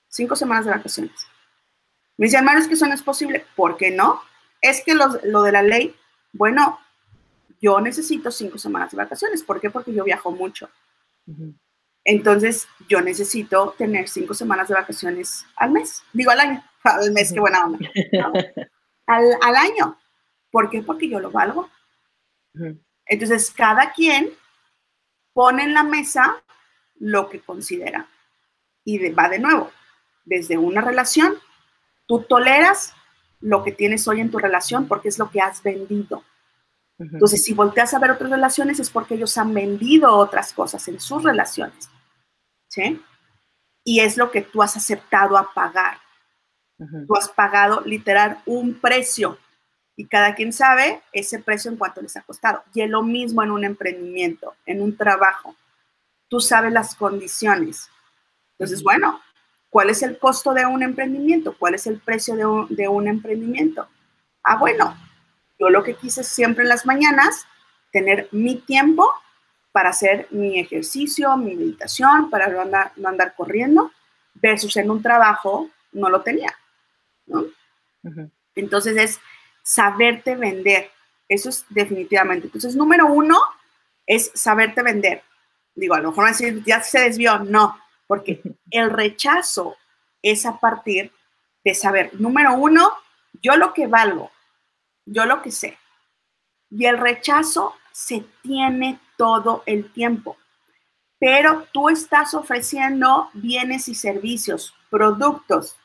cinco 0.09 0.37
semanas 0.37 0.65
de 0.65 0.71
vacaciones. 0.71 1.27
Me 2.17 2.27
dicen, 2.27 2.39
hermano, 2.39 2.61
es 2.61 2.69
que 2.69 2.75
eso 2.75 2.87
no 2.87 2.95
es 2.95 3.03
posible. 3.03 3.45
¿Por 3.55 3.77
qué 3.77 3.91
no? 3.91 4.23
Es 4.63 4.83
que 4.83 4.95
lo, 4.95 5.09
de 5.43 5.53
la 5.53 5.63
ley, 5.63 5.95
bueno, 6.33 6.79
yo 7.61 7.81
necesito 7.81 8.31
cinco 8.31 8.59
semanas 8.59 8.91
de 8.91 8.97
vacaciones. 8.97 9.43
¿Por 9.43 9.61
qué? 9.61 9.71
Porque 9.71 9.93
yo 9.93 10.05
viajo 10.05 10.31
mucho. 10.31 10.71
Entonces, 12.05 12.69
yo 12.89 13.01
necesito 13.01 13.75
tener 13.77 14.09
cinco 14.09 14.33
semanas 14.33 14.69
de 14.69 14.75
vacaciones 14.75 15.45
al 15.57 15.73
mes. 15.73 16.03
Digo, 16.13 16.31
al 16.31 16.41
año. 16.41 16.65
Al 16.85 17.11
mes, 17.11 17.33
qué 17.33 17.41
buena 17.41 17.65
onda. 17.65 17.79
al, 19.09 19.25
al, 19.43 19.57
año. 19.57 19.99
¿Por 20.53 20.71
qué? 20.71 20.83
Porque 20.83 21.09
yo 21.09 21.19
lo 21.19 21.33
valgo. 21.33 21.69
Entonces, 23.07 23.51
cada 23.51 23.93
quien 23.93 24.31
pone 25.33 25.65
en 25.65 25.75
la 25.75 25.83
mesa 25.83 26.41
lo 26.99 27.29
que 27.29 27.41
considera. 27.41 28.09
Y 28.85 29.11
va 29.11 29.29
de 29.29 29.39
nuevo, 29.39 29.71
desde 30.25 30.59
una 30.59 30.81
relación, 30.81 31.35
tú 32.07 32.23
toleras 32.23 32.95
lo 33.41 33.63
que 33.63 33.73
tienes 33.73 34.07
hoy 34.09 34.21
en 34.21 34.31
tu 34.31 34.39
relación 34.39 34.87
porque 34.89 35.09
es 35.09 35.19
lo 35.19 35.31
que 35.31 35.41
has 35.41 35.63
vendido. 35.63 36.25
Entonces, 36.99 37.45
si 37.45 37.53
volteas 37.53 37.93
a 37.93 37.99
ver 37.99 38.11
otras 38.11 38.31
relaciones 38.31 38.81
es 38.81 38.89
porque 38.89 39.15
ellos 39.15 39.37
han 39.37 39.53
vendido 39.53 40.15
otras 40.15 40.53
cosas 40.53 40.87
en 40.89 40.99
sus 40.99 41.23
relaciones. 41.23 41.91
¿Sí? 42.69 43.03
Y 43.85 44.01
es 44.01 44.17
lo 44.17 44.31
que 44.31 44.43
tú 44.43 44.63
has 44.63 44.77
aceptado 44.77 45.37
a 45.37 45.53
pagar. 45.53 45.99
Tú 46.79 47.17
has 47.17 47.29
pagado 47.29 47.81
literal 47.83 48.43
un 48.45 48.75
precio 48.75 49.39
y 49.97 50.07
cada 50.07 50.35
quien 50.35 50.53
sabe 50.53 51.01
ese 51.13 51.39
precio 51.39 51.71
en 51.71 51.79
cuanto 51.79 52.03
les 52.03 52.17
ha 52.17 52.23
costado. 52.23 52.63
Y 52.75 52.83
es 52.83 52.91
lo 52.91 53.03
mismo 53.03 53.43
en 53.43 53.51
un 53.51 53.65
emprendimiento, 53.65 54.55
en 54.67 54.83
un 54.83 54.97
trabajo. 54.97 55.55
Tú 56.29 56.41
sabes 56.41 56.73
las 56.73 56.95
condiciones. 56.95 57.91
Entonces, 58.53 58.83
bueno, 58.83 59.21
¿cuál 59.71 59.91
es 59.91 60.03
el 60.03 60.19
costo 60.19 60.53
de 60.55 60.67
un 60.67 60.83
emprendimiento? 60.83 61.57
¿Cuál 61.59 61.75
es 61.75 61.87
el 61.87 62.01
precio 62.01 62.35
de 62.37 62.47
un, 62.47 62.67
de 62.75 62.89
un 62.89 63.07
emprendimiento? 63.09 63.89
Ah, 64.43 64.57
bueno, 64.57 64.97
yo 65.59 65.71
lo 65.71 65.83
que 65.83 65.95
quise 65.95 66.25
siempre 66.25 66.65
en 66.65 66.69
las 66.69 66.87
mañanas, 66.87 67.47
tener 67.93 68.29
mi 68.33 68.57
tiempo 68.57 69.11
para 69.73 69.91
hacer 69.91 70.27
mi 70.31 70.59
ejercicio, 70.59 71.37
mi 71.37 71.55
meditación, 71.55 72.31
para 72.31 72.49
no 72.49 72.61
andar, 72.61 72.93
no 72.97 73.09
andar 73.09 73.35
corriendo, 73.35 73.93
versus 74.35 74.77
en 74.77 74.91
un 74.91 75.03
trabajo 75.03 75.71
no 75.93 76.09
lo 76.09 76.23
tenía, 76.23 76.55
¿no? 77.27 77.45
Entonces 78.55 78.97
es 78.97 79.21
saberte 79.63 80.37
vender. 80.37 80.91
Eso 81.29 81.49
es 81.49 81.65
definitivamente. 81.69 82.47
Entonces, 82.47 82.77
número 82.77 83.07
uno 83.07 83.39
es 84.07 84.31
saberte 84.35 84.83
vender. 84.83 85.23
Digo, 85.77 85.95
a 85.95 86.01
lo 86.01 86.11
mejor 86.11 86.29
ya 86.65 86.83
se 86.83 87.01
desvió. 87.01 87.39
No, 87.39 87.79
porque 88.09 88.43
el 88.71 88.91
rechazo 88.91 89.77
es 90.23 90.45
a 90.45 90.59
partir 90.59 91.13
de 91.65 91.75
saber, 91.75 92.11
número 92.15 92.55
uno, 92.55 92.93
yo 93.41 93.57
lo 93.57 93.73
que 93.73 93.87
valgo, 93.87 94.33
yo 95.05 95.25
lo 95.25 95.43
que 95.43 95.53
sé. 95.53 95.79
Y 96.71 96.87
el 96.87 96.99
rechazo 96.99 97.77
se 97.93 98.25
tiene 98.43 98.99
todo 99.17 99.63
el 99.67 99.93
tiempo. 99.93 100.37
Pero 101.19 101.67
tú 101.73 101.89
estás 101.89 102.35
ofreciendo 102.35 103.31
bienes 103.35 103.87
y 103.87 103.95
servicios, 103.95 104.75
productos. 104.91 105.77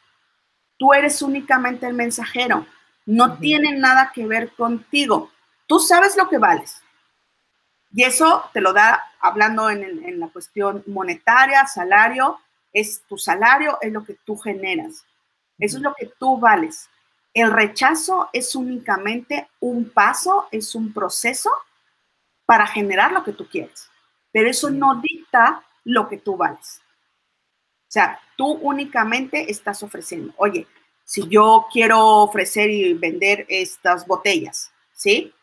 Tú 0.78 0.94
eres 0.94 1.22
únicamente 1.22 1.86
el 1.86 1.94
mensajero 1.94 2.66
no 3.06 3.38
tienen 3.38 3.80
nada 3.80 4.12
que 4.14 4.26
ver 4.26 4.52
contigo. 4.54 5.32
Tú 5.68 5.80
sabes 5.80 6.16
lo 6.18 6.30
que 6.30 6.38
vales. 6.38 6.81
Y 7.94 8.04
eso 8.04 8.44
te 8.54 8.62
lo 8.62 8.74
da 8.74 9.04
hablando 9.20 9.70
en, 9.70 10.20
la 10.20 10.28
cuestión 10.30 10.84
monetaria, 10.88 11.68
salario, 11.68 12.40
es 12.72 13.02
tu 13.08 13.18
salario, 13.18 13.78
es 13.82 13.92
lo 13.92 14.04
que 14.04 14.16
tú 14.26 14.38
generas. 14.38 15.06
Eso 15.60 15.78
es 15.78 15.84
lo 15.84 15.94
que 15.94 16.08
tú 16.18 16.40
vales. 16.40 16.90
El 17.34 17.52
rechazo 17.52 18.30
es 18.34 18.56
únicamente 18.56 19.50
un 19.60 19.90
paso, 19.90 20.48
es 20.52 20.74
un 20.74 20.94
proceso 20.94 21.52
para 22.46 22.66
generar 22.66 23.12
lo 23.12 23.24
que 23.24 23.34
tú 23.34 23.48
quieres. 23.48 23.90
Pero 24.32 24.50
eso 24.50 24.70
no 24.70 24.96
dicta 25.02 25.64
lo 25.84 26.08
que 26.08 26.18
tú 26.18 26.38
vales. 26.38 26.82
O 27.88 27.92
sea, 27.92 28.20
tú 28.38 28.54
únicamente 28.62 29.52
estás 29.52 29.84
ofreciendo, 29.84 30.34
oye, 30.38 30.66
si 31.04 31.28
yo 31.28 31.68
quiero 31.72 32.00
ofrecer 32.20 32.70
y 32.70 32.94
vender 32.94 33.46
estas 33.50 34.08
botellas, 34.08 34.72
¿sí? 34.94 35.34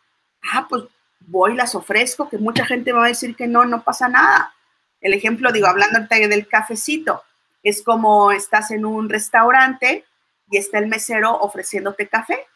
Ah, 0.50 0.66
pues 0.66 0.84
voy 1.20 1.52
y 1.52 1.56
las 1.56 1.74
ofrezco, 1.74 2.28
que 2.28 2.38
mucha 2.38 2.64
gente 2.64 2.92
va 2.92 3.04
a 3.04 3.08
decir 3.08 3.36
que 3.36 3.46
no, 3.46 3.64
no 3.64 3.82
pasa 3.82 4.08
nada. 4.08 4.54
El 5.00 5.14
ejemplo, 5.14 5.52
digo, 5.52 5.66
hablando 5.66 6.00
del 6.08 6.48
cafecito, 6.48 7.22
es 7.62 7.82
como 7.82 8.32
estás 8.32 8.70
en 8.70 8.84
un 8.84 9.08
restaurante 9.08 10.04
y 10.50 10.56
está 10.56 10.78
el 10.78 10.86
mesero 10.86 11.36
ofreciéndote 11.38 12.08
café. 12.08 12.46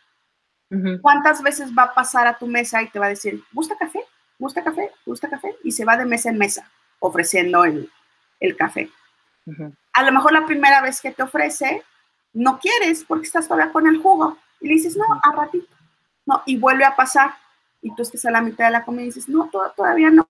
¿Cuántas 1.02 1.42
veces 1.42 1.70
va 1.76 1.82
a 1.82 1.94
pasar 1.94 2.26
a 2.26 2.38
tu 2.38 2.46
mesa 2.46 2.82
y 2.82 2.88
te 2.88 2.98
va 2.98 3.04
a 3.04 3.10
decir, 3.10 3.44
¿gusta 3.52 3.76
café? 3.76 4.00
¿Gusta 4.38 4.64
café? 4.64 4.90
¿Gusta 5.04 5.28
café? 5.28 5.54
Y 5.62 5.72
se 5.72 5.84
va 5.84 5.98
de 5.98 6.06
mesa 6.06 6.30
en 6.30 6.38
mesa 6.38 6.66
ofreciendo 6.98 7.64
el, 7.64 7.90
café. 8.56 8.90
A 9.92 10.02
lo 10.02 10.12
mejor 10.12 10.32
la 10.32 10.46
primera 10.46 10.80
vez 10.80 11.02
que 11.02 11.10
te 11.10 11.22
ofrece, 11.22 11.82
no 12.32 12.58
quieres 12.58 13.04
porque 13.04 13.26
estás 13.26 13.46
todavía 13.46 13.70
con 13.70 13.86
el 13.86 14.00
jugo. 14.00 14.38
Y 14.60 14.68
le 14.68 14.74
dices, 14.74 14.96
no, 14.96 15.04
a 15.22 15.32
ratito. 15.32 15.76
No, 16.24 16.42
y 16.46 16.56
vuelve 16.56 16.84
a 16.86 16.96
pasar. 16.96 17.34
Y 17.82 17.94
tú 17.94 18.02
estás 18.02 18.24
a 18.24 18.30
la 18.30 18.40
mitad 18.40 18.66
de 18.66 18.70
la 18.70 18.84
comida 18.84 19.02
y 19.02 19.06
dices, 19.06 19.28
no, 19.28 19.50
todavía 19.76 20.10
no. 20.10 20.28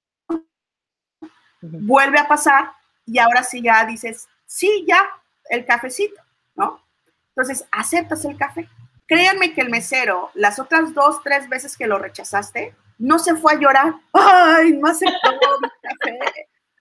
Vuelve 1.61 2.19
a 2.19 2.27
pasar 2.27 2.73
y 3.07 3.19
ahora 3.19 3.45
sí 3.45 3.63
ya 3.63 3.85
dices, 3.85 4.29
sí, 4.47 4.85
ya, 4.89 5.01
el 5.49 5.65
cafecito, 5.65 6.21
¿no? 6.57 6.83
Entonces, 7.29 7.67
aceptas 7.71 8.25
el 8.25 8.37
café. 8.37 8.69
Créanme 9.07 9.55
que 9.55 9.61
el 9.61 9.71
mesero, 9.71 10.31
las 10.35 10.59
otras 10.59 10.95
dos, 10.95 11.23
tres 11.23 11.49
veces 11.49 11.77
que 11.77 11.87
lo 11.87 11.99
rechazaste, 11.99 12.75
no 12.99 13.19
se 13.19 13.37
fue 13.37 13.53
a 13.53 13.59
llorar. 13.59 13.95
Ay, 14.13 14.73
no 14.73 14.89
aceptó 14.89 15.31
mi 15.61 15.69
café. 15.83 16.19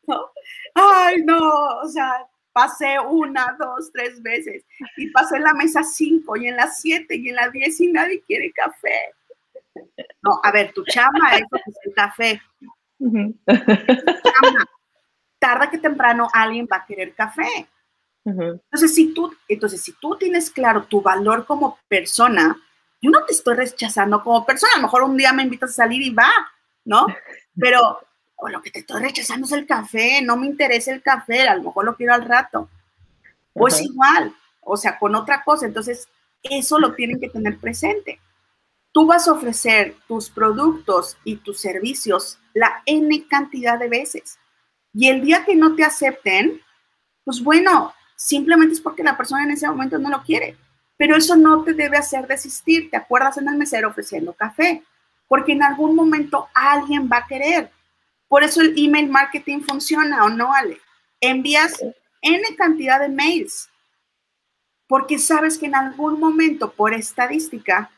¿No? 0.07 0.31
Ay, 0.75 1.21
no, 1.23 1.37
o 1.83 1.87
sea, 1.87 2.27
pasé 2.53 2.99
una, 2.99 3.55
dos, 3.59 3.91
tres 3.91 4.21
veces 4.21 4.63
y 4.97 5.09
pasé 5.11 5.37
en 5.37 5.43
la 5.43 5.53
mesa 5.53 5.83
cinco 5.83 6.35
y 6.35 6.47
en 6.47 6.55
las 6.55 6.81
siete 6.81 7.15
y 7.15 7.29
en 7.29 7.35
las 7.35 7.51
diez 7.51 7.79
y 7.79 7.87
nadie 7.87 8.21
quiere 8.21 8.51
café. 8.51 9.13
No, 10.21 10.39
a 10.43 10.51
ver, 10.51 10.73
tu 10.73 10.83
chama 10.85 11.35
es 11.35 11.45
el 11.85 11.93
café. 11.93 12.41
Tarda 15.39 15.69
que 15.69 15.77
temprano 15.77 16.29
alguien 16.31 16.67
va 16.71 16.77
a 16.77 16.85
querer 16.85 17.13
café. 17.13 17.67
Entonces, 18.23 18.93
si 18.93 19.13
tú, 19.13 19.35
entonces, 19.47 19.81
si 19.81 19.93
tú 19.93 20.15
tienes 20.17 20.49
claro 20.49 20.83
tu 20.83 21.01
valor 21.01 21.45
como 21.45 21.79
persona, 21.87 22.55
yo 23.01 23.09
no 23.09 23.25
te 23.25 23.33
estoy 23.33 23.55
rechazando 23.55 24.23
como 24.23 24.45
persona. 24.45 24.73
A 24.73 24.77
lo 24.77 24.83
mejor 24.83 25.03
un 25.03 25.17
día 25.17 25.33
me 25.33 25.43
invitas 25.43 25.71
a 25.71 25.73
salir 25.73 26.01
y 26.03 26.13
va, 26.13 26.31
¿no? 26.85 27.07
Pero 27.59 27.99
o 28.35 28.49
lo 28.49 28.61
que 28.61 28.71
te 28.71 28.79
estoy 28.79 29.01
rechazando 29.01 29.45
es 29.45 29.51
el 29.51 29.67
café, 29.67 30.21
no 30.21 30.35
me 30.35 30.47
interesa 30.47 30.91
el 30.91 31.03
café, 31.03 31.47
a 31.47 31.55
lo 31.55 31.63
mejor 31.63 31.85
lo 31.85 31.95
quiero 31.95 32.13
al 32.13 32.25
rato. 32.25 32.69
O 33.53 33.67
es 33.67 33.81
igual, 33.81 34.35
o 34.61 34.75
sea, 34.77 34.97
con 34.97 35.15
otra 35.15 35.43
cosa. 35.43 35.65
Entonces, 35.65 36.07
eso 36.41 36.79
lo 36.79 36.93
tienen 36.93 37.19
que 37.19 37.29
tener 37.29 37.57
presente. 37.57 38.19
Tú 38.91 39.05
vas 39.05 39.27
a 39.27 39.33
ofrecer 39.33 39.95
tus 40.07 40.29
productos 40.29 41.17
y 41.23 41.37
tus 41.37 41.59
servicios 41.59 42.37
la 42.53 42.81
N 42.85 43.27
cantidad 43.27 43.79
de 43.79 43.87
veces. 43.87 44.37
Y 44.93 45.07
el 45.07 45.21
día 45.21 45.45
que 45.45 45.55
no 45.55 45.75
te 45.75 45.83
acepten, 45.83 46.61
pues 47.23 47.41
bueno, 47.41 47.93
simplemente 48.15 48.73
es 48.73 48.81
porque 48.81 49.03
la 49.03 49.15
persona 49.15 49.43
en 49.43 49.51
ese 49.51 49.67
momento 49.67 49.97
no 49.97 50.09
lo 50.09 50.23
quiere. 50.23 50.57
Pero 50.97 51.15
eso 51.15 51.35
no 51.35 51.63
te 51.63 51.73
debe 51.73 51.97
hacer 51.97 52.27
desistir. 52.27 52.89
¿Te 52.89 52.97
acuerdas 52.97 53.37
en 53.37 53.47
el 53.47 53.55
mesero 53.55 53.89
ofreciendo 53.89 54.33
café? 54.33 54.83
Porque 55.27 55.53
en 55.53 55.63
algún 55.63 55.95
momento 55.95 56.49
alguien 56.53 57.09
va 57.11 57.17
a 57.17 57.27
querer. 57.27 57.71
Por 58.27 58.43
eso 58.43 58.61
el 58.61 58.73
email 58.77 59.09
marketing 59.09 59.61
funciona 59.61 60.25
o 60.25 60.29
no, 60.29 60.53
Ale. 60.53 60.79
Envías 61.21 61.81
N 62.21 62.55
cantidad 62.55 62.99
de 62.99 63.09
mails 63.09 63.71
porque 64.91 65.19
sabes 65.19 65.57
que 65.57 65.67
en 65.67 65.75
algún 65.75 66.19
momento, 66.19 66.73
por 66.73 66.93
estadística, 66.93 67.89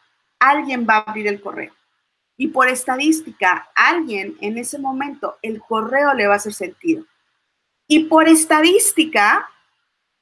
alguien 0.50 0.86
va 0.88 0.98
a 0.98 1.12
abrir 1.12 1.28
el 1.28 1.42
correo. 1.42 1.74
Y 2.36 2.48
por 2.48 2.68
estadística, 2.68 3.70
alguien 3.76 4.38
en 4.42 4.58
ese 4.58 4.80
momento, 4.80 5.38
el 5.42 5.62
correo 5.62 6.14
le 6.14 6.28
va 6.28 6.34
a 6.34 6.38
hacer 6.38 6.54
sentido. 6.54 7.06
Y 7.88 8.06
por 8.06 8.28
estadística, 8.28 9.50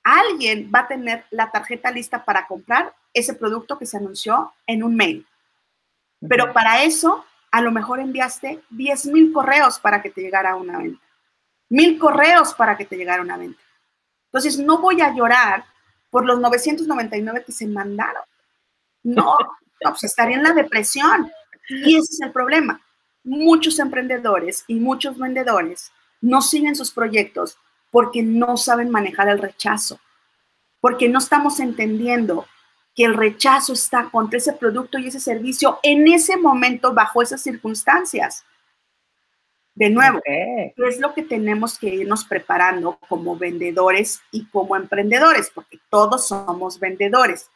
alguien 0.03 0.71
va 0.73 0.79
a 0.79 0.87
tener 0.87 1.25
la 1.31 1.51
tarjeta 1.51 1.91
lista 1.91 2.23
para 2.25 2.47
comprar 2.47 2.93
ese 3.13 3.33
producto 3.33 3.77
que 3.77 3.85
se 3.85 3.97
anunció 3.97 4.53
en 4.67 4.83
un 4.83 4.95
mail. 4.95 5.25
Pero 6.27 6.53
para 6.53 6.83
eso 6.83 7.25
a 7.51 7.61
lo 7.61 7.71
mejor 7.71 7.99
enviaste 7.99 8.61
10 8.69 9.07
mil 9.07 9.33
correos 9.33 9.79
para 9.79 10.01
que 10.01 10.09
te 10.09 10.21
llegara 10.21 10.55
una 10.55 10.77
venta. 10.77 11.03
Mil 11.69 11.97
correos 11.97 12.53
para 12.53 12.77
que 12.77 12.85
te 12.85 12.95
llegara 12.95 13.21
una 13.21 13.37
venta. 13.37 13.61
Entonces, 14.25 14.57
no 14.59 14.79
voy 14.79 15.01
a 15.01 15.13
llorar 15.13 15.65
por 16.09 16.25
los 16.25 16.39
999 16.39 17.43
que 17.45 17.51
se 17.51 17.67
mandaron. 17.67 18.23
No, 19.03 19.37
pues 19.89 20.03
estaría 20.03 20.37
en 20.37 20.43
la 20.43 20.53
depresión. 20.53 21.31
Y 21.69 21.97
ese 21.97 22.13
es 22.13 22.21
el 22.21 22.31
problema. 22.31 22.81
Muchos 23.23 23.79
emprendedores 23.79 24.63
y 24.67 24.75
muchos 24.75 25.17
vendedores 25.17 25.91
no 26.21 26.41
siguen 26.41 26.75
sus 26.75 26.91
proyectos 26.91 27.57
porque 27.89 28.23
no 28.23 28.57
saben 28.57 28.89
manejar 28.89 29.27
el 29.29 29.39
rechazo. 29.39 29.99
porque 30.81 31.07
no 31.07 31.19
estamos 31.19 31.59
entendiendo 31.59 32.47
que 32.95 33.05
el 33.05 33.13
rechazo 33.13 33.71
está 33.71 34.09
contra 34.09 34.37
ese 34.37 34.51
producto 34.53 34.97
y 34.97 35.07
ese 35.07 35.19
servicio 35.19 35.79
en 35.83 36.07
ese 36.07 36.35
momento 36.35 36.93
bajo 36.93 37.21
esas 37.21 37.41
circunstancias. 37.41 38.43
De 39.73 39.89
nuevo, 39.89 40.19
¿qué 40.25 40.73
es 40.89 40.99
lo 40.99 41.13
que 41.13 41.23
tenemos 41.23 41.79
que 41.79 41.87
irnos 41.87 42.25
preparando 42.25 42.99
como 43.07 43.37
vendedores 43.37 44.21
y 44.31 44.45
como 44.47 44.75
emprendedores? 44.75 45.49
Porque 45.53 45.79
todos 45.89 46.27
somos 46.27 46.77
vendedores. 46.79 47.49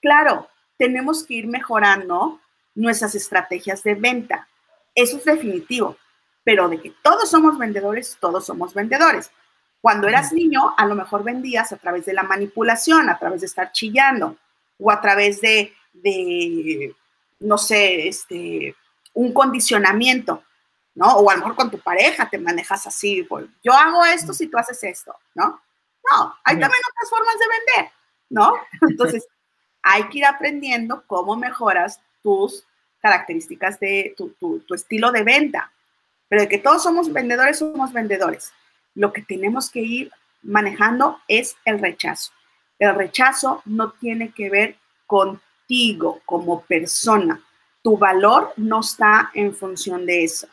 Claro, 0.00 0.48
tenemos 0.78 1.24
que 1.24 1.34
ir 1.34 1.46
mejorando 1.46 2.40
nuestras 2.74 3.14
estrategias 3.14 3.82
de 3.82 3.94
venta. 3.94 4.48
Eso 4.94 5.16
es 5.16 5.24
definitivo, 5.24 5.96
pero 6.44 6.68
de 6.68 6.80
que 6.80 6.92
todos 7.02 7.30
somos 7.30 7.58
vendedores, 7.58 8.16
todos 8.20 8.46
somos 8.46 8.74
vendedores. 8.74 9.30
Cuando 9.80 10.08
eras 10.08 10.32
niño, 10.32 10.74
a 10.76 10.86
lo 10.86 10.94
mejor 10.94 11.22
vendías 11.22 11.72
a 11.72 11.76
través 11.76 12.06
de 12.06 12.14
la 12.14 12.22
manipulación, 12.22 13.08
a 13.08 13.18
través 13.18 13.40
de 13.40 13.46
estar 13.46 13.72
chillando 13.72 14.36
o 14.78 14.90
a 14.90 15.00
través 15.00 15.40
de, 15.40 15.74
de 15.92 16.94
no 17.40 17.58
sé, 17.58 18.08
este, 18.08 18.74
un 19.14 19.32
condicionamiento, 19.32 20.42
¿no? 20.94 21.16
O 21.16 21.30
a 21.30 21.34
lo 21.34 21.40
mejor 21.40 21.56
con 21.56 21.70
tu 21.70 21.78
pareja 21.78 22.28
te 22.28 22.38
manejas 22.38 22.86
así, 22.86 23.22
pues, 23.22 23.46
yo 23.62 23.72
hago 23.72 24.04
esto 24.04 24.32
si 24.32 24.48
tú 24.48 24.58
haces 24.58 24.82
esto, 24.84 25.14
¿no? 25.34 25.60
No, 26.10 26.36
hay 26.44 26.58
también 26.58 26.82
otras 26.90 27.10
formas 27.10 27.34
de 27.38 27.46
vender, 27.48 27.92
¿no? 28.30 28.54
Entonces, 28.90 29.26
hay 29.88 30.08
que 30.08 30.18
ir 30.18 30.24
aprendiendo 30.24 31.04
cómo 31.06 31.36
mejoras 31.36 32.00
tus 32.20 32.66
características 33.00 33.78
de 33.78 34.14
tu, 34.16 34.30
tu, 34.30 34.58
tu 34.60 34.74
estilo 34.74 35.12
de 35.12 35.22
venta. 35.22 35.70
Pero 36.28 36.42
de 36.42 36.48
que 36.48 36.58
todos 36.58 36.82
somos 36.82 37.12
vendedores, 37.12 37.60
somos 37.60 37.92
vendedores. 37.92 38.52
Lo 38.96 39.12
que 39.12 39.22
tenemos 39.22 39.70
que 39.70 39.82
ir 39.82 40.10
manejando 40.42 41.20
es 41.28 41.56
el 41.64 41.78
rechazo. 41.78 42.32
El 42.80 42.96
rechazo 42.96 43.62
no 43.64 43.92
tiene 43.92 44.32
que 44.32 44.50
ver 44.50 44.76
contigo 45.06 46.20
como 46.24 46.62
persona. 46.62 47.40
Tu 47.80 47.96
valor 47.96 48.54
no 48.56 48.80
está 48.80 49.30
en 49.34 49.54
función 49.54 50.04
de 50.04 50.24
eso. 50.24 50.48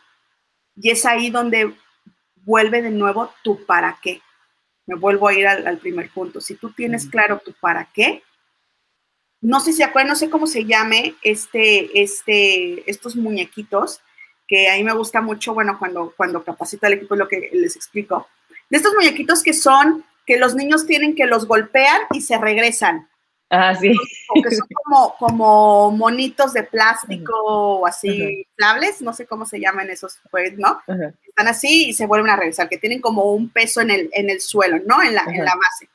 Y 0.75 0.91
es 0.91 1.07
ahí 1.07 1.31
donde 1.31 1.73
vuelve 2.36 2.84
de 2.84 2.91
nuevo 2.91 3.34
tu 3.43 3.65
para 3.65 3.97
qué. 3.99 4.21
Me 4.86 4.93
vuelvo 4.93 5.27
a 5.27 5.34
ir 5.34 5.47
al, 5.47 5.79
primer 5.79 6.11
punto. 6.11 6.39
Si 6.39 6.53
tú 6.53 6.71
tienes 6.71 7.07
claro 7.07 7.41
tu 7.43 7.51
para 7.53 7.89
qué, 7.93 8.21
no 9.43 9.59
sé 9.59 9.73
si 9.73 9.83
acuerdan, 9.83 10.09
no 10.09 10.15
sé 10.15 10.29
cómo 10.29 10.47
se 10.47 10.63
llame 10.63 11.15
este, 11.21 12.01
este, 12.01 12.89
estos 12.89 13.17
muñequitos, 13.17 14.01
que 14.47 14.69
a 14.69 14.75
mí 14.75 14.83
me 14.83 14.93
gusta 14.93 15.21
mucho, 15.21 15.53
bueno, 15.53 15.77
cuando, 15.77 16.13
cuando 16.15 16.43
capacito 16.43 16.87
al 16.87 16.93
equipo, 16.93 17.15
es 17.15 17.19
lo 17.19 17.27
que 17.27 17.49
les 17.51 17.75
explico. 17.75 18.27
De 18.69 18.77
estos 18.77 18.93
muñequitos 18.93 19.43
que 19.43 19.53
son 19.53 20.05
que 20.25 20.37
los 20.37 20.55
niños 20.55 20.85
tienen 20.85 21.13
que 21.13 21.25
los 21.25 21.45
golpean 21.45 22.03
y 22.13 22.21
se 22.21 22.37
regresan. 22.37 23.09
Ah, 23.49 23.75
sí. 23.75 23.93
que 24.41 24.55
son 24.55 24.67
como, 24.83 25.15
como 25.17 25.91
monitos 25.91 26.53
de 26.53 26.63
plástico 26.63 27.33
o 27.35 27.85
así 27.85 28.45
inflables, 28.47 29.01
no 29.01 29.13
sé 29.13 29.27
cómo 29.27 29.45
se 29.45 29.59
llaman 29.59 29.89
esos, 29.89 30.19
pues, 30.31 30.57
¿no? 30.57 30.81
Están 31.27 31.49
así 31.49 31.89
y 31.89 31.93
se 31.93 32.05
vuelven 32.05 32.31
a 32.31 32.37
regresar, 32.37 32.69
que 32.69 32.77
tienen 32.77 33.01
como 33.01 33.33
un 33.33 33.49
peso 33.49 33.81
en 33.81 33.91
el, 33.91 34.09
en 34.13 34.29
el 34.29 34.39
suelo, 34.39 34.79
¿no? 34.87 35.03
En 35.03 35.13
la, 35.13 35.25
en 35.27 35.43
la 35.43 35.53
base. 35.55 35.89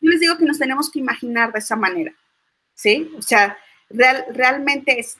Yo 0.00 0.10
les 0.10 0.20
digo 0.20 0.36
que 0.36 0.44
nos 0.44 0.58
tenemos 0.58 0.90
que 0.90 0.98
imaginar 0.98 1.52
de 1.52 1.58
esa 1.58 1.74
manera, 1.74 2.12
¿sí? 2.76 3.10
O 3.18 3.22
sea, 3.22 3.58
real, 3.90 4.24
realmente 4.30 5.00
es 5.00 5.18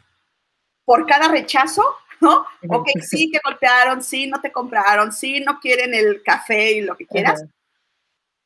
por 0.85 1.05
cada 1.07 1.27
rechazo, 1.27 1.83
¿no? 2.21 2.47
Ok, 2.69 2.89
sí, 3.03 3.31
te 3.33 3.41
golpearon, 3.43 4.03
sí, 4.03 4.29
no 4.29 4.41
te 4.41 4.53
compraron, 4.53 5.13
sí, 5.13 5.41
no 5.41 5.59
quieren 5.59 5.93
el 5.93 6.23
café 6.23 6.73
y 6.73 6.81
lo 6.83 6.97
que 6.97 7.07
quieras. 7.07 7.45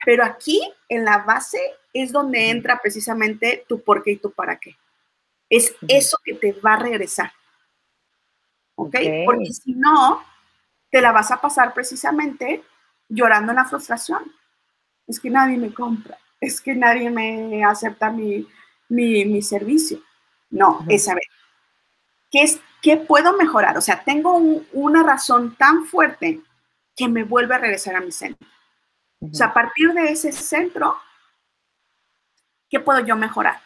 Pero 0.02 0.24
aquí, 0.24 0.62
en 0.88 1.04
la 1.04 1.18
base, 1.18 1.61
es 1.92 2.11
donde 2.11 2.48
entra 2.48 2.80
precisamente 2.80 3.66
tu 3.68 3.82
por 3.82 4.02
qué 4.02 4.12
y 4.12 4.16
tu 4.16 4.32
para 4.32 4.58
qué. 4.58 4.76
Es 5.50 5.76
eso 5.86 6.16
que 6.24 6.34
te 6.34 6.52
va 6.52 6.74
a 6.74 6.78
regresar. 6.78 7.32
¿Ok? 8.76 8.96
Porque 9.26 9.52
si 9.52 9.74
no, 9.74 10.24
te 10.90 11.02
la 11.02 11.12
vas 11.12 11.30
a 11.30 11.40
pasar 11.40 11.74
precisamente 11.74 12.62
llorando 13.08 13.52
en 13.52 13.56
la 13.56 13.66
frustración. 13.66 14.32
Es 15.06 15.20
que 15.20 15.28
nadie 15.28 15.58
me 15.58 15.74
compra, 15.74 16.16
es 16.40 16.61
que 16.61 16.74
nadie 16.74 17.11
me 17.11 17.64
acepta 17.64 18.11
mi, 18.11 18.46
mi, 18.91 19.43
servicio. 19.43 20.03
No, 20.51 20.84
es 20.88 21.05
saber, 21.05 21.22
¿qué, 22.30 22.43
es, 22.43 22.61
¿qué 22.82 22.97
puedo 22.97 23.36
mejorar? 23.36 23.78
O 23.78 23.80
sea, 23.80 24.03
tengo 24.03 24.36
una 24.72 25.03
razón 25.03 25.55
tan 25.57 25.86
fuerte 25.86 26.41
que 26.97 27.09
me 27.09 27.24
vuelve 27.24 27.55
a 27.55 27.59
regresar 27.59 27.97
a 27.97 28.01
mi 28.01 28.12
centro. 28.12 28.47
O 29.20 29.32
sea, 29.32 29.49
a 29.49 29.55
partir 29.55 29.93
de 29.93 30.11
ese 30.11 30.32
centro, 30.32 30.97
¿qué 32.68 32.80
puedo 32.80 33.01
yo 33.01 33.16
mejorar? 33.16 33.61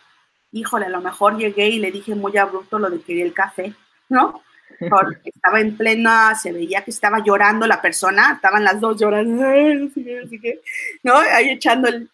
Híjole, 0.52 0.86
a 0.86 0.90
lo 0.90 1.00
mejor 1.00 1.36
llegué 1.36 1.68
y 1.68 1.78
le 1.78 1.90
dije 1.90 2.14
muy 2.14 2.36
abrupto 2.36 2.78
lo 2.78 2.90
de 2.90 3.00
querer 3.00 3.26
el 3.26 3.34
café, 3.34 3.74
¿no? 4.08 4.42
Porque 4.90 5.30
estaba 5.30 5.60
en 5.60 5.76
plena, 5.76 6.34
se 6.34 6.52
veía 6.52 6.84
que 6.84 6.90
estaba 6.90 7.22
llorando 7.22 7.66
la 7.66 7.80
persona, 7.80 8.32
estaban 8.34 8.64
las 8.64 8.80
dos 8.80 9.00
llorando, 9.00 9.44
¿no? 11.02 11.16
Ahí 11.16 11.50
echando 11.50 11.88
el 11.88 12.10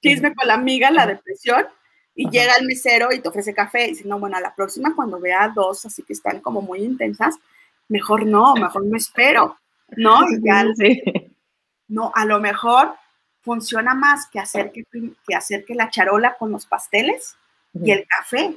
chisme 0.00 0.34
con 0.34 0.46
la 0.48 0.54
amiga, 0.54 0.90
la 0.90 1.06
depresión, 1.06 1.66
y 2.20 2.28
llega 2.28 2.52
el 2.60 2.66
mesero 2.66 3.12
y 3.12 3.20
te 3.20 3.30
ofrece 3.30 3.54
café, 3.54 3.86
y 3.86 3.90
dice, 3.92 4.06
no, 4.06 4.18
bueno, 4.18 4.36
a 4.36 4.42
la 4.42 4.54
próxima 4.54 4.94
cuando 4.94 5.18
vea 5.18 5.50
dos 5.54 5.86
así 5.86 6.02
que 6.02 6.12
están 6.12 6.40
como 6.40 6.60
muy 6.60 6.80
intensas, 6.80 7.36
mejor 7.88 8.26
no, 8.26 8.54
mejor 8.56 8.84
me 8.84 8.98
espero, 8.98 9.56
¿no? 9.96 10.28
Y 10.28 10.42
ya, 10.44 10.66
sí. 10.76 11.02
No, 11.88 12.12
a 12.14 12.26
lo 12.26 12.38
mejor 12.38 12.94
funciona 13.40 13.94
más 13.94 14.28
que 14.28 14.38
hacer 14.38 14.70
que, 14.70 14.84
que, 15.26 15.34
hacer 15.34 15.64
que 15.64 15.74
la 15.74 15.88
charola 15.88 16.36
con 16.36 16.52
los 16.52 16.66
pasteles 16.66 17.36
y 17.72 17.90
el 17.90 18.06
café. 18.06 18.54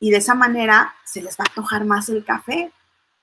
Y 0.00 0.10
de 0.10 0.16
esa 0.16 0.34
manera 0.34 0.94
se 1.04 1.20
les 1.20 1.36
va 1.38 1.44
a 1.44 1.48
antojar 1.48 1.84
más 1.84 2.08
el 2.08 2.24
café. 2.24 2.72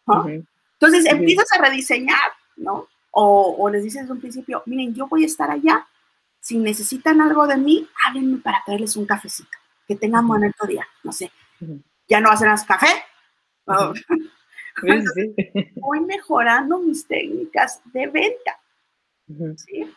Entonces 0.08 1.12
empiezas 1.12 1.52
a 1.52 1.64
rediseñar, 1.64 2.32
¿no? 2.58 2.88
O, 3.10 3.68
les 3.70 3.84
dices 3.84 4.04
desde 4.04 4.14
un 4.14 4.20
principio, 4.20 4.62
miren, 4.68 4.94
yo 4.94 5.08
voy 5.08 5.24
a 5.24 5.28
estar 5.28 5.50
allá. 5.50 5.88
Si 6.40 6.60
necesitan 6.60 7.22
algo 7.22 7.48
de 7.48 7.58
mí, 7.58 7.90
háblenme 8.06 8.38
para 8.38 8.62
traerles 8.64 8.96
un 8.98 9.08
cafecito. 9.08 9.63
Que 9.88 9.96
tengan 9.96 10.28
buen 10.28 10.54
día, 10.68 10.88
no 11.04 11.12
sé. 11.12 11.32
Ya 12.08 12.20
no 12.20 12.30
hacen 12.30 12.50
más 12.50 12.66
café. 12.66 12.88
voy 15.76 16.00
mejorando 16.02 16.80
mis 16.80 17.06
técnicas 17.08 17.82
de 17.86 18.08
venta. 18.08 18.60
¿sí? 19.58 19.94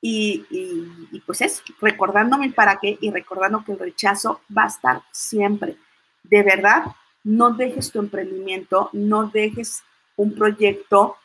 Y, 0.00 0.44
y, 0.50 1.20
pues 1.20 1.40
es 1.42 1.62
recordándome 1.80 2.50
para 2.50 2.78
qué 2.80 2.98
y 3.00 3.10
recordando 3.10 3.64
que 3.64 3.72
el 3.72 3.78
rechazo 3.78 4.40
va 4.56 4.64
a 4.64 4.68
estar 4.68 5.02
siempre. 5.12 5.76
De 6.24 6.42
verdad, 6.42 6.86
no 7.22 7.52
dejes 7.52 7.92
tu 7.92 8.00
emprendimiento, 8.00 8.90
no 8.92 9.28
dejes 9.28 9.82
un 10.16 10.34
proyecto 10.34 11.16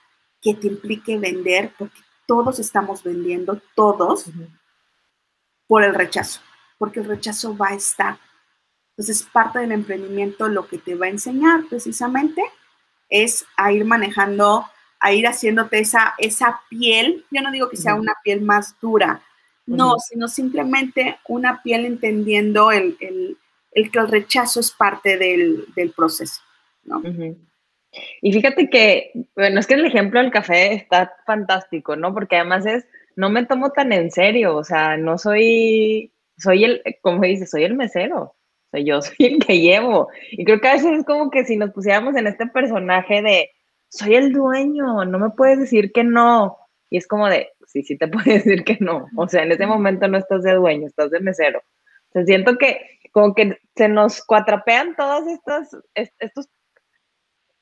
que 0.41 0.53
te 0.53 0.67
implique 0.67 1.17
vender, 1.17 1.73
porque 1.77 1.99
todos 2.27 2.59
estamos 2.59 3.03
vendiendo, 3.03 3.59
todos, 3.75 4.25
por 5.65 5.83
el 5.83 5.95
rechazo, 5.95 6.41
porque 6.77 6.99
el 6.99 7.07
rechazo 7.07 7.55
va 7.55 7.69
a 7.69 7.75
estar. 7.75 8.17
Entonces, 8.91 9.27
parte 9.31 9.59
del 9.59 9.71
emprendimiento 9.71 10.47
lo 10.47 10.67
que 10.67 10.77
te 10.77 10.95
va 10.95 11.05
a 11.05 11.09
enseñar 11.09 11.65
precisamente 11.69 12.41
es 13.09 13.45
a 13.55 13.71
ir 13.71 13.85
manejando 13.85 14.65
a 14.99 15.13
ir 15.13 15.27
haciéndote 15.27 15.79
esa, 15.79 16.15
esa 16.17 16.61
piel, 16.69 17.25
yo 17.31 17.41
no 17.41 17.51
digo 17.51 17.69
que 17.69 17.77
sea 17.77 17.95
una 17.95 18.15
piel 18.23 18.41
más 18.41 18.75
dura, 18.81 19.21
no, 19.65 19.95
sino 19.99 20.27
simplemente 20.27 21.17
una 21.27 21.61
piel 21.61 21.85
entendiendo 21.85 22.71
el, 22.71 22.97
el, 23.01 23.91
que 23.91 23.99
el 23.99 24.07
rechazo 24.07 24.61
es 24.61 24.71
parte 24.71 25.17
del, 25.17 25.93
proceso, 25.95 26.41
¿no? 26.85 27.01
Y 28.21 28.31
fíjate 28.31 28.69
que, 28.69 29.11
bueno, 29.35 29.59
es 29.59 29.67
que 29.67 29.73
el 29.73 29.85
ejemplo 29.85 30.21
del 30.21 30.31
café 30.31 30.73
está 30.73 31.13
fantástico, 31.25 31.95
¿no? 31.95 32.13
Porque 32.13 32.37
además 32.37 32.65
es, 32.65 32.85
no 33.15 33.29
me 33.29 33.45
tomo 33.45 33.71
tan 33.71 33.91
en 33.91 34.11
serio, 34.11 34.55
o 34.55 34.63
sea, 34.63 34.97
no 34.97 35.17
soy, 35.17 36.11
soy 36.37 36.63
el, 36.63 36.83
como 37.01 37.21
dices, 37.21 37.49
soy 37.49 37.63
el 37.63 37.75
mesero, 37.75 38.21
o 38.21 38.69
sea, 38.71 38.81
yo 38.81 39.01
soy 39.01 39.15
el 39.19 39.45
que 39.45 39.59
llevo. 39.59 40.09
Y 40.31 40.45
creo 40.45 40.59
que 40.59 40.67
a 40.67 40.73
veces 40.73 40.99
es 40.99 41.05
como 41.05 41.29
que 41.29 41.45
si 41.45 41.57
nos 41.57 41.71
pusiéramos 41.71 42.15
en 42.15 42.27
este 42.27 42.47
personaje 42.47 43.21
de, 43.21 43.49
soy 43.89 44.15
el 44.15 44.33
dueño, 44.33 45.05
no 45.05 45.19
me 45.19 45.29
puedes 45.31 45.59
decir 45.59 45.91
que 45.91 46.03
no. 46.03 46.57
Y 46.89 46.97
es 46.97 47.07
como 47.07 47.27
de, 47.27 47.49
sí, 47.65 47.83
sí 47.83 47.97
te 47.97 48.07
puedes 48.07 48.43
decir 48.43 48.63
que 48.63 48.77
no. 48.79 49.07
O 49.15 49.27
sea, 49.27 49.43
en 49.43 49.51
ese 49.51 49.65
momento 49.65 50.07
no 50.07 50.17
estás 50.17 50.43
de 50.43 50.53
dueño, 50.53 50.87
estás 50.87 51.11
de 51.11 51.19
mesero. 51.19 51.61
O 52.13 52.23
siento 52.23 52.57
que 52.57 52.79
como 53.11 53.33
que 53.33 53.57
se 53.75 53.87
nos 53.89 54.23
cuatrapean 54.23 54.95
todos 54.95 55.27
estos, 55.27 55.83
estos 55.95 56.49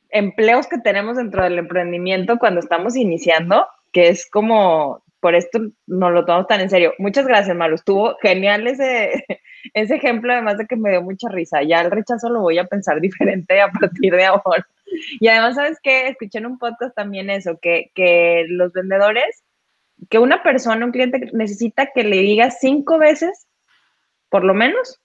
empleos 0.10 0.68
que 0.68 0.78
tenemos 0.80 1.18
dentro 1.18 1.44
del 1.44 1.60
emprendimiento 1.60 2.38
cuando 2.38 2.60
estamos 2.60 2.96
iniciando, 2.96 3.68
que 3.92 4.10
es 4.10 4.30
como, 4.30 5.04
por 5.26 5.34
esto 5.34 5.58
no 5.88 6.12
lo 6.12 6.24
tomamos 6.24 6.46
tan 6.46 6.62
en 6.62 6.70
serio. 6.70 6.94
Muchas 7.00 7.26
gracias, 7.26 7.58
Maru. 7.58 7.74
Estuvo 7.74 8.16
genial 8.22 8.68
ese, 8.68 9.26
ese 9.74 9.96
ejemplo, 9.96 10.32
además 10.32 10.60
de 10.60 10.68
que 10.68 10.76
me 10.76 10.92
dio 10.92 11.02
mucha 11.02 11.30
risa. 11.30 11.64
Ya 11.64 11.82
el 11.82 11.90
rechazo 11.90 12.30
lo 12.30 12.42
voy 12.42 12.60
a 12.60 12.66
pensar 12.68 13.02
diferente 13.02 13.60
a 13.60 13.72
partir 13.72 14.14
de 14.14 14.24
ahora. 14.24 14.68
Y 15.20 15.28
además, 15.28 15.56
¿sabes 15.56 15.80
qué? 15.82 16.10
Escuché 16.10 16.38
en 16.38 16.46
un 16.46 16.60
podcast 16.60 16.96
también 16.96 17.32
eso, 17.32 17.58
que, 17.60 17.90
que 17.96 18.46
los 18.50 18.72
vendedores 18.72 19.44
que 20.12 20.20
una 20.20 20.44
persona, 20.44 20.86
un 20.86 20.92
cliente 20.92 21.32
necesita 21.34 21.88
que 21.88 22.04
le 22.04 22.18
digas 22.18 22.58
cinco 22.60 23.00
veces, 23.00 23.48
por 24.30 24.44
lo 24.44 24.54
menos, 24.54 25.02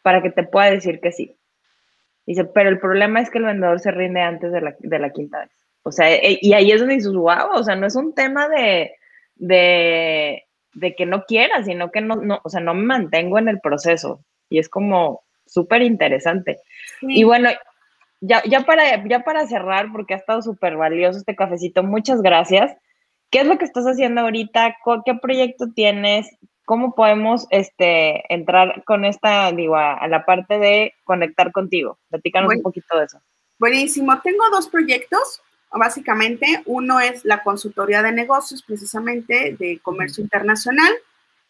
para 0.00 0.22
que 0.22 0.30
te 0.30 0.44
pueda 0.44 0.70
decir 0.70 0.98
que 1.00 1.12
sí. 1.12 1.36
Dice, 2.24 2.46
pero 2.46 2.70
el 2.70 2.80
problema 2.80 3.20
es 3.20 3.28
que 3.28 3.36
el 3.36 3.44
vendedor 3.44 3.80
se 3.80 3.90
rinde 3.90 4.22
antes 4.22 4.50
de 4.50 4.62
la, 4.62 4.74
de 4.78 4.98
la 4.98 5.10
quinta 5.10 5.40
vez. 5.40 5.50
O 5.82 5.92
sea, 5.92 6.10
e, 6.10 6.38
y 6.40 6.54
ahí 6.54 6.72
es 6.72 6.80
donde 6.80 6.94
dices, 6.94 7.12
wow, 7.12 7.50
o 7.52 7.62
sea, 7.62 7.76
no 7.76 7.86
es 7.86 7.96
un 7.96 8.14
tema 8.14 8.48
de, 8.48 8.92
de, 9.38 10.44
de 10.74 10.94
que 10.94 11.06
no 11.06 11.24
quiera, 11.24 11.64
sino 11.64 11.90
que 11.90 12.00
no, 12.00 12.16
no, 12.16 12.40
o 12.42 12.48
sea, 12.48 12.60
no 12.60 12.74
me 12.74 12.84
mantengo 12.84 13.38
en 13.38 13.48
el 13.48 13.60
proceso. 13.60 14.24
Y 14.48 14.58
es 14.58 14.68
como 14.68 15.22
súper 15.46 15.82
interesante. 15.82 16.60
Y 17.00 17.24
bueno, 17.24 17.50
ya, 18.20 18.42
ya, 18.44 18.60
para, 18.60 19.04
ya 19.06 19.20
para 19.20 19.46
cerrar, 19.46 19.92
porque 19.92 20.14
ha 20.14 20.18
estado 20.18 20.42
súper 20.42 20.76
valioso 20.76 21.18
este 21.18 21.36
cafecito, 21.36 21.82
muchas 21.82 22.22
gracias. 22.22 22.76
¿Qué 23.30 23.40
es 23.40 23.46
lo 23.46 23.58
que 23.58 23.64
estás 23.64 23.84
haciendo 23.84 24.22
ahorita? 24.22 24.76
¿Qué 25.04 25.14
proyecto 25.14 25.66
tienes? 25.74 26.28
¿Cómo 26.64 26.94
podemos 26.94 27.46
este, 27.50 28.32
entrar 28.32 28.84
con 28.84 29.04
esta, 29.04 29.52
digo, 29.52 29.76
a, 29.76 30.06
la 30.08 30.24
parte 30.24 30.58
de 30.58 30.94
conectar 31.04 31.52
contigo? 31.52 31.98
Platícanos 32.08 32.54
un 32.54 32.62
poquito 32.62 32.98
de 32.98 33.04
eso. 33.04 33.20
Buenísimo. 33.58 34.18
Tengo 34.22 34.44
dos 34.50 34.68
proyectos, 34.68 35.42
básicamente. 35.70 36.62
Uno 36.66 37.00
es 37.00 37.24
la 37.24 37.42
consultoría 37.42 38.02
de 38.02 38.12
negocios, 38.12 38.62
precisamente 38.62 39.56
de 39.58 39.80
comercio 39.82 40.22
internacional, 40.22 40.92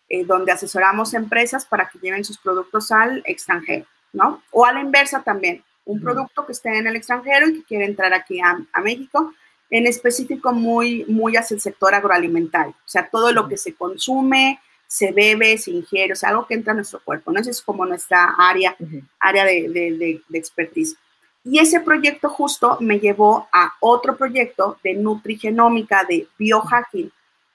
eh, 0.08 0.24
donde 0.24 0.52
asesoramos 0.52 1.14
empresas 1.14 1.66
para 1.66 1.88
que 1.88 1.98
lleven 1.98 2.24
sus 2.24 2.38
productos 2.38 2.90
al 2.90 3.22
extranjero, 3.26 3.86
¿no? 4.12 4.42
O 4.50 4.64
a 4.64 4.72
la 4.72 4.80
inversa 4.80 5.22
también. 5.22 5.62
Un 5.84 6.00
producto 6.00 6.44
que 6.46 6.52
esté 6.52 6.76
en 6.76 6.86
el 6.86 6.96
extranjero 6.96 7.48
y 7.48 7.54
que 7.54 7.64
quiere 7.64 7.84
entrar 7.86 8.12
aquí 8.12 8.40
a, 8.40 8.58
a 8.72 8.80
México, 8.80 9.32
en 9.70 9.86
específico 9.86 10.52
muy, 10.52 11.04
muy 11.08 11.36
hacia 11.36 11.54
el 11.54 11.60
sector 11.60 11.94
agroalimentario. 11.94 12.72
O 12.72 12.88
sea, 12.88 13.08
todo 13.08 13.32
lo 13.32 13.48
que 13.48 13.56
se 13.56 13.74
consume, 13.74 14.60
se 14.88 15.12
bebe, 15.12 15.58
se 15.58 15.70
ingiere, 15.70 16.14
o 16.14 16.16
sea, 16.16 16.30
algo 16.30 16.46
que 16.46 16.54
entra 16.54 16.72
a 16.72 16.76
nuestro 16.76 17.00
cuerpo, 17.04 17.30
¿no? 17.30 17.38
Esa 17.38 17.50
es 17.50 17.60
como 17.62 17.84
nuestra 17.84 18.34
área, 18.38 18.74
área 19.20 19.44
de, 19.44 19.68
de, 19.68 20.22
de, 20.26 20.38
expertise. 20.38 20.96
Y 21.44 21.58
ese 21.58 21.80
proyecto 21.80 22.28
justo 22.28 22.76
me 22.80 22.98
llevó 22.98 23.48
a 23.52 23.74
otro 23.80 24.16
proyecto 24.16 24.78
de 24.82 24.94
nutrigenómica, 24.94 26.04
de 26.04 26.28
biohacking, 26.38 27.10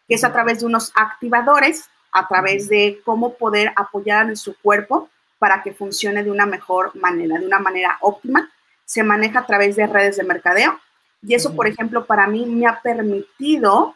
que 0.08 0.16
es 0.16 0.24
a 0.24 0.32
través 0.32 0.60
de 0.60 0.66
unos 0.66 0.92
activadores, 0.96 1.90
a 2.12 2.28
través 2.28 2.70
de 2.70 3.02
cómo 3.04 3.36
poder 3.36 3.74
apoyar 3.76 4.22
a 4.22 4.24
nuestro 4.26 4.56
cuerpo 4.62 5.10
para 5.40 5.62
que 5.62 5.74
funcione 5.74 6.24
de 6.24 6.32
una 6.32 6.46
mejor 6.46 6.96
manera, 6.96 7.38
de 7.38 7.46
una 7.46 7.60
manera 7.60 7.98
óptima. 8.02 8.52
Se 8.86 9.04
maneja 9.04 9.40
a 9.40 9.46
través 9.46 9.76
de 9.76 9.88
redes 9.88 10.18
de 10.18 10.24
mercadeo. 10.24 10.80
Y 11.22 11.36
eso, 11.36 11.56
por 11.56 11.68
ejemplo, 11.68 12.06
para 12.06 12.28
mí 12.28 12.46
me 12.46 12.68
ha 12.68 12.82
permitido 12.82 13.96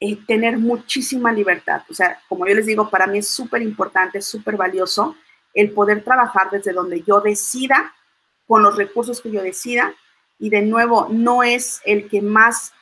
eh, 0.00 0.16
tener 0.26 0.58
muchísima 0.58 1.32
libertad. 1.32 1.82
O 1.90 1.94
sea, 1.94 2.20
como 2.28 2.46
yo 2.46 2.54
les 2.54 2.66
digo, 2.66 2.88
para 2.88 3.06
mí 3.06 3.18
es 3.18 3.28
súper 3.28 3.62
importante, 3.62 4.22
súper 4.22 4.56
valioso 4.56 5.16
el 5.54 5.72
poder 5.72 6.04
trabajar 6.04 6.50
desde 6.50 6.72
donde 6.72 7.02
yo 7.02 7.20
decida, 7.20 7.92
con 8.48 8.64
los 8.64 8.76
recursos 8.76 9.20
que 9.20 9.30
yo 9.30 9.42
decida. 9.42 9.94
Y 10.40 10.50
de 10.50 10.62
nuevo, 10.62 11.06
no 11.08 11.44
es 11.44 11.80
el 11.84 12.08
que 12.08 12.20
más, 12.20 12.72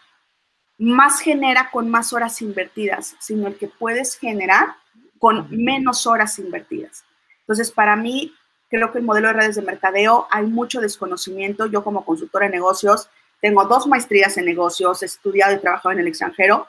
más 0.78 1.20
genera 1.20 1.70
con 1.70 1.90
más 1.90 2.14
horas 2.14 2.40
invertidas, 2.40 3.16
sino 3.20 3.48
el 3.48 3.58
que 3.58 3.68
puedes 3.68 4.16
generar 4.16 4.76
con 5.18 5.48
menos 5.50 6.06
horas 6.06 6.38
invertidas. 6.38 7.04
Entonces, 7.40 7.70
para 7.70 7.96
mí, 7.96 8.34
creo 8.70 8.90
que 8.92 8.98
el 8.98 9.04
modelo 9.04 9.28
de 9.28 9.34
redes 9.34 9.56
de 9.56 9.62
mercadeo 9.62 10.26
hay 10.30 10.46
mucho 10.46 10.80
desconocimiento. 10.80 11.66
Yo 11.66 11.84
como 11.84 12.06
consultora 12.06 12.46
de 12.46 12.52
negocios 12.52 13.10
tengo 13.40 13.64
dos 13.64 13.86
maestrías 13.86 14.36
en 14.38 14.46
negocios, 14.46 15.02
he 15.02 15.06
estudiado 15.06 15.54
y 15.54 15.58
trabajado 15.58 15.92
en 15.92 16.00
el 16.00 16.08
extranjero 16.08 16.66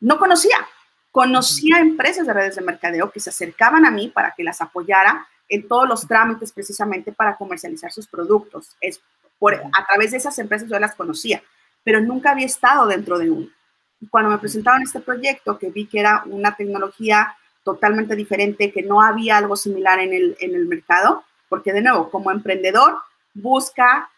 no 0.00 0.18
conocía. 0.18 0.56
Conocía 1.10 1.78
empresas 1.78 2.26
de 2.26 2.34
redes 2.34 2.56
de 2.56 2.62
mercadeo 2.62 3.10
que 3.10 3.20
se 3.20 3.30
acercaban 3.30 3.86
a 3.86 3.90
mí 3.90 4.08
para 4.08 4.34
que 4.36 4.44
las 4.44 4.60
apoyara 4.60 5.26
en 5.48 5.68
todos 5.68 5.88
los 5.88 6.06
trámites 6.06 6.52
precisamente 6.52 7.12
para 7.12 7.36
comercializar 7.36 7.92
sus 7.92 8.06
productos. 8.06 8.76
Es 8.80 9.00
por, 9.38 9.54
a 9.54 9.86
través 9.86 10.12
de 10.12 10.18
esas 10.18 10.38
empresas 10.38 10.68
yo 10.68 10.78
las 10.78 10.94
conocía, 10.94 11.42
pero 11.82 12.00
nunca 12.00 12.30
había 12.30 12.46
estado 12.46 12.86
dentro 12.86 13.18
de 13.18 13.30
uno. 13.30 13.48
Y 14.00 14.06
cuando 14.08 14.30
me 14.30 14.38
presentaron 14.38 14.82
este 14.82 15.00
proyecto, 15.00 15.58
que 15.58 15.70
vi 15.70 15.86
que 15.86 16.00
era 16.00 16.22
una 16.26 16.54
tecnología 16.56 17.36
totalmente 17.62 18.14
diferente, 18.14 18.72
que 18.72 18.82
no 18.82 19.00
había 19.00 19.38
algo 19.38 19.56
similar 19.56 19.98
en 19.98 20.12
el, 20.12 20.36
en 20.40 20.54
el 20.54 20.66
mercado, 20.66 21.24
porque 21.48 21.72
de 21.72 21.80
nuevo, 21.80 22.10
como 22.10 22.30
emprendedor, 22.30 22.98
busca 23.32 24.10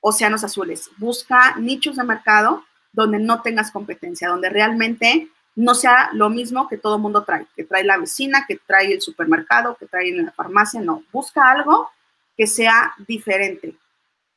océanos 0.00 0.44
azules, 0.44 0.90
busca 0.96 1.56
nichos 1.56 1.96
de 1.96 2.04
mercado 2.04 2.64
donde 2.92 3.18
no 3.18 3.42
tengas 3.42 3.70
competencia, 3.70 4.28
donde 4.28 4.48
realmente 4.48 5.28
no 5.58 5.74
sea 5.74 6.10
lo 6.12 6.30
mismo 6.30 6.68
que 6.68 6.76
todo 6.76 7.00
mundo 7.00 7.24
trae, 7.24 7.44
que 7.56 7.64
trae 7.64 7.82
la 7.82 7.98
vecina, 7.98 8.44
que 8.46 8.60
trae 8.64 8.92
el 8.92 9.00
supermercado, 9.00 9.76
que 9.76 9.86
trae 9.86 10.08
en 10.08 10.26
la 10.26 10.30
farmacia, 10.30 10.80
no, 10.80 11.02
busca 11.10 11.50
algo 11.50 11.90
que 12.36 12.46
sea 12.46 12.94
diferente. 13.08 13.74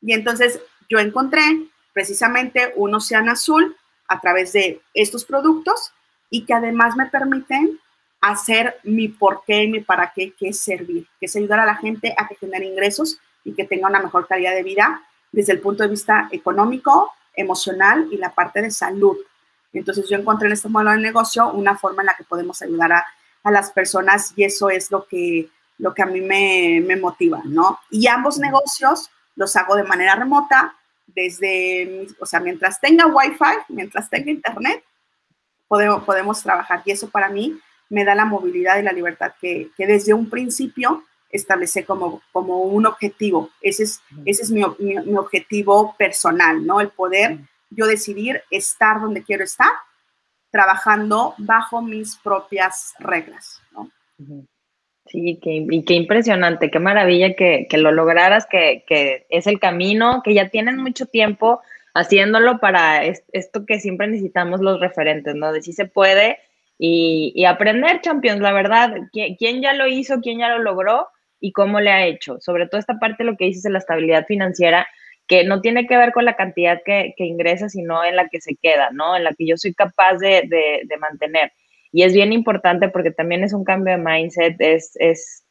Y 0.02 0.14
entonces 0.14 0.60
yo 0.90 0.98
encontré 0.98 1.44
precisamente 1.94 2.74
un 2.76 2.96
océano 2.96 3.32
azul 3.32 3.78
a 4.08 4.20
través 4.20 4.54
de 4.54 4.82
estos 4.96 5.24
productos 5.24 5.94
y 6.32 6.44
que 6.44 6.56
además 6.56 6.96
me 6.96 7.06
permiten 7.06 7.80
hacer 8.20 8.80
mi 8.82 9.08
por 9.08 9.44
qué 9.46 9.66
y 9.66 9.68
mi 9.68 9.82
para 9.82 10.12
qué, 10.16 10.34
que 10.34 10.50
es 10.50 10.60
servir, 10.60 11.06
que 11.20 11.28
es 11.28 11.36
ayudar 11.36 11.60
a 11.60 11.68
la 11.68 11.76
gente 11.76 12.16
a 12.18 12.28
que 12.28 12.34
tenga 12.34 12.64
ingresos 12.64 13.20
y 13.44 13.54
que 13.54 13.66
tenga 13.66 13.88
una 13.88 14.02
mejor 14.02 14.26
calidad 14.26 14.56
de 14.56 14.64
vida 14.64 15.04
desde 15.32 15.54
el 15.54 15.60
punto 15.60 15.84
de 15.84 15.90
vista 15.90 16.30
económico, 16.32 17.14
emocional 17.36 18.08
y 18.12 18.18
la 18.18 18.34
parte 18.34 18.64
de 18.64 18.72
salud. 18.72 19.18
Entonces 19.74 20.10
yo 20.10 20.18
encontré 20.18 20.48
en 20.48 20.54
este 20.54 20.70
modelo 20.70 20.92
de 20.92 20.98
negocio 20.98 21.52
una 21.52 21.78
forma 21.78 22.02
en 22.02 22.08
la 22.08 22.16
que 22.16 22.24
podemos 22.24 22.62
ayudar 22.62 22.92
a, 22.94 23.06
las 23.44 23.72
personas 23.72 24.34
y 24.36 24.44
eso 24.44 24.70
es 24.70 24.92
lo 24.92 25.08
que, 25.08 25.50
lo 25.80 25.96
que 25.96 26.04
a 26.04 26.06
mí 26.06 26.22
me, 26.22 26.96
motiva, 26.98 27.42
¿no? 27.44 27.80
Y 27.90 28.06
ambos 28.06 28.38
negocios 28.38 29.10
los 29.36 29.56
hago 29.56 29.76
de 29.76 29.84
manera 29.84 30.14
remota, 30.16 30.76
desde, 31.08 32.08
o 32.20 32.26
sea, 32.28 32.40
mientras 32.40 32.80
tenga 32.80 33.08
Wi-Fi, 33.08 33.74
mientras 33.74 34.12
tenga 34.12 34.30
Internet, 34.30 34.84
podemos, 35.68 36.04
podemos 36.04 36.44
trabajar. 36.44 36.84
Y 36.86 36.92
eso 36.92 37.10
para 37.10 37.30
mí 37.30 37.60
me 37.90 38.06
da 38.06 38.14
la 38.14 38.26
movilidad 38.26 38.78
y 38.78 38.84
la 38.84 38.94
libertad 38.94 39.34
que, 39.42 39.72
desde 39.78 40.14
un 40.14 40.30
principio 40.30 41.04
establecí 41.30 41.84
como, 41.84 42.22
como 42.32 42.62
un 42.62 42.86
objetivo. 42.86 43.50
Ese 43.62 43.84
es, 43.84 44.02
ese 44.26 44.44
es 44.44 44.52
mi, 44.52 44.64
mi, 44.80 45.16
objetivo 45.16 45.96
personal, 45.98 46.66
¿no? 46.66 46.80
El 46.80 46.90
poder 46.90 47.40
yo 47.72 47.88
decidir 47.88 48.44
estar 48.52 49.02
donde 49.02 49.24
quiero 49.24 49.44
estar, 49.44 49.72
trabajando 50.52 51.34
bajo 51.38 51.82
mis 51.82 52.18
propias 52.18 52.94
reglas. 53.00 53.62
Sí, 55.08 55.40
qué, 55.42 55.66
y 55.70 55.84
qué 55.84 55.96
impresionante, 55.96 56.70
qué 56.70 56.80
maravilla 56.80 57.36
que, 57.36 57.66
que 57.70 57.78
lo 57.78 57.92
lograras, 57.92 58.46
que, 58.46 58.84
que, 58.88 59.26
es 59.30 59.48
el 59.48 59.60
camino, 59.60 60.22
que 60.24 60.34
ya 60.34 60.50
tienen 60.50 60.78
mucho 60.78 61.06
tiempo 61.06 61.62
haciéndolo 61.94 62.60
para 62.60 63.04
esto 63.04 63.66
que 63.66 63.80
siempre 63.80 64.08
necesitamos 64.08 64.62
los 64.62 64.80
referentes, 64.80 65.36
¿no? 65.36 65.52
De 65.52 65.62
si 65.62 65.74
se 65.74 65.86
puede 65.86 66.38
y, 66.78 67.32
y 67.36 67.46
aprender, 67.46 68.02
Champions, 68.02 68.42
la 68.42 68.54
verdad, 68.54 68.96
¿quién, 69.12 69.62
ya 69.62 69.74
lo 69.74 69.88
hizo, 69.88 70.20
quién 70.22 70.40
ya 70.40 70.50
lo 70.50 70.60
logró 70.60 71.10
y 71.40 71.52
cómo 71.52 71.80
le 71.80 71.92
ha 71.92 72.06
hecho. 72.06 72.40
Sobre 72.40 72.68
todo 72.68 72.80
esta 72.80 73.00
parte 73.00 73.24
lo 73.24 73.38
que 73.38 73.46
dices 73.46 73.64
de 73.64 73.70
la 73.70 73.80
estabilidad 73.80 74.26
financiera, 74.26 74.88
que 75.32 75.46
no 75.46 75.62
tiene 75.62 75.88
que 75.88 75.96
ver 75.96 76.12
con 76.12 76.26
la 76.26 76.36
cantidad 76.36 76.82
que, 76.84 77.14
ingresa, 77.16 77.70
sino 77.70 78.04
en 78.04 78.18
la 78.18 78.28
que 78.28 78.42
se 78.42 78.58
queda, 78.62 78.90
¿no? 78.92 79.16
En 79.16 79.24
la 79.24 79.34
que 79.34 79.48
yo 79.48 79.56
soy 79.56 79.74
capaz 79.74 80.18
de, 80.18 80.86
mantener. 81.00 81.54
Y 81.94 82.04
es 82.04 82.12
bien 82.14 82.34
importante 82.34 82.90
porque 82.90 83.12
también 83.12 83.42
es 83.46 83.54
un 83.54 83.64
cambio 83.64 83.96
de 83.96 84.04
mindset, 84.04 84.58
es, 84.60 85.46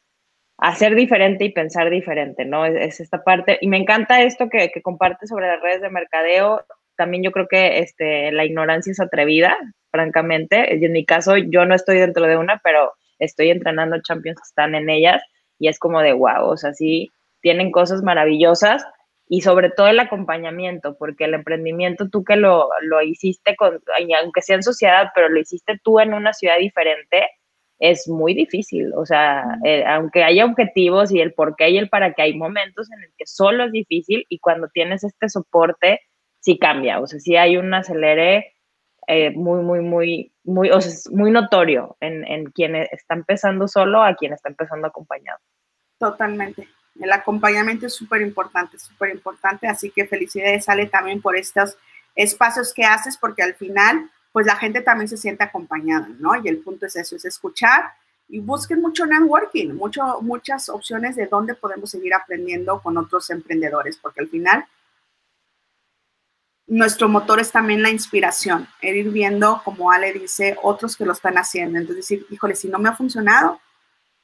hacer 0.59 0.93
diferente 0.93 1.45
y 1.45 1.51
pensar 1.51 1.89
diferente, 1.89 2.45
¿no? 2.45 2.63
Es, 2.63 2.99
esta 2.99 3.23
parte. 3.23 3.57
Y 3.59 3.69
me 3.69 3.77
encanta 3.77 4.21
esto 4.21 4.49
que, 4.49 4.69
que 4.69 4.83
compartes 4.83 5.29
sobre 5.29 5.47
las 5.47 5.59
redes 5.59 5.81
de 5.81 5.89
mercadeo. 5.89 6.63
También 6.95 7.23
yo 7.23 7.31
creo 7.31 7.47
que 7.47 7.79
este, 7.79 8.31
la 8.31 8.45
ignorancia 8.45 8.91
es 8.91 8.99
atrevida, 8.99 9.57
francamente. 9.89 10.75
En 10.75 10.91
mi 10.91 11.05
caso, 11.05 11.37
yo 11.37 11.65
no 11.65 11.73
estoy 11.73 11.97
dentro 11.97 12.27
de 12.27 12.37
una, 12.37 12.61
pero 12.63 12.93
estoy 13.17 13.49
entrenando 13.49 13.99
champions 14.03 14.37
que 14.37 14.47
están 14.47 14.75
en 14.75 14.91
ellas 14.91 15.23
y 15.57 15.69
es 15.69 15.79
como 15.79 16.01
de 16.01 16.13
wow, 16.13 16.49
o 16.49 16.57
sea, 16.57 16.71
sí, 16.71 17.09
tienen 17.41 17.71
cosas 17.71 18.03
maravillosas 18.03 18.85
y 19.33 19.39
sobre 19.39 19.69
todo 19.69 19.87
el 19.87 19.97
acompañamiento, 19.97 20.97
porque 20.97 21.23
el 21.23 21.33
emprendimiento 21.33 22.09
tú 22.09 22.25
que 22.25 22.35
lo, 22.35 22.67
lo 22.81 23.01
hiciste, 23.01 23.55
con, 23.55 23.79
aunque 24.21 24.41
sea 24.41 24.57
en 24.57 24.63
sociedad, 24.63 25.07
pero 25.15 25.29
lo 25.29 25.39
hiciste 25.39 25.79
tú 25.81 26.01
en 26.01 26.13
una 26.13 26.33
ciudad 26.33 26.57
diferente, 26.57 27.29
es 27.79 28.09
muy 28.09 28.33
difícil. 28.33 28.91
O 28.93 29.05
sea, 29.05 29.45
eh, 29.63 29.85
aunque 29.85 30.25
haya 30.25 30.43
objetivos 30.43 31.13
y 31.13 31.21
el 31.21 31.33
por 31.33 31.55
qué 31.55 31.69
y 31.69 31.77
el 31.77 31.87
para 31.87 32.13
qué, 32.13 32.23
hay 32.23 32.33
momentos 32.37 32.91
en 32.91 33.03
el 33.03 33.09
que 33.17 33.25
solo 33.25 33.63
es 33.63 33.71
difícil 33.71 34.25
y 34.27 34.37
cuando 34.39 34.67
tienes 34.67 35.05
este 35.05 35.29
soporte, 35.29 36.01
sí 36.41 36.59
cambia. 36.59 36.99
O 36.99 37.07
sea, 37.07 37.21
sí 37.21 37.37
hay 37.37 37.55
un 37.55 37.73
acelere 37.73 38.57
eh, 39.07 39.31
muy, 39.31 39.63
muy, 39.63 39.79
muy, 39.79 40.33
muy, 40.43 40.71
o 40.71 40.81
sea, 40.81 40.91
muy 41.13 41.31
notorio 41.31 41.95
en, 42.01 42.27
en 42.27 42.51
quien 42.51 42.75
está 42.75 43.13
empezando 43.13 43.69
solo 43.69 44.03
a 44.03 44.13
quien 44.13 44.33
está 44.33 44.49
empezando 44.49 44.87
acompañado. 44.87 45.39
Totalmente. 45.97 46.67
El 46.99 47.11
acompañamiento 47.11 47.87
es 47.87 47.93
súper 47.93 48.21
importante, 48.21 48.77
súper 48.77 49.11
importante. 49.11 49.67
Así 49.67 49.89
que 49.91 50.05
felicidades, 50.05 50.67
Ale, 50.69 50.87
también 50.87 51.21
por 51.21 51.35
estos 51.35 51.77
espacios 52.15 52.73
que 52.73 52.83
haces, 52.83 53.17
porque 53.17 53.43
al 53.43 53.55
final 53.55 54.09
pues 54.31 54.45
la 54.45 54.55
gente 54.55 54.81
también 54.81 55.07
se 55.07 55.17
siente 55.17 55.43
acompañada, 55.43 56.07
¿no? 56.19 56.35
Y 56.41 56.47
el 56.47 56.59
punto 56.59 56.85
es 56.85 56.95
eso, 56.95 57.15
es 57.15 57.25
escuchar 57.25 57.91
y 58.29 58.39
busquen 58.39 58.81
mucho 58.81 59.05
networking, 59.05 59.73
mucho, 59.73 60.21
muchas 60.21 60.69
opciones 60.69 61.17
de 61.17 61.27
dónde 61.27 61.53
podemos 61.53 61.89
seguir 61.89 62.13
aprendiendo 62.13 62.81
con 62.81 62.97
otros 62.97 63.29
emprendedores, 63.29 63.97
porque 63.97 64.21
al 64.21 64.29
final 64.29 64.65
nuestro 66.67 67.09
motor 67.09 67.41
es 67.41 67.51
también 67.51 67.83
la 67.83 67.89
inspiración, 67.89 68.67
el 68.81 68.95
ir 68.95 69.09
viendo, 69.09 69.61
como 69.65 69.91
Ale 69.91 70.13
dice, 70.13 70.57
otros 70.63 70.95
que 70.95 71.05
lo 71.05 71.11
están 71.11 71.37
haciendo. 71.37 71.77
Entonces 71.77 72.07
decir, 72.07 72.25
híjole, 72.29 72.55
si 72.55 72.69
no 72.69 72.79
me 72.79 72.87
ha 72.87 72.95
funcionado, 72.95 73.59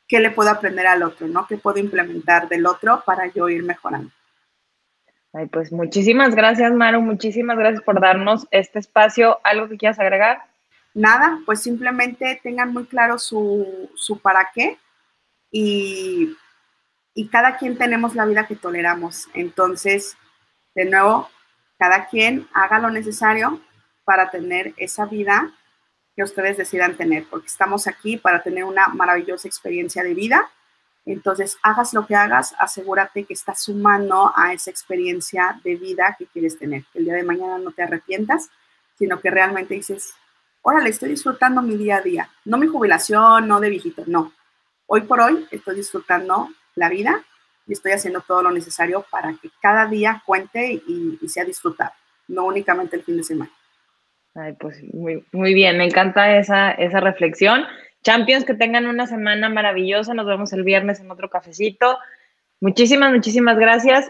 ¿qué 0.07 0.19
le 0.19 0.31
puedo 0.31 0.49
aprender 0.49 0.87
al 0.87 1.03
otro? 1.03 1.27
¿no? 1.27 1.47
¿Qué 1.47 1.57
puedo 1.57 1.79
implementar 1.79 2.47
del 2.47 2.65
otro 2.65 3.03
para 3.05 3.27
yo 3.27 3.49
ir 3.49 3.63
mejorando? 3.63 4.11
Ay, 5.33 5.47
pues 5.47 5.71
muchísimas 5.71 6.33
gracias, 6.33 6.73
Maru, 6.73 7.01
muchísimas 7.01 7.57
gracias 7.57 7.83
por 7.83 7.99
darnos 7.99 8.47
este 8.51 8.79
espacio. 8.79 9.39
¿Algo 9.43 9.67
que 9.67 9.77
quieras 9.77 9.99
agregar? 9.99 10.41
Nada, 10.93 11.39
pues 11.45 11.61
simplemente 11.61 12.39
tengan 12.41 12.73
muy 12.73 12.85
claro 12.85 13.19
su, 13.19 13.89
su 13.95 14.19
para 14.19 14.49
qué 14.53 14.79
y, 15.51 16.35
y 17.13 17.27
cada 17.27 17.57
quien 17.57 17.77
tenemos 17.77 18.15
la 18.15 18.25
vida 18.25 18.47
que 18.47 18.55
toleramos. 18.55 19.27
Entonces, 19.35 20.17
de 20.73 20.85
nuevo, 20.85 21.29
cada 21.77 22.07
quien 22.07 22.47
haga 22.53 22.79
lo 22.79 22.89
necesario 22.89 23.61
para 24.05 24.31
tener 24.31 24.73
esa 24.77 25.05
vida 25.05 25.51
que 26.17 26.23
ustedes 26.23 26.57
decidan 26.57 26.97
tener, 26.97 27.25
porque 27.29 27.45
estamos 27.45 27.85
aquí 27.85 28.17
para 28.17 28.41
tener 28.41 28.63
una 28.63 28.87
maravillosa 28.87 29.47
experiencia 29.47 30.01
de 30.01 30.15
vida. 30.15 30.49
Entonces, 31.05 31.57
hagas 31.61 31.93
lo 31.93 32.07
que 32.07 32.15
hagas, 32.15 32.55
asegúrate 32.57 33.25
que 33.25 33.35
estás 33.35 33.61
sumando 33.61 34.33
a 34.35 34.51
esa 34.51 34.71
experiencia 34.71 35.61
de 35.63 35.75
vida 35.75 36.15
que 36.17 36.25
quieres 36.25 36.57
tener. 36.57 36.85
Que 36.91 36.99
el 36.99 37.05
día 37.05 37.13
de 37.13 37.23
mañana 37.23 37.59
no 37.59 37.71
te 37.71 37.83
arrepientas, 37.83 38.49
sino 38.97 39.21
que 39.21 39.29
realmente 39.29 39.75
dices, 39.75 40.15
órale, 40.63 40.89
estoy 40.89 41.09
disfrutando 41.09 41.61
mi 41.61 41.77
día 41.77 41.97
a 41.97 42.01
día. 42.01 42.29
No 42.45 42.57
mi 42.57 42.65
jubilación, 42.65 43.47
no 43.47 43.59
de 43.59 43.69
viejito, 43.69 44.03
no. 44.07 44.33
Hoy 44.87 45.01
por 45.01 45.21
hoy 45.21 45.47
estoy 45.51 45.75
disfrutando 45.75 46.49
la 46.73 46.89
vida 46.89 47.23
y 47.67 47.73
estoy 47.73 47.91
haciendo 47.91 48.21
todo 48.21 48.41
lo 48.41 48.49
necesario 48.49 49.05
para 49.11 49.33
que 49.33 49.51
cada 49.61 49.85
día 49.85 50.23
cuente 50.25 50.81
y, 50.87 51.19
sea 51.27 51.45
disfrutado, 51.45 51.91
no 52.27 52.45
únicamente 52.45 52.95
el 52.95 53.03
fin 53.03 53.17
de 53.17 53.23
semana. 53.23 53.51
Ay, 54.37 54.53
pues 54.53 54.83
muy, 54.93 55.25
muy 55.31 55.53
bien, 55.53 55.77
me 55.77 55.85
encanta 55.85 56.37
esa, 56.37 56.71
esa 56.71 56.99
reflexión. 56.99 57.65
Champions, 58.03 58.45
que 58.45 58.53
tengan 58.53 58.85
una 58.85 59.07
semana 59.07 59.49
maravillosa. 59.49 60.13
Nos 60.13 60.27
vemos 60.27 60.53
el 60.53 60.63
viernes 60.63 60.99
en 60.99 61.09
otro 61.09 61.29
cafecito. 61.29 61.97
Muchísimas, 62.61 63.11
muchísimas 63.11 63.57
gracias 63.57 64.09